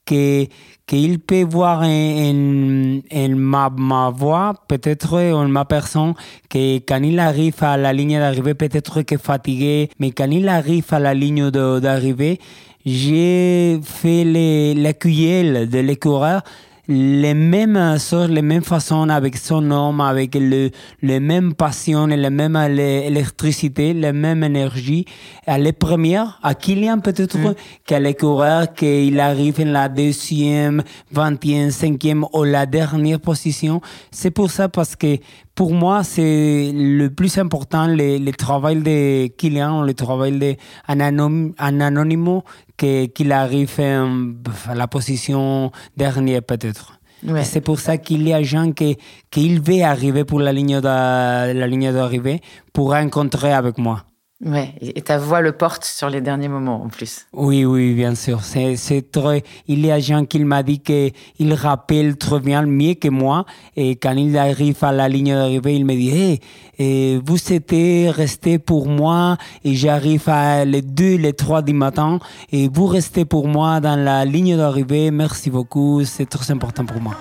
que 0.05 0.45
qu'ils 0.85 1.19
peuvent 1.19 1.47
voir 1.47 1.81
en, 1.83 3.03
ma, 3.35 4.09
voix, 4.09 4.53
peut-être 4.67 5.17
en 5.33 5.47
ma 5.47 5.65
personne, 5.65 6.13
que 6.49 6.77
quand 6.77 7.01
il 7.03 7.19
arrive 7.19 7.55
à 7.61 7.77
la 7.77 7.93
ligne 7.93 8.19
d'arrivée, 8.19 8.53
peut-être 8.53 9.01
que 9.01 9.17
fatigué, 9.17 9.89
mais 9.99 10.11
quand 10.11 10.29
il 10.29 10.47
arrive 10.49 10.85
à 10.91 10.99
la 10.99 11.13
ligne 11.13 11.49
d'arrivée, 11.49 12.39
j'ai 12.85 13.79
fait 13.83 14.23
les, 14.25 14.73
la 14.73 14.93
cueille 14.93 15.67
de 15.67 15.79
les 15.79 15.95
coureurs 15.95 16.43
les 16.87 17.33
mêmes 17.33 17.97
choses, 17.97 18.29
les 18.29 18.41
mêmes 18.41 18.63
façons 18.63 19.07
avec 19.09 19.37
son 19.37 19.71
homme, 19.71 20.01
avec 20.01 20.35
le, 20.35 20.69
les 21.01 21.19
mêmes 21.21 21.53
passions, 21.53 22.09
et 22.09 22.17
la 22.17 22.29
même 22.29 22.55
éle- 22.55 23.05
électricité, 23.05 23.93
la 23.93 24.11
même 24.11 24.43
énergie. 24.43 25.05
À 25.47 25.57
les 25.57 25.71
premières, 25.71 26.39
à 26.43 26.55
Kylian 26.55 26.99
peut-être, 26.99 27.37
qu'à 27.85 27.99
les 27.99 28.13
coureurs, 28.15 28.73
qu'il 28.73 29.19
arrive 29.19 29.61
en 29.61 29.65
la 29.71 29.87
deuxième, 29.87 30.83
vingtième, 31.11 31.71
cinquième 31.71 32.25
ou 32.33 32.43
la 32.43 32.65
dernière 32.65 33.19
position. 33.19 33.79
C'est 34.11 34.31
pour 34.31 34.51
ça 34.51 34.67
parce 34.67 34.95
que 34.97 35.17
pour 35.55 35.73
moi, 35.73 36.03
c'est 36.03 36.71
le 36.73 37.09
plus 37.09 37.37
important, 37.37 37.85
le, 37.87 38.17
le 38.17 38.31
travail 38.31 38.77
de 38.81 39.27
Kylian, 39.27 39.83
le 39.83 39.93
travail 39.93 40.39
de 40.39 40.55
un 40.87 40.99
anom- 40.99 41.53
un 41.59 41.79
anonyme 41.79 42.41
qu'il 42.77 43.31
arrive 43.31 43.79
à 43.79 44.75
la 44.75 44.87
position 44.87 45.71
dernière 45.95 46.41
peut-être. 46.41 46.99
Ouais. 47.25 47.43
C'est 47.43 47.61
pour 47.61 47.79
ça 47.79 47.97
qu'il 47.97 48.27
y 48.27 48.33
a 48.33 48.43
gens 48.43 48.71
qui, 48.73 48.97
qui 49.31 49.57
veulent 49.57 49.83
arriver 49.83 50.25
pour 50.25 50.39
la 50.41 50.51
ligne 50.51 50.81
de, 50.81 51.53
la 51.53 51.67
ligne 51.67 51.91
d'arrivée 51.93 52.41
pour 52.73 52.91
rencontrer 52.91 53.53
avec 53.53 53.77
moi. 53.77 54.03
Ouais, 54.45 54.73
et 54.81 55.01
ta 55.01 55.17
voix 55.17 55.39
le 55.39 55.53
porte 55.53 55.85
sur 55.85 56.09
les 56.09 56.19
derniers 56.19 56.49
moments 56.49 56.83
en 56.83 56.89
plus. 56.89 57.27
Oui, 57.31 57.63
oui, 57.63 57.93
bien 57.93 58.13
sûr. 58.13 58.43
C'est, 58.43 58.75
c'est 58.75 59.09
très, 59.09 59.41
il 59.67 59.85
y 59.85 59.91
a 59.91 59.99
gens 59.99 60.25
qui 60.25 60.43
m'a 60.43 60.63
dit 60.63 60.79
qu'il 60.79 61.53
rappelle 61.53 62.17
très 62.17 62.41
bien 62.41 62.63
mieux 62.63 62.95
que 62.95 63.07
moi. 63.07 63.45
Et 63.77 63.95
quand 63.95 64.11
il 64.11 64.37
arrive 64.37 64.83
à 64.83 64.91
la 64.91 65.07
ligne 65.07 65.33
d'arrivée, 65.33 65.75
il 65.75 65.85
me 65.85 65.93
dit, 65.93 66.09
hey, 66.09 66.39
eh, 66.77 67.21
vous 67.25 67.53
étiez 67.53 68.09
resté 68.09 68.59
pour 68.59 68.87
moi 68.87 69.37
et 69.63 69.75
j'arrive 69.75 70.27
à 70.27 70.65
les 70.65 70.81
deux, 70.81 71.15
les 71.15 71.33
trois 71.33 71.61
du 71.61 71.73
matin 71.73 72.19
et 72.51 72.67
vous 72.67 72.87
restez 72.87 73.23
pour 73.23 73.47
moi 73.47 73.79
dans 73.79 73.95
la 73.95 74.25
ligne 74.25 74.57
d'arrivée. 74.57 75.09
Merci 75.11 75.51
beaucoup. 75.51 76.03
C'est 76.03 76.27
très 76.27 76.51
important 76.51 76.85
pour 76.85 76.99
moi. 76.99 77.15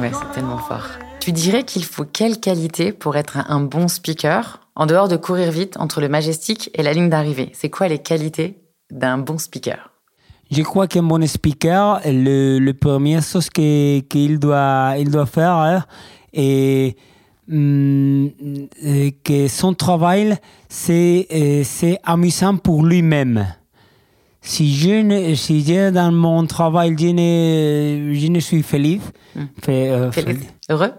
Ouais, 0.00 0.10
c'est 0.12 0.32
tellement 0.34 0.58
fort. 0.58 0.86
Tu 1.20 1.32
dirais 1.32 1.64
qu'il 1.64 1.84
faut 1.84 2.04
quelle 2.04 2.40
qualité 2.40 2.92
pour 2.92 3.16
être 3.16 3.38
un- 3.48 3.60
bon 3.60 3.86
speaker, 3.88 4.60
en 4.74 4.86
dehors 4.86 5.08
de 5.08 5.16
courir 5.16 5.50
vite 5.50 5.76
entre 5.78 6.00
le 6.00 6.08
majestic 6.08 6.70
et 6.74 6.82
la 6.82 6.92
ligne 6.92 7.08
d'arrivée? 7.10 7.50
C'est 7.54 7.70
quoi 7.70 7.88
les 7.88 7.98
qualités 7.98 8.58
d'un 8.90 9.18
bon 9.18 9.38
speaker? 9.38 9.90
Je 10.50 10.62
crois 10.62 10.86
qu'un 10.86 11.02
bon 11.02 11.26
speaker, 11.26 12.00
le, 12.04 12.58
le 12.58 12.74
premier 12.74 13.20
chose 13.20 13.48
qu'il 13.50 14.38
doit, 14.38 14.94
il 14.98 15.10
doit 15.10 15.26
faire 15.26 15.52
hein, 15.52 15.84
est 16.32 16.96
hum, 17.50 18.30
euh, 18.84 19.10
que 19.24 19.48
son 19.48 19.74
travail, 19.74 20.36
c'est, 20.68 21.26
euh, 21.32 21.62
c'est 21.64 21.98
amusant 22.04 22.56
pour 22.56 22.84
lui-même. 22.84 23.46
Si 24.44 24.74
je, 24.74 25.02
ne, 25.02 25.34
si 25.36 25.62
je, 25.64 25.90
dans 25.90 26.10
mon 26.10 26.44
travail, 26.46 26.96
je 26.98 27.06
ne, 27.06 28.12
je 28.14 28.26
ne 28.26 28.40
suis 28.40 28.62
feliz, 28.62 29.00
fait, 29.62 29.88
euh, 29.90 30.10
feliz- 30.10 30.48
Heureux? 30.68 30.92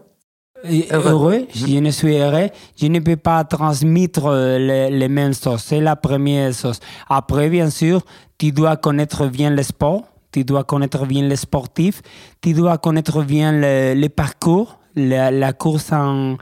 heureux, 0.91 1.45
si 1.53 1.73
je 1.75 1.79
ne 1.79 1.91
suis 1.91 2.15
heureux, 2.15 2.47
je 2.79 2.87
ne 2.87 2.99
peux 2.99 3.17
pas 3.17 3.43
transmettre 3.43 4.27
euh, 4.27 4.57
les, 4.57 4.89
les 4.97 5.09
mêmes 5.09 5.33
choses. 5.33 5.61
C'est 5.61 5.81
la 5.81 5.97
première 5.97 6.53
chose. 6.53 6.79
Après, 7.09 7.49
bien 7.49 7.69
sûr, 7.69 8.01
tu 8.37 8.53
dois 8.53 8.77
connaître 8.77 9.27
bien 9.27 9.49
le 9.49 9.61
sport, 9.61 10.03
tu 10.31 10.45
dois 10.45 10.63
connaître 10.63 11.05
bien 11.05 11.23
les 11.27 11.35
sportifs, 11.35 12.01
tu 12.41 12.53
dois 12.53 12.77
connaître 12.77 13.23
bien 13.23 13.51
le, 13.51 13.93
le 13.93 14.07
parcours, 14.07 14.79
la, 14.95 15.31
la 15.31 15.51
course 15.51 15.91
en, 15.91 16.37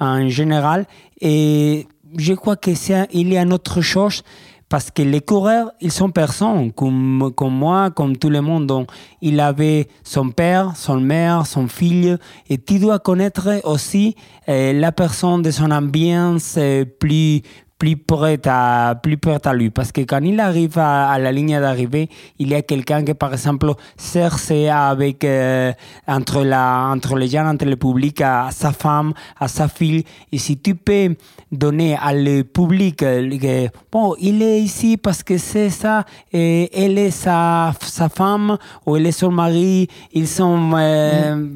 en 0.00 0.28
général. 0.30 0.86
Et 1.20 1.86
je 2.16 2.32
crois 2.32 2.56
que 2.56 2.74
c'est, 2.74 3.06
il 3.12 3.30
y 3.30 3.36
a 3.36 3.42
une 3.42 3.52
autre 3.52 3.82
chose, 3.82 4.22
parce 4.68 4.90
que 4.90 5.02
les 5.02 5.20
coureurs, 5.20 5.70
ils 5.80 5.92
sont 5.92 6.10
personnes, 6.10 6.72
comme, 6.72 7.32
comme 7.36 7.54
moi, 7.54 7.90
comme 7.90 8.16
tout 8.16 8.30
le 8.30 8.40
monde. 8.40 8.66
Donc, 8.66 8.90
il 9.20 9.38
avait 9.38 9.88
son 10.02 10.30
père, 10.30 10.76
son 10.76 11.00
mère, 11.00 11.46
son 11.46 11.68
fille, 11.68 12.16
et 12.48 12.58
tu 12.58 12.78
dois 12.78 12.98
connaître 12.98 13.60
aussi 13.64 14.16
euh, 14.48 14.72
la 14.72 14.90
personne 14.90 15.42
de 15.42 15.50
son 15.50 15.70
ambiance 15.70 16.56
euh, 16.58 16.84
plus 16.84 17.42
plus 17.78 17.96
prête 17.96 18.46
à 18.46 18.98
plus 19.00 19.16
prête 19.18 19.46
à 19.46 19.52
lui. 19.52 19.70
Parce 19.70 19.92
que 19.92 20.00
quand 20.02 20.20
il 20.22 20.40
arrive 20.40 20.78
à, 20.78 21.18
la 21.18 21.32
ligne 21.32 21.60
d'arrivée 21.60 22.08
il 22.38 22.48
y 22.48 22.54
a 22.54 22.62
quelqu'un 22.62 23.04
qui 23.04 23.14
par 23.14 23.32
exemple 23.32 23.72
cherche 23.98 24.50
avec 24.50 25.24
euh, 25.24 25.72
entre 26.06 26.42
la 26.42 26.88
entre 26.90 27.16
les 27.16 27.28
gens 27.28 27.46
entre 27.46 27.66
le 27.66 27.76
public 27.76 28.20
à, 28.22 28.48
sa 28.50 28.72
femme 28.72 29.12
à 29.38 29.48
sa 29.48 29.68
fille. 29.68 30.04
Et 30.32 30.38
si 30.38 30.58
tu 30.58 30.74
peux 30.74 31.14
donner 31.52 31.96
à 31.96 32.12
le 32.12 32.42
public 32.42 33.02
euh, 33.02 33.38
que, 33.38 33.68
bon 33.92 34.14
il 34.20 34.42
est 34.42 34.60
ici 34.60 34.96
parce 34.96 35.22
que 35.22 35.36
c'est 35.36 35.70
ça 35.70 36.04
et 36.32 36.70
elle 36.72 36.98
est 36.98 37.10
sa 37.10 37.72
sa 37.80 38.08
femme 38.08 38.56
ou 38.86 38.96
elle 38.96 39.06
est 39.06 39.12
son 39.12 39.30
mari. 39.30 39.88
Ils 40.12 40.28
sont 40.28 40.72
euh, 40.74 41.46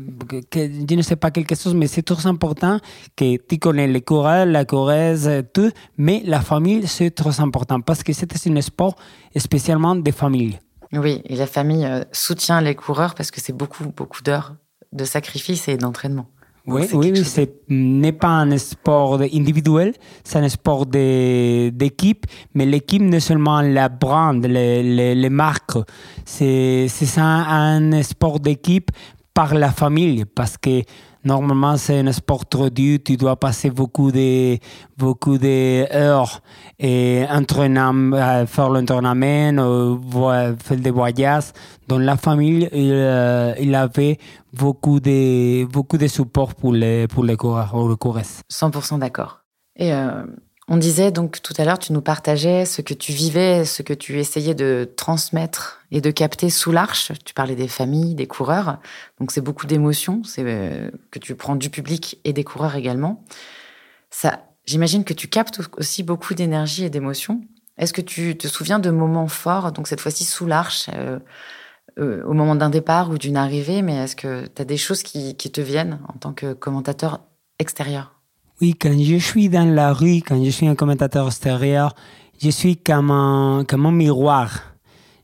je 0.53 0.95
ne 0.95 1.03
sais 1.03 1.17
pas 1.17 1.31
quelque 1.31 1.55
chose 1.55 1.75
mais 1.75 1.87
c'est 1.87 2.03
très 2.03 2.27
important 2.27 2.79
que 3.17 3.37
tu 3.37 3.59
connais 3.59 3.87
les 3.87 4.03
coureurs 4.03 4.45
la 4.45 4.65
coureuse 4.65 5.31
tout 5.55 5.71
la 6.35 6.41
famille 6.41 6.87
c'est 6.87 7.13
très 7.23 7.41
important 7.41 7.81
parce 7.81 8.03
que 8.03 8.13
c'est 8.13 8.31
un 8.37 8.61
sport 8.61 8.95
spécialement 9.37 9.95
des 10.07 10.13
familles 10.23 10.59
Oui, 10.93 11.23
et 11.31 11.37
la 11.37 11.47
famille 11.47 11.85
euh, 11.85 12.03
soutient 12.13 12.61
les 12.61 12.75
coureurs 12.75 13.15
parce 13.15 13.31
que 13.31 13.41
c'est 13.45 13.57
beaucoup, 13.63 13.85
beaucoup 14.01 14.23
d'heures 14.23 14.51
de 14.93 15.05
sacrifice 15.05 15.69
et 15.69 15.77
d'entraînement. 15.77 16.27
Oui, 16.67 16.83
oui, 16.93 17.13
oui, 17.15 17.25
c'est 17.25 17.51
n'est 17.69 18.13
pas 18.13 18.35
un 18.45 18.59
sport 18.59 19.21
individuel, 19.21 19.95
c'est 20.25 20.39
un 20.39 20.49
sport 20.49 20.85
d'équipe, 20.87 22.27
mais 22.55 22.67
l'équipe 22.67 23.03
n'est 23.03 23.27
seulement 23.31 23.61
la 23.63 23.89
brand, 23.89 24.45
les, 24.45 24.83
les, 24.83 25.15
les 25.15 25.31
marques, 25.31 25.79
c'est 26.27 26.87
ça, 26.89 27.25
un 27.25 28.03
sport 28.03 28.41
d'équipe 28.41 28.91
par 29.33 29.55
la 29.55 29.71
famille, 29.71 30.27
parce 30.27 30.57
que 30.59 30.83
normalement 31.25 31.77
c'est 31.77 32.01
un 32.01 32.13
sport 32.13 32.47
trop 32.47 32.71
dur, 32.71 32.99
tu 33.05 33.17
dois 33.17 33.37
passer 33.37 33.71
beaucoup 33.71 34.11
de 34.11 34.59
beaucoup 34.97 35.39
d'heures 35.39 36.41
et 36.79 37.25
entraînement, 37.31 38.17
euh, 38.17 38.47
faire 38.47 38.71
l'entraînement, 38.71 39.63
euh, 39.63 40.55
faire 40.57 40.79
des 40.79 40.91
voyages. 40.91 41.53
Dans 41.89 41.99
la 41.99 42.17
famille, 42.17 42.69
il, 42.73 42.93
euh, 42.93 43.55
il 43.59 43.75
avait 43.75 44.19
beaucoup 44.53 45.01
de, 45.01 45.65
beaucoup 45.67 45.99
de 45.99 46.07
support 46.07 46.55
pour 46.55 46.73
les, 46.73 47.07
pour 47.09 47.25
les 47.25 47.37
coureurs 47.37 47.75
ou 47.75 47.89
les 47.89 47.97
coureuses. 47.97 48.43
100% 48.51 48.99
d'accord. 48.99 49.41
Et 49.77 49.93
euh, 49.93 50.25
on 50.71 50.79
disait 50.79 51.11
donc 51.11 51.43
tout 51.43 51.53
à 51.59 51.65
l'heure, 51.65 51.79
tu 51.79 51.93
nous 51.93 52.01
partageais 52.01 52.65
ce 52.65 52.81
que 52.81 52.95
tu 52.95 53.13
vivais, 53.13 53.67
ce 53.67 53.83
que 53.83 53.93
tu 53.93 54.19
essayais 54.19 54.55
de 54.55 54.91
transmettre 54.97 55.83
et 55.91 56.01
de 56.01 56.11
capter 56.11 56.49
sous 56.49 56.73
l'arche. 56.73 57.13
Tu 57.25 57.35
parlais 57.35 57.57
des 57.57 57.69
familles, 57.69 58.15
des 58.15 58.27
coureurs. 58.27 58.79
Donc 59.19 59.33
c'est 59.33 59.43
beaucoup 59.43 59.67
d'émotions, 59.67 60.23
c'est 60.25 60.45
euh, 60.47 60.91
que 61.11 61.19
tu 61.19 61.35
prends 61.35 61.57
du 61.57 61.69
public 61.69 62.19
et 62.25 62.33
des 62.33 62.45
coureurs 62.45 62.77
également. 62.77 63.23
Ça, 64.11 64.41
J'imagine 64.71 65.03
que 65.03 65.15
tu 65.15 65.27
captes 65.27 65.61
aussi 65.79 66.05
beaucoup 66.05 66.35
d'énergie 66.35 66.85
et 66.85 66.91
d'émotion. 66.91 67.41
Est-ce 67.77 67.93
que 67.93 68.01
tu 68.01 68.37
te 68.37 68.47
souviens 68.47 68.79
de 68.79 68.91
moments 68.91 69.27
forts, 69.27 69.73
donc 69.73 69.89
cette 69.89 70.01
fois-ci 70.01 70.25
sous 70.25 70.47
l'arche, 70.47 70.89
euh, 70.95 71.19
euh, 71.99 72.23
au 72.25 72.35
moment 72.35 72.55
d'un 72.55 72.71
départ 72.71 73.11
ou 73.11 73.19
d'une 73.19 73.37
arrivée, 73.37 73.83
mais 73.83 73.97
est-ce 73.97 74.15
que 74.15 74.47
tu 74.47 74.63
as 74.63 74.65
des 74.65 74.77
choses 74.77 75.03
qui 75.03 75.35
te 75.35 75.61
viennent 75.61 75.99
en 76.09 76.19
tant 76.19 76.33
que 76.33 76.53
commentateur 76.53 77.21
extérieur? 77.59 78.20
Oui, 78.61 78.75
quand 78.75 78.93
je 78.93 79.17
suis 79.17 79.49
dans 79.49 79.65
la 79.65 79.95
rue, 79.95 80.21
quand 80.21 80.45
je 80.45 80.51
suis 80.51 80.67
un 80.67 80.75
commentateur 80.75 81.27
extérieur, 81.27 81.95
je 82.43 82.51
suis 82.51 82.77
comme 82.77 83.11
un, 83.11 83.65
comme 83.67 83.87
un 83.87 83.93
miroir. 83.93 84.51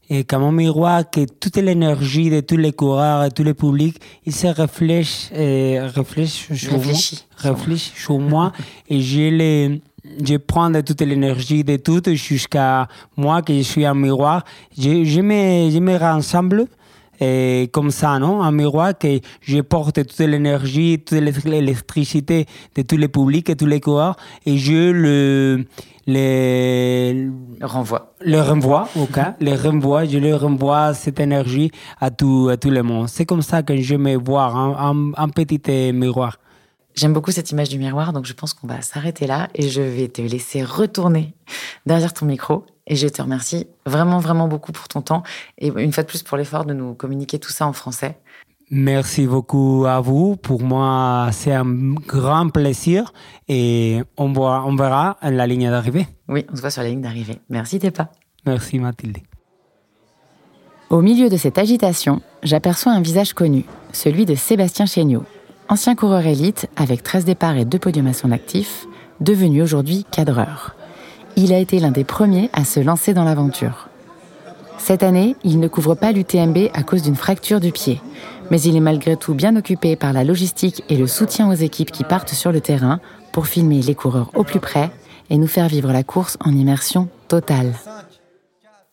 Et 0.08 0.24
comme 0.24 0.44
un 0.44 0.52
miroir 0.52 1.10
que 1.10 1.26
toute 1.26 1.56
l'énergie 1.56 2.30
de 2.30 2.40
tous 2.40 2.56
les 2.56 2.72
coureurs 2.72 3.24
et 3.24 3.30
tous 3.30 3.42
les 3.42 3.52
publics, 3.52 4.00
il 4.24 4.32
se 4.32 4.46
reflèche, 4.46 5.28
euh, 5.34 5.90
reflèche 5.94 6.50
sur 6.54 6.78
moi, 6.78 6.94
réfléchit 7.36 7.92
sur 7.94 8.18
moi 8.18 8.52
et 8.88 9.02
je 9.02 9.28
les, 9.28 9.82
je 10.24 10.36
prends 10.36 10.70
de 10.70 10.80
toute 10.80 11.02
l'énergie 11.02 11.62
de 11.62 11.76
tout 11.76 12.00
jusqu'à 12.14 12.88
moi 13.16 13.42
que 13.42 13.52
je 13.52 13.62
suis 13.62 13.84
un 13.84 13.94
miroir. 13.94 14.44
Je, 14.78 15.04
je 15.04 15.20
me, 15.20 15.70
je 15.70 15.78
me 15.78 15.96
rassemble 15.96 16.68
et 17.20 17.68
comme 17.72 17.90
ça, 17.90 18.18
non? 18.18 18.42
Un 18.42 18.52
miroir 18.52 18.96
que 18.98 19.20
je 19.40 19.60
porte 19.60 19.94
toute 20.06 20.18
l'énergie, 20.18 20.98
toute 20.98 21.44
l'électricité 21.44 22.46
de 22.74 22.82
tous 22.82 22.96
les 22.96 23.08
publics 23.08 23.48
et 23.50 23.56
tous 23.56 23.66
les 23.66 23.80
coureurs 23.80 24.16
et 24.44 24.56
je 24.56 24.90
le, 24.90 25.64
les, 26.06 27.28
renvoie. 27.60 28.14
Le 28.20 28.40
renvoie, 28.40 28.88
ok. 28.96 29.18
le 29.40 29.54
renvoie, 29.54 30.04
je 30.04 30.18
le 30.18 30.34
renvoie 30.34 30.94
cette 30.94 31.20
énergie 31.20 31.70
à 32.00 32.10
tout, 32.10 32.48
à 32.50 32.56
tout 32.56 32.70
le 32.70 32.82
monde. 32.82 33.08
C'est 33.08 33.26
comme 33.26 33.42
ça 33.42 33.62
que 33.62 33.76
je 33.76 33.94
me 33.96 34.16
vois, 34.16 34.44
un, 34.44 34.90
un, 34.90 35.12
un 35.16 35.28
petit 35.28 35.60
euh, 35.68 35.92
miroir. 35.92 36.38
J'aime 36.96 37.12
beaucoup 37.12 37.30
cette 37.30 37.50
image 37.50 37.68
du 37.68 37.78
miroir, 37.78 38.14
donc 38.14 38.24
je 38.24 38.32
pense 38.32 38.54
qu'on 38.54 38.66
va 38.66 38.80
s'arrêter 38.80 39.26
là 39.26 39.48
et 39.54 39.68
je 39.68 39.82
vais 39.82 40.08
te 40.08 40.22
laisser 40.22 40.64
retourner 40.64 41.34
derrière 41.84 42.14
ton 42.14 42.24
micro. 42.24 42.64
Et 42.86 42.96
je 42.96 43.06
te 43.08 43.20
remercie 43.20 43.66
vraiment, 43.84 44.18
vraiment 44.18 44.48
beaucoup 44.48 44.72
pour 44.72 44.88
ton 44.88 45.02
temps 45.02 45.22
et 45.58 45.68
une 45.76 45.92
fois 45.92 46.04
de 46.04 46.08
plus 46.08 46.22
pour 46.22 46.36
l'effort 46.36 46.64
de 46.64 46.72
nous 46.72 46.94
communiquer 46.94 47.38
tout 47.38 47.50
ça 47.50 47.66
en 47.66 47.72
français. 47.72 48.18
Merci 48.70 49.26
beaucoup 49.26 49.84
à 49.86 50.00
vous. 50.00 50.36
Pour 50.36 50.62
moi, 50.62 51.28
c'est 51.32 51.52
un 51.52 51.94
grand 52.06 52.48
plaisir 52.48 53.12
et 53.48 54.02
on, 54.16 54.32
voit, 54.32 54.64
on 54.64 54.74
verra 54.74 55.18
la 55.22 55.46
ligne 55.46 55.68
d'arrivée. 55.68 56.06
Oui, 56.28 56.46
on 56.50 56.56
se 56.56 56.60
voit 56.60 56.70
sur 56.70 56.82
la 56.82 56.88
ligne 56.88 57.02
d'arrivée. 57.02 57.40
Merci 57.50 57.78
Tepa. 57.78 58.10
Merci 58.46 58.78
Mathilde. 58.78 59.18
Au 60.88 61.02
milieu 61.02 61.28
de 61.28 61.36
cette 61.36 61.58
agitation, 61.58 62.22
j'aperçois 62.42 62.92
un 62.92 63.00
visage 63.00 63.34
connu, 63.34 63.64
celui 63.92 64.24
de 64.24 64.36
Sébastien 64.36 64.86
Chéniaud, 64.86 65.24
ancien 65.68 65.94
coureur 65.94 66.26
élite 66.26 66.68
avec 66.76 67.02
13 67.02 67.24
départs 67.24 67.56
et 67.56 67.64
2 67.64 67.78
podiums 67.78 68.06
à 68.06 68.12
son 68.12 68.32
actif, 68.32 68.86
devenu 69.20 69.62
aujourd'hui 69.62 70.04
cadreur. 70.10 70.74
Il 71.36 71.52
a 71.52 71.58
été 71.58 71.78
l'un 71.78 71.90
des 71.90 72.04
premiers 72.04 72.50
à 72.52 72.64
se 72.64 72.80
lancer 72.80 73.14
dans 73.14 73.24
l'aventure. 73.24 73.88
Cette 74.78 75.02
année, 75.02 75.36
il 75.42 75.58
ne 75.58 75.68
couvre 75.68 75.94
pas 75.94 76.12
l'UTMB 76.12 76.70
à 76.72 76.82
cause 76.82 77.02
d'une 77.02 77.16
fracture 77.16 77.60
du 77.60 77.72
pied, 77.72 78.00
mais 78.50 78.60
il 78.60 78.76
est 78.76 78.80
malgré 78.80 79.16
tout 79.16 79.34
bien 79.34 79.56
occupé 79.56 79.96
par 79.96 80.12
la 80.12 80.24
logistique 80.24 80.84
et 80.88 80.96
le 80.96 81.06
soutien 81.06 81.50
aux 81.50 81.54
équipes 81.54 81.90
qui 81.90 82.04
partent 82.04 82.34
sur 82.34 82.52
le 82.52 82.60
terrain 82.60 83.00
pour 83.32 83.46
filmer 83.46 83.82
les 83.82 83.94
coureurs 83.94 84.30
au 84.34 84.44
plus 84.44 84.60
près 84.60 84.90
et 85.28 85.38
nous 85.38 85.48
faire 85.48 85.68
vivre 85.68 85.92
la 85.92 86.04
course 86.04 86.36
en 86.40 86.52
immersion 86.52 87.08
totale. 87.28 87.72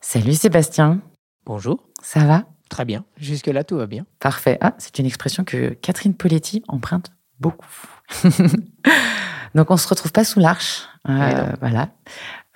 Salut 0.01 0.33
Sébastien. 0.33 0.99
Bonjour. 1.45 1.79
Ça 2.01 2.25
va? 2.25 2.52
Très 2.69 2.85
bien. 2.85 3.05
Jusque-là, 3.17 3.63
tout 3.63 3.77
va 3.77 3.85
bien. 3.85 4.05
Parfait. 4.19 4.57
Ah, 4.61 4.73
c'est 4.77 4.99
une 4.99 5.05
expression 5.05 5.43
que 5.43 5.69
Catherine 5.69 6.13
Poletti 6.13 6.63
emprunte 6.67 7.11
beaucoup. 7.39 7.67
Donc, 9.55 9.69
on 9.69 9.77
se 9.77 9.87
retrouve 9.87 10.11
pas 10.11 10.23
sous 10.23 10.39
l'arche. 10.39 10.87
Euh, 11.07 11.51
voilà. 11.59 11.89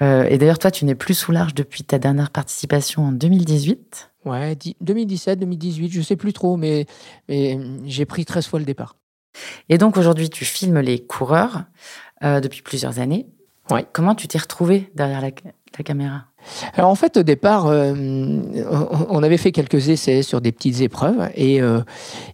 Euh, 0.02 0.24
et 0.24 0.38
d'ailleurs, 0.38 0.60
toi, 0.60 0.72
tu 0.72 0.86
n'es 0.86 0.96
plus 0.96 1.14
sous 1.14 1.32
l'arche 1.32 1.54
depuis 1.54 1.84
ta 1.84 2.00
dernière 2.00 2.32
participation 2.32 3.06
en 3.06 3.12
2018. 3.12 4.12
Ouais, 4.26 4.58
2017, 4.82 5.40
2018, 5.40 5.92
je 5.92 6.02
sais 6.02 6.16
plus 6.16 6.34
trop, 6.34 6.58
mais, 6.58 6.86
mais 7.30 7.60
j'ai 7.86 8.06
pris 8.06 8.26
13 8.26 8.48
fois 8.48 8.60
le 8.60 8.66
départ. 8.66 8.96
Et 9.70 9.78
donc, 9.78 9.98
aujourd'hui, 9.98 10.30
tu 10.30 10.44
filmes 10.46 10.80
les 10.80 11.00
coureurs 11.00 11.64
euh, 12.24 12.40
depuis 12.40 12.62
plusieurs 12.62 13.00
années. 13.00 13.28
Ouais. 13.70 13.86
Comment 13.94 14.16
tu 14.16 14.28
t'es 14.28 14.40
retrouvé 14.40 14.90
derrière 14.96 15.22
la, 15.22 15.30
la 15.78 15.84
caméra? 15.84 16.26
Alors 16.74 16.90
en 16.90 16.96
fait, 16.96 17.18
au 17.18 17.24
départ, 17.24 17.68
euh, 17.68 17.94
on 19.10 19.24
avait 19.24 19.38
fait 19.38 19.52
quelques 19.52 19.90
essais 19.90 20.22
sur 20.22 20.42
des 20.42 20.52
petites 20.52 20.82
épreuves 20.82 21.30
et, 21.36 21.62
euh, 21.62 21.82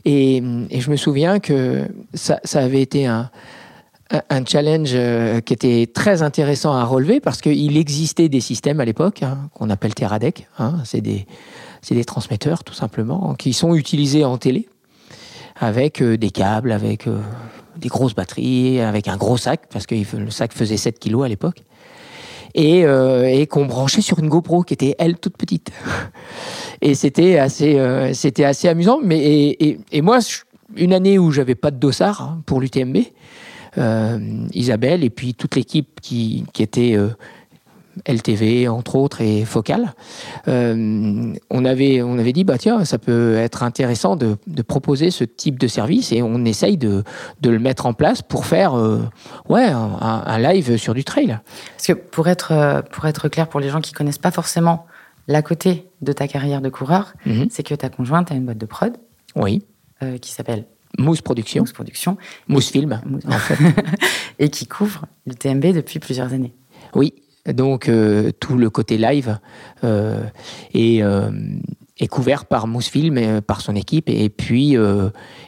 je 0.05 0.89
me 0.89 0.95
souviens 0.95 1.39
que 1.39 1.87
ça, 2.13 2.39
avait 2.53 2.81
été 2.81 3.05
un, 3.07 3.29
challenge 4.45 4.91
euh, 4.93 5.41
qui 5.41 5.53
était 5.53 5.89
très 5.91 6.21
intéressant 6.21 6.73
à 6.73 6.83
relever 6.83 7.19
parce 7.19 7.41
qu'il 7.41 7.77
existait 7.77 8.29
des 8.29 8.41
systèmes 8.41 8.79
à 8.79 8.85
l'époque 8.85 9.23
hein, 9.23 9.49
qu'on 9.53 9.69
appelle 9.69 9.95
Teradek. 9.95 10.47
Hein, 10.59 10.75
c'est 10.85 11.01
des, 11.01 11.25
des 11.89 12.05
transmetteurs 12.05 12.63
tout 12.63 12.73
simplement 12.73 13.33
qui 13.35 13.53
sont 13.53 13.75
utilisés 13.75 14.23
en 14.23 14.37
télé 14.37 14.67
avec 15.59 16.01
des 16.03 16.31
câbles, 16.31 16.71
avec 16.71 17.07
des 17.77 17.87
grosses 17.87 18.15
batteries, 18.15 18.81
avec 18.81 19.07
un 19.07 19.17
gros 19.17 19.37
sac 19.37 19.61
parce 19.71 19.85
que 19.85 19.95
le 20.17 20.29
sac 20.29 20.51
faisait 20.51 20.77
7 20.77 20.99
kilos 20.99 21.23
à 21.25 21.27
l'époque 21.27 21.63
et, 22.55 22.85
euh, 22.85 23.25
et 23.25 23.47
qu'on 23.47 23.65
branchait 23.65 24.01
sur 24.01 24.19
une 24.19 24.29
GoPro 24.29 24.63
qui 24.63 24.73
était 24.73 24.95
elle 24.99 25.17
toute 25.17 25.37
petite. 25.37 25.71
Et 26.81 26.95
c'était 26.95 27.37
assez, 27.37 27.79
euh, 27.79 28.13
c'était 28.13 28.43
assez 28.43 28.67
amusant. 28.67 28.99
Mais 29.01 29.19
et, 29.19 29.79
et, 29.91 30.01
moi, 30.01 30.19
une 30.75 30.91
année 30.91 31.17
où 31.17 31.31
j'avais 31.31 31.55
pas 31.55 31.71
de 31.71 31.77
dossard 31.77 32.21
hein, 32.21 32.41
pour 32.45 32.59
l'UTMB, 32.59 32.97
euh, 33.77 34.47
Isabelle 34.53 35.05
et 35.05 35.09
puis 35.09 35.33
toute 35.33 35.55
l'équipe 35.55 36.01
qui, 36.01 36.43
qui 36.51 36.61
était 36.61 36.97
LTV 38.05 38.67
entre 38.67 38.95
autres 38.95 39.21
et 39.21 39.45
Focal, 39.45 39.93
euh, 40.47 41.33
on, 41.49 41.65
avait, 41.65 42.01
on 42.01 42.17
avait 42.17 42.33
dit 42.33 42.43
bah 42.43 42.57
tiens 42.57 42.85
ça 42.85 42.97
peut 42.97 43.35
être 43.35 43.63
intéressant 43.63 44.15
de, 44.15 44.37
de, 44.47 44.61
proposer 44.61 45.11
ce 45.11 45.23
type 45.23 45.59
de 45.59 45.67
service 45.67 46.11
et 46.11 46.21
on 46.21 46.45
essaye 46.45 46.77
de, 46.77 47.03
de 47.41 47.49
le 47.49 47.59
mettre 47.59 47.85
en 47.85 47.93
place 47.93 48.21
pour 48.21 48.45
faire 48.45 48.75
euh, 48.77 48.99
ouais 49.49 49.65
un, 49.65 50.23
un, 50.25 50.39
live 50.39 50.77
sur 50.77 50.93
du 50.93 51.03
trail. 51.03 51.39
Parce 51.77 51.87
que 51.87 51.93
pour 51.93 52.27
être, 52.27 52.83
pour 52.91 53.05
être 53.05 53.29
clair 53.29 53.47
pour 53.47 53.59
les 53.59 53.69
gens 53.69 53.81
qui 53.81 53.93
connaissent 53.93 54.17
pas 54.17 54.31
forcément 54.31 54.85
l'à 55.27 55.41
côté 55.41 55.87
de 56.01 56.11
ta 56.13 56.27
carrière 56.27 56.61
de 56.61 56.69
coureur, 56.69 57.13
mm 57.25 57.31
-hmm. 57.31 57.47
c'est 57.49 57.63
que 57.63 57.75
ta 57.75 57.89
conjointe 57.89 58.31
a 58.31 58.35
une 58.35 58.45
boîte 58.45 58.57
de 58.57 58.65
prod. 58.65 58.93
Oui. 59.35 59.63
Euh, 60.03 60.17
qui 60.17 60.31
s'appelle 60.31 60.65
Mousse 60.97 61.21
Production. 61.21 61.61
Mousse 61.61 61.73
Production. 61.73 62.17
Mousse 62.47 62.69
Film. 62.69 63.01
Mousse, 63.05 63.23
en 63.27 63.31
fait. 63.31 63.57
et 64.39 64.49
qui 64.49 64.67
couvre 64.67 65.05
le 65.25 65.33
TMB 65.33 65.73
depuis 65.73 65.99
plusieurs 65.99 66.33
années. 66.33 66.53
Oui, 66.93 67.13
donc 67.51 67.89
euh, 67.89 68.31
tout 68.39 68.57
le 68.57 68.69
côté 68.69 68.97
live 68.97 69.37
euh, 69.83 70.23
est, 70.73 71.03
euh, 71.03 71.29
est, 71.99 72.07
couvert 72.07 72.45
par 72.45 72.67
Mousefilm 72.67 73.17
et 73.17 73.41
par 73.41 73.61
son 73.61 73.75
équipe 73.75 74.09
et 74.09 74.29
puis 74.29 74.75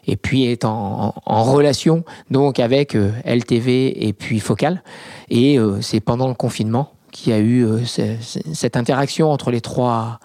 et 0.07 0.15
puis 0.17 0.45
est 0.45 0.65
en, 0.65 1.13
relation 1.25 2.03
donc 2.29 2.59
avec 2.59 2.95
LTV 3.25 4.07
et 4.07 4.13
puis 4.13 4.39
Focal 4.39 4.83
et 5.29 5.57
c'est 5.81 5.99
pendant 5.99 6.27
le 6.27 6.33
confinement 6.33 6.91
qu'il 7.11 7.31
y 7.31 7.35
a 7.35 7.39
eu 7.39 7.65
cette 7.85 8.75
interaction 8.75 9.31
entre 9.31 9.51
les 9.51 9.61
trois 9.61 10.19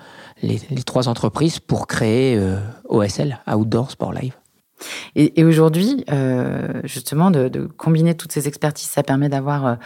trois 0.87 1.09
entreprises 1.09 1.61
pour 1.61 1.87
créer 1.87 2.41
OSL 2.89 3.39
Outdoor 3.47 3.91
Sport 3.91 4.13
Live. 4.13 4.40
Et, 5.17 5.41
et 5.41 5.45
aujourd'hui, 5.45 6.05
euh, 6.11 6.81
justement, 6.85 7.31
de, 7.31 7.49
de, 7.49 7.67
combiner 7.67 8.15
toutes 8.15 8.33
ces 8.33 8.49
expertises, 8.49 8.89
ça 8.89 9.03
permet 9.03 9.29
d'avoir 9.29 9.79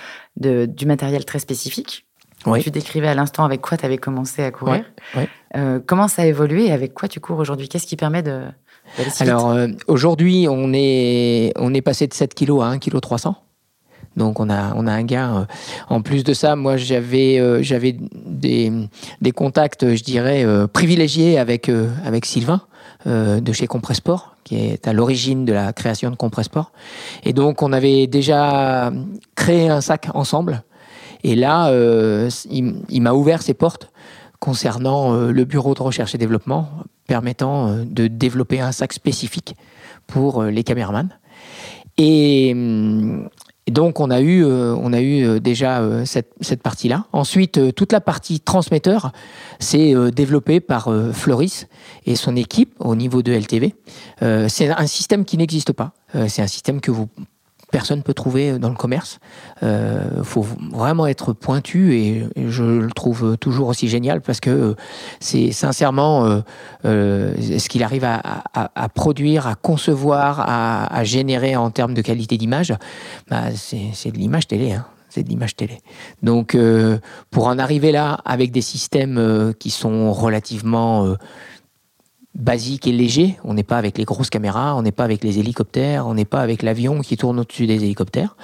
euh, 0.45 0.67
du 0.67 0.87
matériel 0.87 1.25
très 1.25 1.39
spécifique. 1.39 2.07
Oui. 2.47 2.63
Tu 2.63 2.71
décrivais 2.71 3.09
à 3.09 3.15
l'instant 3.15 3.45
avec 3.45 3.61
quoi 3.61 3.77
tu 3.79 3.87
avais 3.87 3.97
commencé 3.97 4.43
à 4.43 4.51
courir. 4.51 4.85
Oui, 5.15 5.23
oui. 5.23 5.29
Euh, 5.57 5.81
comment 5.85 6.09
ça 6.09 6.23
a 6.23 6.27
évolué 6.27 6.67
et 6.67 6.73
avec 6.73 6.93
quoi 6.93 7.09
tu 7.09 7.21
cours 7.21 7.39
aujourd'hui? 7.39 7.69
Qu'est-ce 7.69 7.87
qui 7.87 7.97
permet 7.97 8.23
de... 8.23 8.43
Alors, 9.21 9.51
euh, 9.51 9.69
aujourd'hui, 9.87 10.47
on 10.51 10.73
est, 10.75 11.53
on 11.57 11.73
est 11.73 11.81
passé 11.81 12.07
de 12.07 12.13
7 12.13 12.35
kg 12.35 12.61
à 12.61 12.67
1 12.67 12.79
kg 12.79 13.01
300. 13.01 13.37
Donc 14.17 14.41
on 14.41 14.49
a, 14.49 14.75
on 14.77 14.87
a 14.87 14.93
un 14.93 15.03
gain. 15.03 15.47
En 15.89 16.01
plus 16.01 16.25
de 16.25 16.35
ça, 16.35 16.57
moi 16.57 16.77
j'avais 16.77 17.39
euh, 17.41 17.63
j'avais 17.63 17.97
des, 17.99 18.73
des 19.21 19.33
contacts, 19.33 19.95
je 19.95 20.03
dirais, 20.05 20.45
euh, 20.45 20.67
privilégiés 20.67 21.39
avec, 21.39 21.69
euh, 21.69 21.89
avec 22.05 22.25
Sylvain 22.25 22.63
de 23.07 23.53
chez 23.53 23.67
Compressport, 23.67 24.37
qui 24.45 24.57
est 24.57 24.89
à 24.89 24.93
l'origine 24.93 25.45
de 25.45 25.53
la 25.53 25.73
création 25.73 26.11
de 26.11 26.17
Compressport. 26.17 26.73
Et 27.25 27.33
donc 27.33 27.63
on 27.63 27.73
avait 27.73 28.07
déjà 28.07 28.93
créé 29.35 29.69
un 29.69 29.81
sac 29.81 30.09
ensemble. 30.15 30.63
Et 31.23 31.37
là, 31.37 31.71
il, 32.51 32.83
il 32.89 33.03
m'a 33.03 33.13
ouvert 33.13 33.43
ses 33.43 33.55
portes 33.55 33.91
concernant 34.41 35.15
le 35.15 35.45
bureau 35.45 35.75
de 35.75 35.83
recherche 35.83 36.15
et 36.15 36.19
développement, 36.19 36.69
permettant 37.07 37.77
de 37.85 38.07
développer 38.07 38.61
un 38.61 38.73
sac 38.73 38.93
spécifique 38.93 39.57
pour 40.07 40.43
les 40.45 40.65
caméramans. 40.65 41.11
Et, 41.97 42.55
et 43.67 43.71
donc 43.71 44.01
on 44.01 44.11
a 44.11 44.21
eu, 44.21 44.45
euh, 44.45 44.75
on 44.75 44.93
a 44.93 45.01
eu 45.01 45.25
euh, 45.25 45.41
déjà 45.41 45.81
euh, 45.81 46.05
cette, 46.05 46.33
cette 46.41 46.63
partie-là. 46.63 47.07
Ensuite, 47.13 47.59
euh, 47.59 47.73
toute 47.73 47.93
la 47.93 48.01
partie 48.01 48.41
transmetteur, 48.41 49.13
c'est 49.59 49.95
euh, 49.95 50.11
développé 50.11 50.61
par 50.61 50.91
Floris 51.13 51.67
et 52.05 52.17
son 52.17 52.37
équipe 52.37 52.75
au 52.79 52.95
niveau 52.95 53.23
de 53.23 53.33
LTV. 53.33 53.75
c'est 54.49 54.69
un 54.69 54.87
système 54.87 55.25
qui 55.25 55.37
n'existe 55.37 55.73
pas. 55.73 55.93
c'est 56.29 56.43
un 56.43 56.47
système 56.47 56.81
que 56.81 56.91
vous 56.91 57.09
personne 57.75 58.05
peut 58.05 58.15
trouver 58.15 58.59
dans 58.61 58.69
le 58.69 58.77
commerce. 58.77 59.19
Il 59.63 60.23
faut 60.23 60.47
vraiment 60.73 61.09
être 61.09 61.33
pointu 61.33 61.97
et, 61.97 62.29
je 62.37 62.63
le 62.63 62.91
trouve 62.93 63.37
toujours 63.37 63.67
aussi 63.67 63.89
génial 63.89 64.21
parce 64.21 64.39
que 64.39 64.77
c'est 65.19 65.51
sincèrement 65.51 66.43
ce 66.85 67.69
qu'il 67.69 67.83
arrive 67.83 68.05
à, 68.05 68.89
produire, 68.95 69.49
à 69.49 69.57
concevoir, 69.57 70.45
à, 70.47 71.03
générer 71.03 71.57
en 71.57 71.71
termes 71.71 71.95
de 71.95 72.03
qualité 72.03 72.37
d'image. 72.37 72.73
Bah, 73.29 73.47
c'est 73.55 74.13
de 74.13 74.19
l'image 74.19 74.47
télé. 74.47 74.73
Hein 74.73 74.87
c'est 75.15 75.23
de 75.23 75.29
l'image 75.29 75.55
télé. 75.55 75.79
Donc, 76.23 76.55
euh, 76.55 76.99
pour 77.31 77.47
en 77.47 77.59
arriver 77.59 77.93
là, 77.93 78.19
avec 78.25 78.51
des 78.51 78.61
systèmes 78.61 79.17
euh, 79.17 79.53
qui 79.53 79.71
sont 79.71 80.13
relativement 80.13 81.07
euh, 81.07 81.15
basiques 82.35 82.87
et 82.87 82.93
légers, 82.93 83.39
on 83.45 83.55
n'est 83.55 83.63
pas 83.63 83.79
avec 83.79 83.99
les 83.99 84.05
grosses 84.05 84.31
caméras, 84.31 84.75
on 84.77 84.83
n'est 84.83 84.93
pas 84.93 85.05
avec 85.05 85.23
les 85.23 85.39
hélicoptères, 85.39 86.07
on 86.07 86.15
n'est 86.15 86.25
pas 86.25 86.41
avec 86.41 86.63
l'avion 86.63 87.01
qui 87.01 87.17
tourne 87.17 87.39
au-dessus 87.41 87.67
des 87.67 87.77
hélicoptères. 87.77 88.37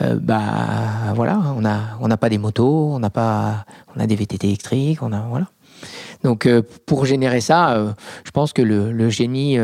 bah 0.00 1.12
voilà, 1.14 1.40
on 1.56 1.60
n'a 1.60 1.98
on 2.00 2.08
n'a 2.08 2.16
pas 2.16 2.28
des 2.28 2.38
motos, 2.38 2.90
on 2.94 2.98
n'a 3.00 3.10
pas, 3.10 3.64
on 3.94 4.00
a 4.00 4.06
des 4.06 4.16
VTT 4.16 4.46
électriques, 4.46 5.02
on 5.02 5.12
a 5.12 5.20
voilà. 5.28 5.46
Donc 6.24 6.48
pour 6.86 7.04
générer 7.04 7.40
ça, 7.40 7.94
je 8.24 8.30
pense 8.30 8.52
que 8.52 8.62
le, 8.62 9.10
génie 9.10 9.58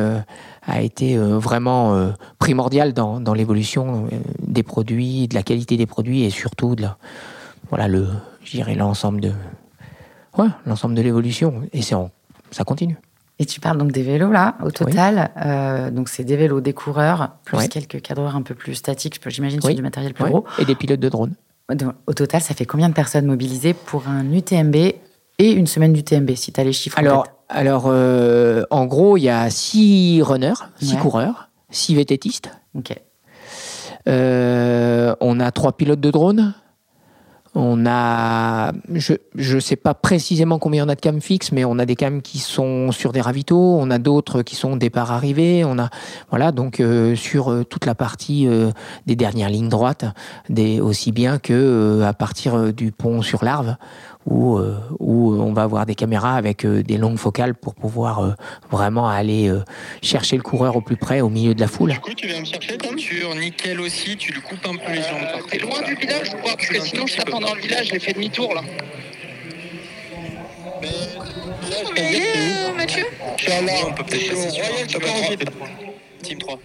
a 0.67 0.81
été 0.81 1.17
euh, 1.17 1.39
vraiment 1.39 1.95
euh, 1.95 2.11
primordial 2.39 2.93
dans, 2.93 3.21
dans 3.21 3.35
l'évolution 3.35 4.07
euh, 4.07 4.17
des 4.41 4.63
produits, 4.63 5.29
de 5.29 5.35
la 5.35 5.43
qualité 5.43 5.77
des 5.77 5.87
produits 5.87 6.25
et 6.25 6.31
surtout 6.31 6.75
de 6.75 6.83
la, 6.83 6.97
voilà 7.69 7.89
le, 7.89 8.09
l'ensemble 8.75 9.21
de, 9.21 9.33
ouais, 10.39 10.49
l'ensemble 10.67 10.95
de 10.95 11.03
l'évolution. 11.03 11.63
Et 11.73 11.83
c'est 11.83 11.95
ça 12.51 12.65
continue. 12.65 12.97
Et 13.39 13.47
tu 13.47 13.61
parles 13.61 13.79
donc 13.79 13.91
des 13.91 14.03
vélos 14.03 14.31
là, 14.31 14.57
au 14.63 14.71
total. 14.71 15.31
Euh, 15.45 15.91
donc 15.91 16.09
c'est 16.09 16.25
des 16.25 16.37
vélos, 16.37 16.61
des 16.61 16.73
coureurs, 16.73 17.31
plus 17.45 17.69
quelques 17.69 18.01
cadreurs 18.01 18.37
un 18.37 18.43
peu 18.43 18.55
plus 18.55 18.75
statiques, 18.75 19.21
j'imagine, 19.27 19.61
sur 19.61 19.75
du 19.75 19.83
matériel 19.83 20.15
plus 20.15 20.25
gros. 20.25 20.45
Et 20.59 20.65
des 20.65 20.75
pilotes 20.75 21.01
de 21.01 21.09
drones. 21.09 21.35
Au 22.07 22.13
total, 22.13 22.41
ça 22.43 22.55
fait 22.55 22.67
combien 22.67 22.89
de 22.89 22.95
personnes 22.95 23.27
mobilisées 23.27 23.75
pour 23.75 24.07
un 24.09 24.31
UTMB 24.33 24.77
et 25.39 25.51
une 25.51 25.67
semaine 25.67 25.93
d'UTMB, 25.93 26.35
si 26.37 26.53
tu 26.53 26.61
as 26.61 26.65
les 26.65 26.73
chiffres 26.73 26.99
Alors, 26.99 27.27
alors, 27.49 27.85
euh, 27.87 28.65
en 28.71 28.87
gros, 28.87 29.17
il 29.17 29.23
y 29.23 29.29
a 29.29 29.51
six 29.51 30.23
runners, 30.23 30.55
six 30.81 30.97
coureurs, 30.97 31.49
six 31.71 31.95
vététistes. 31.95 32.51
Ok. 32.77 32.95
Euh, 34.07 35.15
on 35.21 35.41
a 35.41 35.51
trois 35.51 35.73
pilotes 35.73 36.01
de 36.01 36.11
drone. 36.11 36.55
On 37.55 37.87
a, 37.87 38.73
je 38.95 39.15
ne 39.37 39.61
sais 39.61 39.77
pas 39.77 39.95
précisément 39.95 40.59
combien 40.59 40.85
on 40.85 40.89
a 40.89 40.95
de 40.95 41.01
cams 41.01 41.21
fixes, 41.21 41.53
mais 41.53 41.65
on 41.65 41.79
a 41.79 41.87
des 41.87 41.97
cams 41.97 42.21
qui 42.21 42.39
sont 42.39 42.91
sur 42.91 43.13
des 43.13 43.21
ravitaux, 43.21 43.79
on 43.79 43.91
a 43.91 43.99
d'autres 43.99 44.43
qui 44.43 44.57
sont 44.57 44.77
départ 44.77 45.13
arrivée, 45.13 45.65
on 45.65 45.79
a, 45.79 45.89
voilà, 46.31 46.51
donc 46.53 46.81
euh, 46.81 47.15
sur 47.15 47.65
toute 47.69 47.87
la 47.87 47.95
partie 47.95 48.49
des 49.07 49.17
dernières 49.17 49.51
lignes 49.51 49.69
droites, 49.69 50.05
des, 50.49 50.81
aussi 50.81 51.13
bien 51.13 51.39
que 51.39 52.03
à 52.03 52.13
partir 52.13 52.73
du 52.73 52.93
pont 52.93 53.23
sur 53.23 53.45
l'Arve, 53.45 53.77
où, 54.27 54.57
euh, 54.57 54.77
où 54.99 55.35
on 55.35 55.53
va 55.53 55.63
avoir 55.63 55.87
des 55.87 55.95
caméras 55.95 56.37
avec 56.37 56.65
euh, 56.65 56.83
des 56.83 56.97
longues 56.97 57.19
focales 57.19 57.55
pour 57.55 57.75
pouvoir 57.75 58.21
euh, 58.21 58.31
vraiment 58.71 59.09
aller 59.09 59.53
chercher 60.03 60.37
le 60.37 60.43
coureur 60.43 60.77
au 60.77 60.81
plus 60.81 60.97
près, 60.97 61.21
au 61.21 61.29
milieu 61.29 61.55
de 61.55 61.61
la 61.61 61.69
foule. 61.69 61.93
Du 61.93 62.01
coup, 62.01 62.15
tu 62.15 62.27
viens 62.27 62.41
me 62.41 62.45
chercher 62.45 62.79
ta 62.79 62.89
voiture, 62.89 63.35
nickel 63.35 63.81
aussi, 63.81 64.17
tu 64.17 64.33
lui 64.33 64.41
coupes 64.41 64.67
un 64.67 64.77
peu 64.77 64.93
les 64.93 65.03
jambes. 65.03 65.49
T'es 65.51 65.59
loin 65.59 65.83
du 65.83 65.95
village 65.95 66.31
ou 66.35 66.43
quoi? 66.43 66.57
Parce 66.57 66.69
que 66.69 66.81
sinon, 66.81 67.07
je 67.07 67.17
tape 67.17 67.31
pendant 67.31 67.55
le 67.55 67.61
village, 67.61 67.89
j'ai 67.89 67.99
fait 67.99 68.13
demi-tour 68.13 68.55
là. 68.55 68.63
Mais 70.81 70.89
là, 71.71 71.77
je 71.87 72.77
Mathieu? 72.77 73.05
Je 73.37 73.43
suis 73.43 73.51
là, 73.51 73.57
on 73.87 73.93
peut 73.93 74.05
peut-être 74.05 74.29
passer 74.31 74.51
sur 74.51 75.01
Team 76.23 76.39
3. 76.39 76.59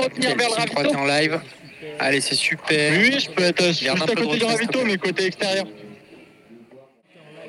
Revenir 0.00 0.36
vers 0.36 0.48
le 0.48 0.54
ravito. 0.54 0.74
Team 0.74 0.84
3, 0.84 0.84
t'es 0.84 0.96
en 0.96 1.04
live. 1.04 1.40
Allez, 1.98 2.20
c'est 2.20 2.34
super. 2.34 2.92
Oui, 2.98 3.18
je 3.20 3.30
peux 3.30 3.44
être 3.44 3.64
juste 3.66 3.88
à 3.88 4.14
côté 4.14 4.38
du 4.38 4.44
ravito, 4.44 4.84
mais 4.84 4.96
côté 4.96 5.26
extérieur. 5.26 5.66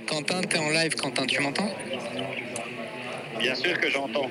Quentin, 0.07 0.41
t'es 0.41 0.57
en 0.57 0.69
live, 0.69 0.95
Quentin, 0.95 1.25
tu 1.25 1.41
m'entends 1.41 1.69
Bien 3.39 3.55
sûr 3.55 3.79
que 3.79 3.89
j'entends. 3.89 4.29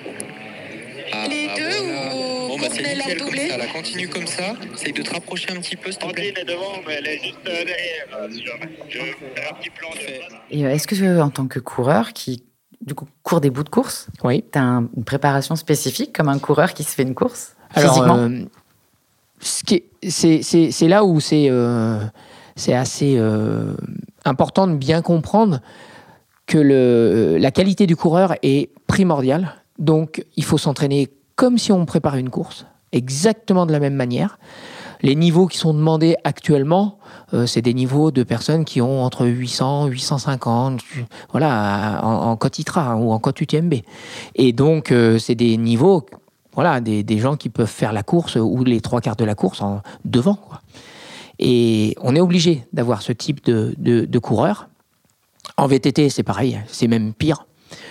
Ah, 1.12 1.26
les 1.28 1.48
ah, 1.50 1.56
deux 1.56 1.80
ou 1.80 2.48
bon, 2.48 2.58
bah, 2.58 2.66
c'est 2.72 2.82
nickel 2.82 3.18
comme 3.18 3.36
ça. 3.36 3.56
Là, 3.56 3.66
continue 3.66 4.08
comme 4.08 4.26
ça. 4.26 4.54
Essaye 4.74 4.92
de 4.92 5.02
te 5.02 5.12
rapprocher 5.12 5.50
un 5.50 5.60
petit 5.60 5.76
peu, 5.76 5.90
s'il 5.90 6.00
te 6.00 6.12
plaît. 6.12 6.34
est 6.36 6.44
devant, 6.44 6.80
mais 6.86 6.94
elle 6.94 7.06
est 7.06 7.18
juste 7.22 7.38
euh, 7.46 7.64
derrière. 7.64 8.06
Euh, 8.18 8.28
je 8.88 8.98
vais 8.98 9.16
faire 9.34 9.52
un 9.52 9.54
petit 9.54 9.70
plan 9.70 9.90
de 9.90 10.56
Et 10.56 10.64
euh, 10.64 10.70
est-ce 10.70 10.86
que 10.86 11.20
en 11.20 11.30
tant 11.30 11.46
que 11.46 11.58
coureur 11.58 12.12
qui 12.12 12.42
du 12.80 12.94
coup 12.94 13.06
court 13.22 13.40
des 13.40 13.50
bouts 13.50 13.64
de 13.64 13.68
course, 13.68 14.08
oui. 14.24 14.44
tu 14.52 14.58
as 14.58 14.62
une 14.62 15.04
préparation 15.04 15.56
spécifique 15.56 16.12
comme 16.14 16.28
un 16.28 16.38
coureur 16.38 16.74
qui 16.74 16.84
se 16.84 16.94
fait 16.94 17.02
une 17.02 17.14
course 17.14 17.54
Alors, 17.74 18.02
euh, 18.02 18.44
c'est 19.40 20.88
là 20.88 21.04
où 21.04 21.20
c'est 21.20 21.50
c'est 22.56 22.74
assez 22.74 23.20
important 24.24 24.66
de 24.66 24.74
bien 24.74 25.02
comprendre 25.02 25.60
que 26.46 27.36
la 27.38 27.50
qualité 27.50 27.86
du 27.86 27.96
coureur 27.96 28.34
est 28.42 28.70
primordiale. 28.86 29.54
Donc, 29.78 30.24
il 30.36 30.44
faut 30.44 30.58
s'entraîner 30.58 31.08
comme 31.36 31.58
si 31.58 31.72
on 31.72 31.84
préparait 31.84 32.20
une 32.20 32.30
course, 32.30 32.66
exactement 32.92 33.66
de 33.66 33.72
la 33.72 33.80
même 33.80 33.94
manière. 33.94 34.38
Les 35.02 35.16
niveaux 35.16 35.46
qui 35.46 35.58
sont 35.58 35.74
demandés 35.74 36.16
actuellement, 36.24 36.98
euh, 37.34 37.46
c'est 37.46 37.60
des 37.60 37.74
niveaux 37.74 38.10
de 38.10 38.22
personnes 38.22 38.64
qui 38.64 38.80
ont 38.80 39.02
entre 39.02 39.26
800, 39.26 39.86
850, 39.88 40.80
voilà, 41.30 42.00
en, 42.02 42.30
en 42.30 42.36
code 42.36 42.58
ITRA 42.58 42.96
ou 42.96 43.12
en 43.12 43.18
code 43.18 43.38
UTMB. 43.38 43.74
Et 44.36 44.52
donc, 44.52 44.92
euh, 44.92 45.18
c'est 45.18 45.34
des 45.34 45.56
niveaux, 45.56 46.06
voilà, 46.54 46.80
des, 46.80 47.02
des, 47.02 47.18
gens 47.18 47.36
qui 47.36 47.50
peuvent 47.50 47.66
faire 47.66 47.92
la 47.92 48.02
course 48.02 48.36
ou 48.36 48.64
les 48.64 48.80
trois 48.80 49.00
quarts 49.00 49.16
de 49.16 49.24
la 49.24 49.34
course 49.34 49.60
en 49.60 49.82
devant. 50.04 50.36
Quoi. 50.36 50.62
Et 51.46 51.94
on 52.00 52.16
est 52.16 52.20
obligé 52.20 52.66
d'avoir 52.72 53.02
ce 53.02 53.12
type 53.12 53.44
de, 53.44 53.74
de, 53.76 54.18
coureur. 54.18 54.70
En 55.58 55.66
VTT, 55.66 56.08
c'est 56.08 56.22
pareil, 56.22 56.58
c'est 56.68 56.88
même 56.88 57.12
pire, 57.12 57.46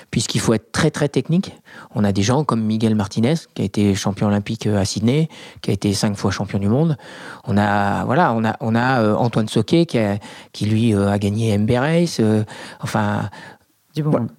puisqu'il 0.09 0.41
faut 0.41 0.55
être 0.55 0.71
très 0.71 0.89
très 0.89 1.07
technique. 1.07 1.51
On 1.93 2.03
a 2.03 2.11
des 2.11 2.23
gens 2.23 2.43
comme 2.45 2.63
Miguel 2.63 2.95
Martinez, 2.95 3.35
qui 3.53 3.61
a 3.61 3.65
été 3.65 3.93
champion 3.93 4.25
olympique 4.25 4.65
à 4.65 4.83
Sydney, 4.85 5.29
qui 5.61 5.69
a 5.69 5.73
été 5.73 5.93
cinq 5.93 6.17
fois 6.17 6.31
champion 6.31 6.57
du 6.57 6.67
monde. 6.67 6.97
On 7.45 7.55
a 7.55 8.03
voilà, 8.05 8.33
on 8.33 8.43
a 8.43 8.57
on 8.59 8.73
a 8.73 9.03
euh, 9.03 9.15
Antoine 9.15 9.47
Soquet 9.47 9.85
qui, 9.85 9.99
qui 10.51 10.65
lui 10.65 10.95
euh, 10.95 11.11
a 11.11 11.19
gagné 11.19 11.55
MB 11.55 11.69
Race. 11.73 12.17
Euh, 12.21 12.43
enfin, 12.81 13.29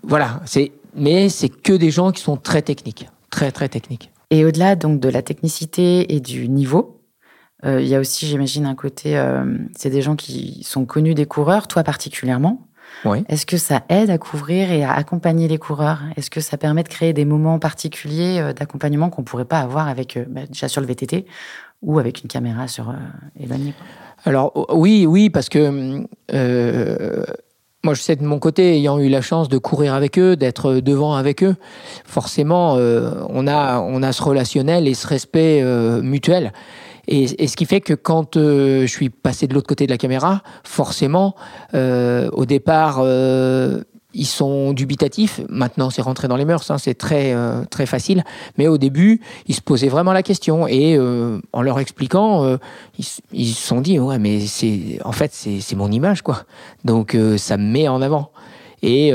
voilà, 0.03 0.41
c'est 0.45 0.73
mais 0.97 1.29
c'est 1.29 1.51
que 1.51 1.73
des 1.73 1.93
gens 1.93 2.11
qui 2.11 2.21
sont 2.21 2.37
très 2.37 2.63
techniques, 2.63 3.09
très 3.31 3.53
très 3.53 3.69
techniques. 3.69 4.11
Et 4.31 4.45
au-delà 4.45 4.75
donc 4.75 4.99
de 4.99 5.09
la 5.09 5.23
technicité 5.23 6.13
et 6.17 6.19
du 6.19 6.49
niveau, 6.49 6.94
euh, 7.65 7.81
il 7.81 7.89
y 7.89 7.95
a 7.95 8.01
aussi, 8.01 8.27
j'imagine, 8.27 8.67
un 8.67 8.75
côté, 8.75 9.17
euh, 9.17 9.45
c'est 9.77 9.91
des 9.91 10.03
gens 10.03 10.17
qui 10.17 10.63
sont 10.65 10.85
connus 10.85 11.15
des 11.15 11.27
coureurs, 11.27 11.67
toi 11.67 11.83
particulièrement. 11.83 12.67
Oui. 13.05 13.25
Est-ce 13.29 13.47
que 13.47 13.57
ça 13.57 13.83
aide 13.89 14.11
à 14.11 14.19
couvrir 14.19 14.71
et 14.71 14.85
à 14.85 14.93
accompagner 14.93 15.49
les 15.49 15.59
coureurs? 15.59 16.01
Est-ce 16.17 16.31
que 16.31 16.41
ça 16.41 16.57
permet 16.57 16.83
de 16.83 16.89
créer 16.89 17.13
des 17.13 17.25
moments 17.25 17.59
particuliers 17.59 18.39
euh, 18.41 18.53
d'accompagnement 18.53 19.11
qu'on 19.11 19.23
ne 19.23 19.27
pourrait 19.27 19.45
pas 19.45 19.61
avoir 19.61 19.89
avec, 19.89 20.19
bah, 20.29 20.43
déjà 20.47 20.69
sur 20.69 20.81
le 20.81 20.87
VTT 20.87 21.27
ou 21.83 21.99
avec 21.99 22.23
une 22.23 22.29
caméra 22.29 22.67
sur 22.69 22.95
éloignée 23.39 23.75
Alors 24.25 24.67
oui, 24.75 25.05
oui, 25.07 25.29
parce 25.29 25.51
que 25.51 26.07
moi, 27.83 27.93
je 27.93 28.01
sais 28.01 28.17
de 28.17 28.25
mon 28.25 28.39
côté, 28.39 28.77
ayant 28.77 28.99
eu 28.99 29.11
la 29.11 29.21
chance 29.21 29.51
de 29.51 29.59
courir 29.59 29.93
avec 29.93 30.19
eux, 30.19 30.35
d'être 30.35 30.77
devant 30.77 31.15
avec 31.15 31.45
eux, 31.45 31.57
forcément, 32.07 32.73
on, 32.75 33.47
a, 33.47 33.81
on 33.81 34.03
a 34.03 34.13
ce 34.13 34.23
relationnel 34.23 34.89
et 34.89 34.95
ce 34.95 35.07
respect 35.07 35.63
mutuel. 36.01 36.53
Et, 37.09 37.47
ce 37.47 37.57
qui 37.57 37.65
fait 37.65 37.81
que 37.81 37.95
quand 37.95 38.37
euh, 38.37 38.83
je 38.83 38.87
suis 38.87 39.11
passé 39.11 39.47
de 39.47 39.55
l'autre 39.55 39.67
côté 39.67 39.87
de 39.87 39.91
la 39.91 39.99
caméra, 39.99 40.43
forcément, 40.65 41.35
euh, 41.75 42.29
au 42.33 42.47
départ, 42.47 43.01
euh, 43.01 43.83
ils 44.15 44.27
sont 44.27 44.73
dubitatifs. 44.73 45.41
Maintenant, 45.49 45.91
c'est 45.91 46.03
rentré 46.03 46.29
dans 46.29 46.37
les 46.37 46.45
mœurs, 46.45 46.71
hein, 46.71 46.79
c'est 46.79 46.95
très 46.95 47.35
très 47.69 47.85
facile. 47.85 48.23
Mais 48.59 48.69
au 48.69 48.79
début, 48.79 49.21
ils 49.49 49.57
se 49.57 49.61
posaient 49.61 49.89
vraiment 49.89 50.13
la 50.13 50.23
question 50.23 50.69
et 50.69 50.97
en 51.53 51.63
leur 51.63 51.81
expliquant, 51.81 52.57
ils 53.33 53.49
se 53.49 53.67
sont 53.67 53.81
dit 53.81 53.99
ouais, 53.99 54.21
mais 54.21 54.39
c'est 54.39 55.01
en 55.05 55.11
fait 55.11 55.33
c'est 55.33 55.75
mon 55.75 55.91
image 55.91 56.23
quoi. 56.23 56.45
Donc 56.85 57.19
ça 57.39 57.57
me 57.57 57.65
met 57.65 57.89
en 57.89 58.03
avant. 58.03 58.31
Et, 58.83 59.11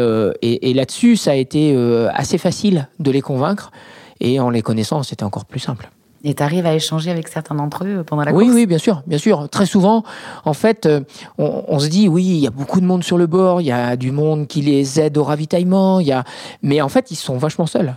là-dessus, 0.74 1.16
ça 1.16 1.32
a 1.32 1.36
été 1.36 1.74
assez 2.14 2.38
facile 2.38 2.90
de 3.00 3.10
les 3.10 3.22
convaincre. 3.22 3.72
Et 4.20 4.42
en 4.42 4.50
les 4.50 4.62
connaissant, 4.62 5.02
c'était 5.04 5.24
encore 5.24 5.46
plus 5.46 5.62
simple. 5.62 5.90
Et 6.24 6.34
tu 6.34 6.44
arrives 6.44 6.66
à 6.66 6.74
échanger 6.74 7.12
avec 7.12 7.28
certains 7.30 7.56
d'entre 7.56 7.86
eux 7.86 8.04
pendant 8.06 8.24
la 8.24 8.32
course 8.32 8.44
Oui, 8.44 8.52
oui, 8.54 8.66
bien 8.66 8.78
sûr, 8.78 9.02
bien 9.08 9.18
sûr. 9.18 9.48
Très 9.50 9.66
souvent, 9.66 10.04
en 10.44 10.54
fait, 10.54 10.86
euh, 10.86 11.02
on, 11.38 11.80
se 11.80 11.88
dit, 11.88 12.10
oui, 12.10 12.26
il 12.26 12.40
y 12.40 12.48
a 12.48 12.52
beaucoup 12.52 12.82
de 12.82 12.86
monde 12.86 13.04
sur 13.04 13.18
le 13.18 13.26
bord, 13.26 13.62
il 13.62 13.68
y 13.68 13.72
a 13.72 13.96
du 13.96 14.12
monde 14.12 14.48
qui 14.48 14.62
les 14.62 15.00
aide 15.00 15.18
au 15.18 15.24
ravitaillement, 15.24 16.00
il 16.00 16.08
y 16.08 16.12
a... 16.12 16.26
mais 16.62 16.82
en 16.82 16.90
fait, 16.90 17.12
ils 17.12 17.16
sont 17.16 17.38
vachement 17.38 17.66
seuls. 17.66 17.96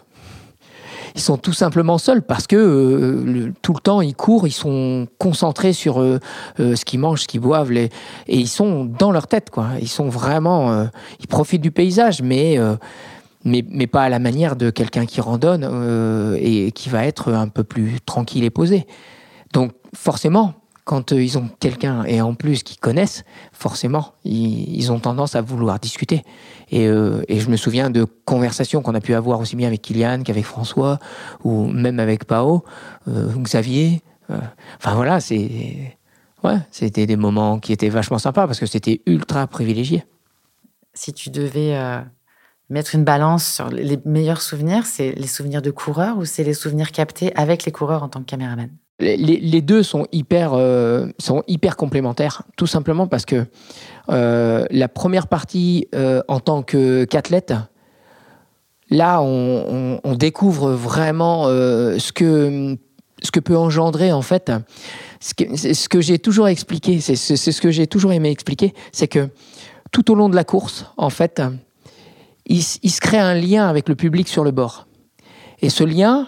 Ils 1.14 1.20
sont 1.20 1.36
tout 1.36 1.52
simplement 1.52 1.98
seuls 1.98 2.22
parce 2.22 2.46
que 2.46 2.56
euh, 2.56 3.52
tout 3.60 3.74
le 3.74 3.80
temps, 3.80 4.00
ils 4.00 4.14
courent, 4.14 4.46
ils 4.46 4.52
sont 4.52 5.08
concentrés 5.18 5.72
sur 5.72 6.00
euh, 6.00 6.20
ce 6.58 6.84
qu'ils 6.84 7.00
mangent, 7.00 7.22
ce 7.22 7.28
qu'ils 7.28 7.40
boivent, 7.40 7.72
et 7.72 7.90
ils 8.28 8.48
sont 8.48 8.84
dans 8.84 9.10
leur 9.10 9.26
tête, 9.26 9.50
quoi. 9.50 9.66
Ils 9.80 9.88
sont 9.88 10.08
vraiment... 10.08 10.88
ils 11.20 11.26
profitent 11.26 11.60
du 11.60 11.72
paysage, 11.72 12.22
mais 12.22 12.56
mais, 13.44 13.64
mais 13.68 13.86
pas 13.86 14.02
à 14.02 14.08
la 14.08 14.18
manière 14.18 14.56
de 14.56 14.70
quelqu'un 14.70 15.06
qui 15.06 15.20
randonne 15.20 15.66
euh, 15.68 16.36
et 16.40 16.72
qui 16.72 16.88
va 16.88 17.04
être 17.04 17.32
un 17.32 17.48
peu 17.48 17.64
plus 17.64 18.00
tranquille 18.00 18.44
et 18.44 18.50
posé. 18.50 18.86
Donc 19.52 19.72
forcément, 19.94 20.54
quand 20.84 21.12
euh, 21.12 21.22
ils 21.22 21.38
ont 21.38 21.48
quelqu'un 21.60 22.04
et 22.04 22.20
en 22.20 22.34
plus 22.34 22.62
qu'ils 22.62 22.78
connaissent, 22.78 23.24
forcément, 23.52 24.14
ils, 24.24 24.90
ont 24.92 24.98
tendance 24.98 25.36
à 25.36 25.40
vouloir 25.40 25.78
discuter. 25.78 26.22
Et, 26.70 26.86
euh, 26.86 27.22
et 27.28 27.40
je 27.40 27.50
me 27.50 27.56
souviens 27.56 27.90
de 27.90 28.04
conversations 28.24 28.82
qu'on 28.82 28.94
a 28.94 29.00
pu 29.00 29.14
avoir 29.14 29.40
aussi 29.40 29.56
bien 29.56 29.68
avec 29.68 29.82
Kylian 29.82 30.22
qu'avec 30.22 30.44
François 30.44 30.98
ou 31.44 31.66
même 31.66 32.00
avec 32.00 32.24
Pao, 32.24 32.64
Xavier. 33.08 34.02
Enfin 34.78 34.94
voilà, 34.94 35.20
c'est 35.20 35.98
ouais, 36.42 36.56
c'était 36.70 37.06
des 37.06 37.16
moments 37.16 37.58
qui 37.58 37.72
étaient 37.72 37.90
vachement 37.90 38.18
sympas 38.18 38.46
parce 38.46 38.58
que 38.58 38.66
c'était 38.66 39.02
ultra 39.06 39.46
privilégié. 39.46 40.04
Si 40.94 41.12
tu 41.12 41.28
devais 41.28 41.74
mettre 42.72 42.94
une 42.94 43.04
balance 43.04 43.46
sur 43.46 43.68
les 43.68 43.98
meilleurs 44.04 44.42
souvenirs, 44.42 44.86
c'est 44.86 45.12
les 45.12 45.26
souvenirs 45.26 45.62
de 45.62 45.70
coureurs 45.70 46.16
ou 46.18 46.24
c'est 46.24 46.42
les 46.42 46.54
souvenirs 46.54 46.90
captés 46.90 47.32
avec 47.36 47.64
les 47.64 47.72
coureurs 47.72 48.02
en 48.02 48.08
tant 48.08 48.20
que 48.20 48.24
caméraman? 48.24 48.70
Les, 48.98 49.62
deux 49.62 49.82
sont 49.82 50.06
hyper, 50.12 50.52
euh, 50.54 51.08
sont 51.18 51.42
hyper 51.48 51.76
complémentaires, 51.76 52.42
tout 52.56 52.68
simplement 52.68 53.06
parce 53.08 53.24
que 53.24 53.46
euh, 54.10 54.64
la 54.70 54.88
première 54.88 55.26
partie 55.26 55.88
euh, 55.94 56.22
en 56.28 56.38
tant 56.40 56.62
qu'athlète, 56.62 57.52
là, 58.90 59.20
on, 59.22 60.14
découvre 60.14 60.70
vraiment 60.70 61.46
ce, 61.46 62.12
que, 62.12 62.76
ce 63.22 63.30
que 63.32 63.40
peut 63.40 63.56
engendrer, 63.56 64.12
en 64.12 64.22
fait, 64.22 64.52
ce 65.20 65.34
que, 65.34 65.56
ce 65.56 65.88
que 65.88 66.00
j'ai 66.00 66.18
toujours 66.18 66.46
expliqué, 66.46 67.00
c'est 67.00 67.16
c'est 67.16 67.36
ce 67.36 67.60
que 67.60 67.70
j'ai 67.70 67.88
toujours 67.88 68.12
aimé 68.12 68.30
expliquer, 68.30 68.72
c'est 68.92 69.08
que 69.08 69.30
tout 69.90 70.12
au 70.12 70.14
long 70.14 70.28
de 70.28 70.36
la 70.36 70.44
course, 70.44 70.86
en 70.96 71.10
fait, 71.10 71.42
il, 72.46 72.62
se 72.62 73.00
crée 73.00 73.18
un 73.18 73.34
lien 73.34 73.68
avec 73.68 73.88
le 73.88 73.94
public 73.94 74.28
sur 74.28 74.44
le 74.44 74.50
bord. 74.50 74.86
Et 75.60 75.70
ce 75.70 75.84
lien, 75.84 76.26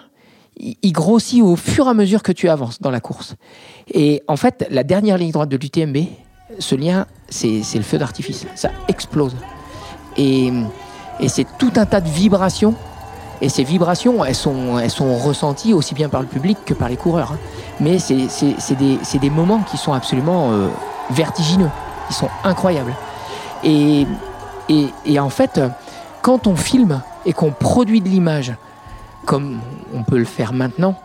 il 0.56 0.92
grossit 0.92 1.42
au 1.42 1.56
fur 1.56 1.86
et 1.86 1.90
à 1.90 1.94
mesure 1.94 2.22
que 2.22 2.32
tu 2.32 2.48
avances 2.48 2.80
dans 2.80 2.90
la 2.90 3.00
course. 3.00 3.34
Et 3.92 4.22
en 4.28 4.36
fait, 4.36 4.66
la 4.70 4.84
dernière 4.84 5.18
ligne 5.18 5.32
droite 5.32 5.48
de 5.48 5.56
l'UTMB, 5.56 5.96
ce 6.58 6.74
lien, 6.74 7.06
c'est 7.28 7.62
le 7.74 7.82
feu 7.82 7.98
d'artifice. 7.98 8.46
Ça 8.54 8.70
explose. 8.88 9.36
Et, 10.16 10.52
c'est 11.28 11.46
tout 11.58 11.72
un 11.76 11.86
tas 11.86 12.00
de 12.00 12.08
vibrations. 12.08 12.74
Et 13.40 13.48
ces 13.48 13.64
vibrations, 13.64 14.24
elles 14.24 14.34
sont, 14.34 15.18
ressenties 15.18 15.72
aussi 15.72 15.94
bien 15.94 16.08
par 16.08 16.20
le 16.20 16.28
public 16.28 16.58
que 16.64 16.74
par 16.74 16.88
les 16.88 16.96
coureurs. 16.96 17.32
hein. 17.32 17.38
Mais 17.80 17.98
c'est 17.98 19.18
des, 19.20 19.30
moments 19.30 19.62
qui 19.62 19.76
sont 19.76 19.92
absolument 19.92 20.52
euh, 20.52 20.68
vertigineux. 21.10 21.70
Ils 22.10 22.14
sont 22.14 22.28
incroyables. 22.44 22.94
Et 23.64 24.06
en 25.18 25.30
fait, 25.30 25.60
quand 26.24 26.46
on 26.46 26.56
filme 26.56 27.02
et 27.26 27.34
qu'on 27.34 27.50
produit 27.50 28.00
de 28.00 28.08
l'image, 28.08 28.54
comme 29.26 29.60
on 29.92 30.04
peut 30.04 30.16
le 30.16 30.24
faire 30.24 30.54
maintenant, 30.54 30.98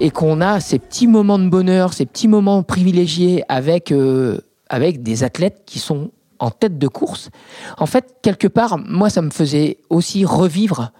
et 0.00 0.10
qu'on 0.10 0.42
a 0.42 0.60
ces 0.60 0.78
petits 0.78 1.06
moments 1.06 1.38
de 1.38 1.48
bonheur, 1.48 1.94
ces 1.94 2.04
petits 2.04 2.28
moments 2.28 2.62
privilégiés 2.62 3.42
avec, 3.48 3.90
euh, 3.90 4.38
des 4.70 5.24
athlètes 5.24 5.62
qui 5.64 5.78
sont 5.78 6.10
en 6.38 6.50
tête 6.50 6.78
de 6.78 6.88
course, 6.88 7.30
en 7.78 7.86
fait, 7.86 8.16
quelque 8.20 8.46
part, 8.46 8.76
moi, 8.76 9.08
ça 9.08 9.22
me 9.22 9.30
faisait 9.30 9.78
aussi 9.88 10.26
revivre 10.26 10.92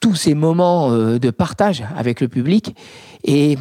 tous 0.00 0.16
ces 0.16 0.34
moments 0.34 0.90
euh, 0.90 1.20
de 1.20 1.30
partage 1.30 1.84
avec 1.96 2.20
le 2.20 2.26
public. 2.26 2.74
Et 3.22 3.56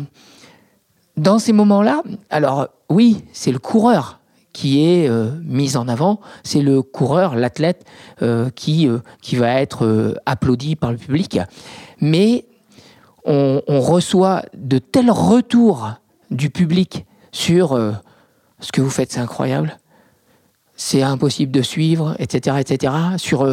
dans 1.16 1.38
ces 1.38 1.54
moments-là, 1.54 2.02
alors 2.32 2.70
oui, 2.90 3.24
c'est 3.34 3.52
le 3.52 3.60
coureur 3.60 4.20
qui 4.54 4.86
est 4.86 5.10
euh, 5.10 5.32
mis 5.44 5.76
en 5.76 5.88
avant, 5.88 6.22
c'est 6.44 6.62
le 6.62 6.82
coureur, 6.84 7.36
l'athlète 7.36 7.86
euh, 8.22 8.50
qui, 8.52 8.88
euh, 8.88 9.00
qui 9.22 9.36
va 9.36 9.60
être 9.60 10.16
applaudi 10.26 10.76
par 10.76 10.92
le 10.92 10.98
public. 10.98 11.40
Mais 12.00 12.46
on, 13.26 13.62
reçoit 13.68 14.44
de 14.54 14.78
tels 14.78 15.10
retours 15.12 15.92
du 16.30 16.50
public 16.50 17.06
sur 17.32 17.80
ce 18.60 18.72
que 18.72 18.82
vous 18.82 18.90
faites, 18.90 19.14
c'est 19.14 19.22
incroyable, 19.22 19.78
c'est 20.76 21.02
impossible 21.02 21.52
de 21.52 21.62
suivre, 21.62 22.16
etc., 22.20 22.58
etc., 22.60 22.94
sur 23.18 23.48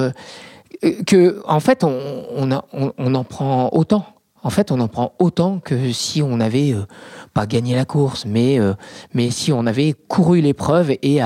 que 1.06 1.40
en 1.46 1.60
fait 1.60 1.84
on- 1.84 2.62
on 2.72 3.14
en 3.14 3.24
prend 3.24 3.70
autant. 3.72 4.04
En 4.42 4.50
fait, 4.50 4.70
on 4.72 4.80
en 4.80 4.88
prend 4.88 5.12
autant 5.18 5.58
que 5.58 5.92
si 5.92 6.22
on 6.22 6.36
n'avait 6.38 6.72
euh, 6.72 6.86
pas 7.34 7.46
gagné 7.46 7.74
la 7.74 7.84
course, 7.84 8.24
mais, 8.24 8.58
euh, 8.58 8.74
mais 9.12 9.30
si 9.30 9.52
on 9.52 9.66
avait 9.66 9.94
couru 10.08 10.40
l'épreuve 10.40 10.90
et, 10.90 11.20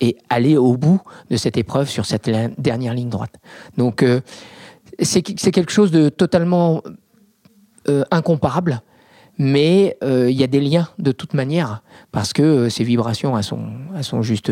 et 0.00 0.16
allé 0.28 0.56
au 0.56 0.76
bout 0.76 1.00
de 1.30 1.36
cette 1.36 1.56
épreuve 1.56 1.88
sur 1.88 2.04
cette 2.04 2.30
dernière 2.58 2.94
ligne 2.94 3.08
droite. 3.08 3.34
Donc, 3.76 4.02
euh, 4.02 4.20
c'est 5.00 5.22
quelque 5.22 5.72
chose 5.72 5.90
de 5.90 6.08
totalement 6.08 6.82
incomparable, 8.10 8.80
mais 9.36 9.98
il 10.02 10.32
y 10.32 10.42
a 10.42 10.46
des 10.46 10.60
liens 10.60 10.88
de 10.98 11.12
toute 11.12 11.34
manière, 11.34 11.82
parce 12.12 12.32
que 12.32 12.70
ces 12.70 12.82
vibrations, 12.82 13.36
elles 13.36 13.44
sont, 13.44 13.68
elles 13.94 14.04
sont 14.04 14.22
juste 14.22 14.50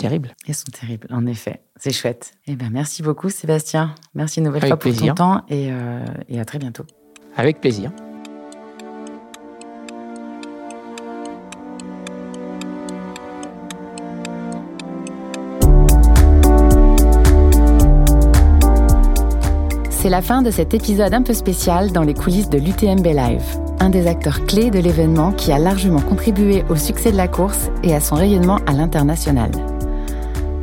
terribles. 0.00 0.34
Elles 0.48 0.54
sont 0.54 0.70
terribles, 0.72 1.06
en 1.10 1.26
effet. 1.26 1.60
C'est 1.76 1.92
chouette. 1.92 2.32
Eh 2.46 2.56
ben, 2.56 2.70
merci 2.72 3.02
beaucoup, 3.02 3.28
Sébastien. 3.28 3.94
Merci 4.14 4.38
une 4.40 4.46
nouvelle 4.46 4.62
Avec 4.64 4.70
fois 4.70 4.78
pour 4.78 4.90
plaisir. 4.90 5.14
ton 5.14 5.24
temps 5.24 5.44
et, 5.48 5.68
euh, 5.70 6.04
et 6.28 6.40
à 6.40 6.44
très 6.44 6.58
bientôt. 6.58 6.84
Avec 7.36 7.60
plaisir. 7.60 7.92
C'est 19.90 20.08
la 20.08 20.22
fin 20.22 20.40
de 20.40 20.50
cet 20.50 20.72
épisode 20.72 21.12
un 21.12 21.22
peu 21.22 21.34
spécial 21.34 21.92
dans 21.92 22.02
les 22.02 22.14
coulisses 22.14 22.48
de 22.48 22.56
l'UTMB 22.56 23.04
Live, 23.04 23.44
un 23.80 23.90
des 23.90 24.06
acteurs 24.06 24.46
clés 24.46 24.70
de 24.70 24.78
l'événement 24.78 25.30
qui 25.32 25.52
a 25.52 25.58
largement 25.58 26.00
contribué 26.00 26.64
au 26.70 26.76
succès 26.76 27.12
de 27.12 27.18
la 27.18 27.28
course 27.28 27.68
et 27.82 27.94
à 27.94 28.00
son 28.00 28.14
rayonnement 28.14 28.60
à 28.66 28.72
l'international. 28.72 29.50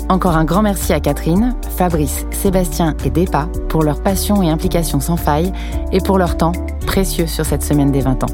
Encore 0.10 0.38
un 0.38 0.45
grand 0.45 0.62
merci 0.62 0.93
à 0.93 1.01
Catherine, 1.01 1.53
Fabrice, 1.76 2.26
Sébastien 2.32 2.95
et 3.03 3.10
Depa 3.10 3.49
pour 3.68 3.84
leur 3.84 4.01
passion 4.01 4.41
et 4.41 4.49
implication 4.49 5.01
sans 5.01 5.18
faille 5.18 5.51
et 5.91 5.99
pour 5.99 6.18
leur 6.18 6.38
temps 6.38 6.53
précieux 6.86 7.28
sur 7.28 7.45
cette 7.45 7.62
semaine 7.62 7.91
des 7.91 7.99
20 7.99 8.24
ans. 8.24 8.34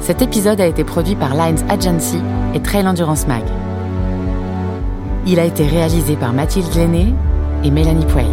Cet 0.00 0.22
épisode 0.22 0.60
a 0.60 0.66
été 0.66 0.84
produit 0.84 1.16
par 1.16 1.34
Lines 1.34 1.62
Agency 1.68 2.18
et 2.54 2.60
Trail 2.60 2.86
Endurance 2.86 3.26
Mag. 3.26 3.42
Il 5.26 5.38
a 5.38 5.44
été 5.44 5.66
réalisé 5.66 6.16
par 6.16 6.32
Mathilde 6.32 6.74
Lenné 6.74 7.14
et 7.62 7.70
Mélanie 7.70 8.06
Pouey. 8.06 8.26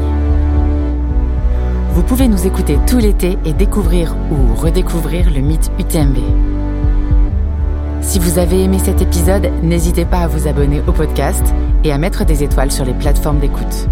Vous 1.93 2.04
pouvez 2.04 2.30
nous 2.30 2.47
écouter 2.47 2.78
tout 2.88 2.97
l'été 2.97 3.38
et 3.43 3.52
découvrir 3.52 4.16
ou 4.32 4.56
redécouvrir 4.56 5.30
le 5.30 5.41
mythe 5.41 5.70
UTMB. 5.80 6.18
Si 8.02 8.20
vous 8.20 8.39
avez 8.39 8.64
aimé 8.64 8.78
cet 8.84 9.02
épisode, 9.02 9.52
n'hésitez 9.62 10.06
pas 10.06 10.22
à 10.22 10.28
vous 10.28 10.47
abonner 10.47 10.82
au 10.88 10.91
podcast 10.91 11.43
et 11.84 11.91
à 11.91 11.97
mettre 11.97 12.26
des 12.26 12.43
étoiles 12.43 12.72
sur 12.72 12.84
les 12.84 12.93
plateformes 12.93 13.39
d'écoute. 13.39 13.88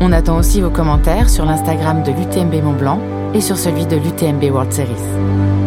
On 0.00 0.12
attend 0.12 0.38
aussi 0.38 0.60
vos 0.60 0.70
commentaires 0.70 1.30
sur 1.30 1.44
l'Instagram 1.44 2.02
de 2.02 2.10
l'UTMB 2.10 2.64
Mont 2.64 2.72
Blanc 2.72 3.00
et 3.34 3.40
sur 3.40 3.56
celui 3.56 3.86
de 3.86 3.96
l'UTMB 3.96 4.44
World 4.50 4.72
Series. 4.72 5.63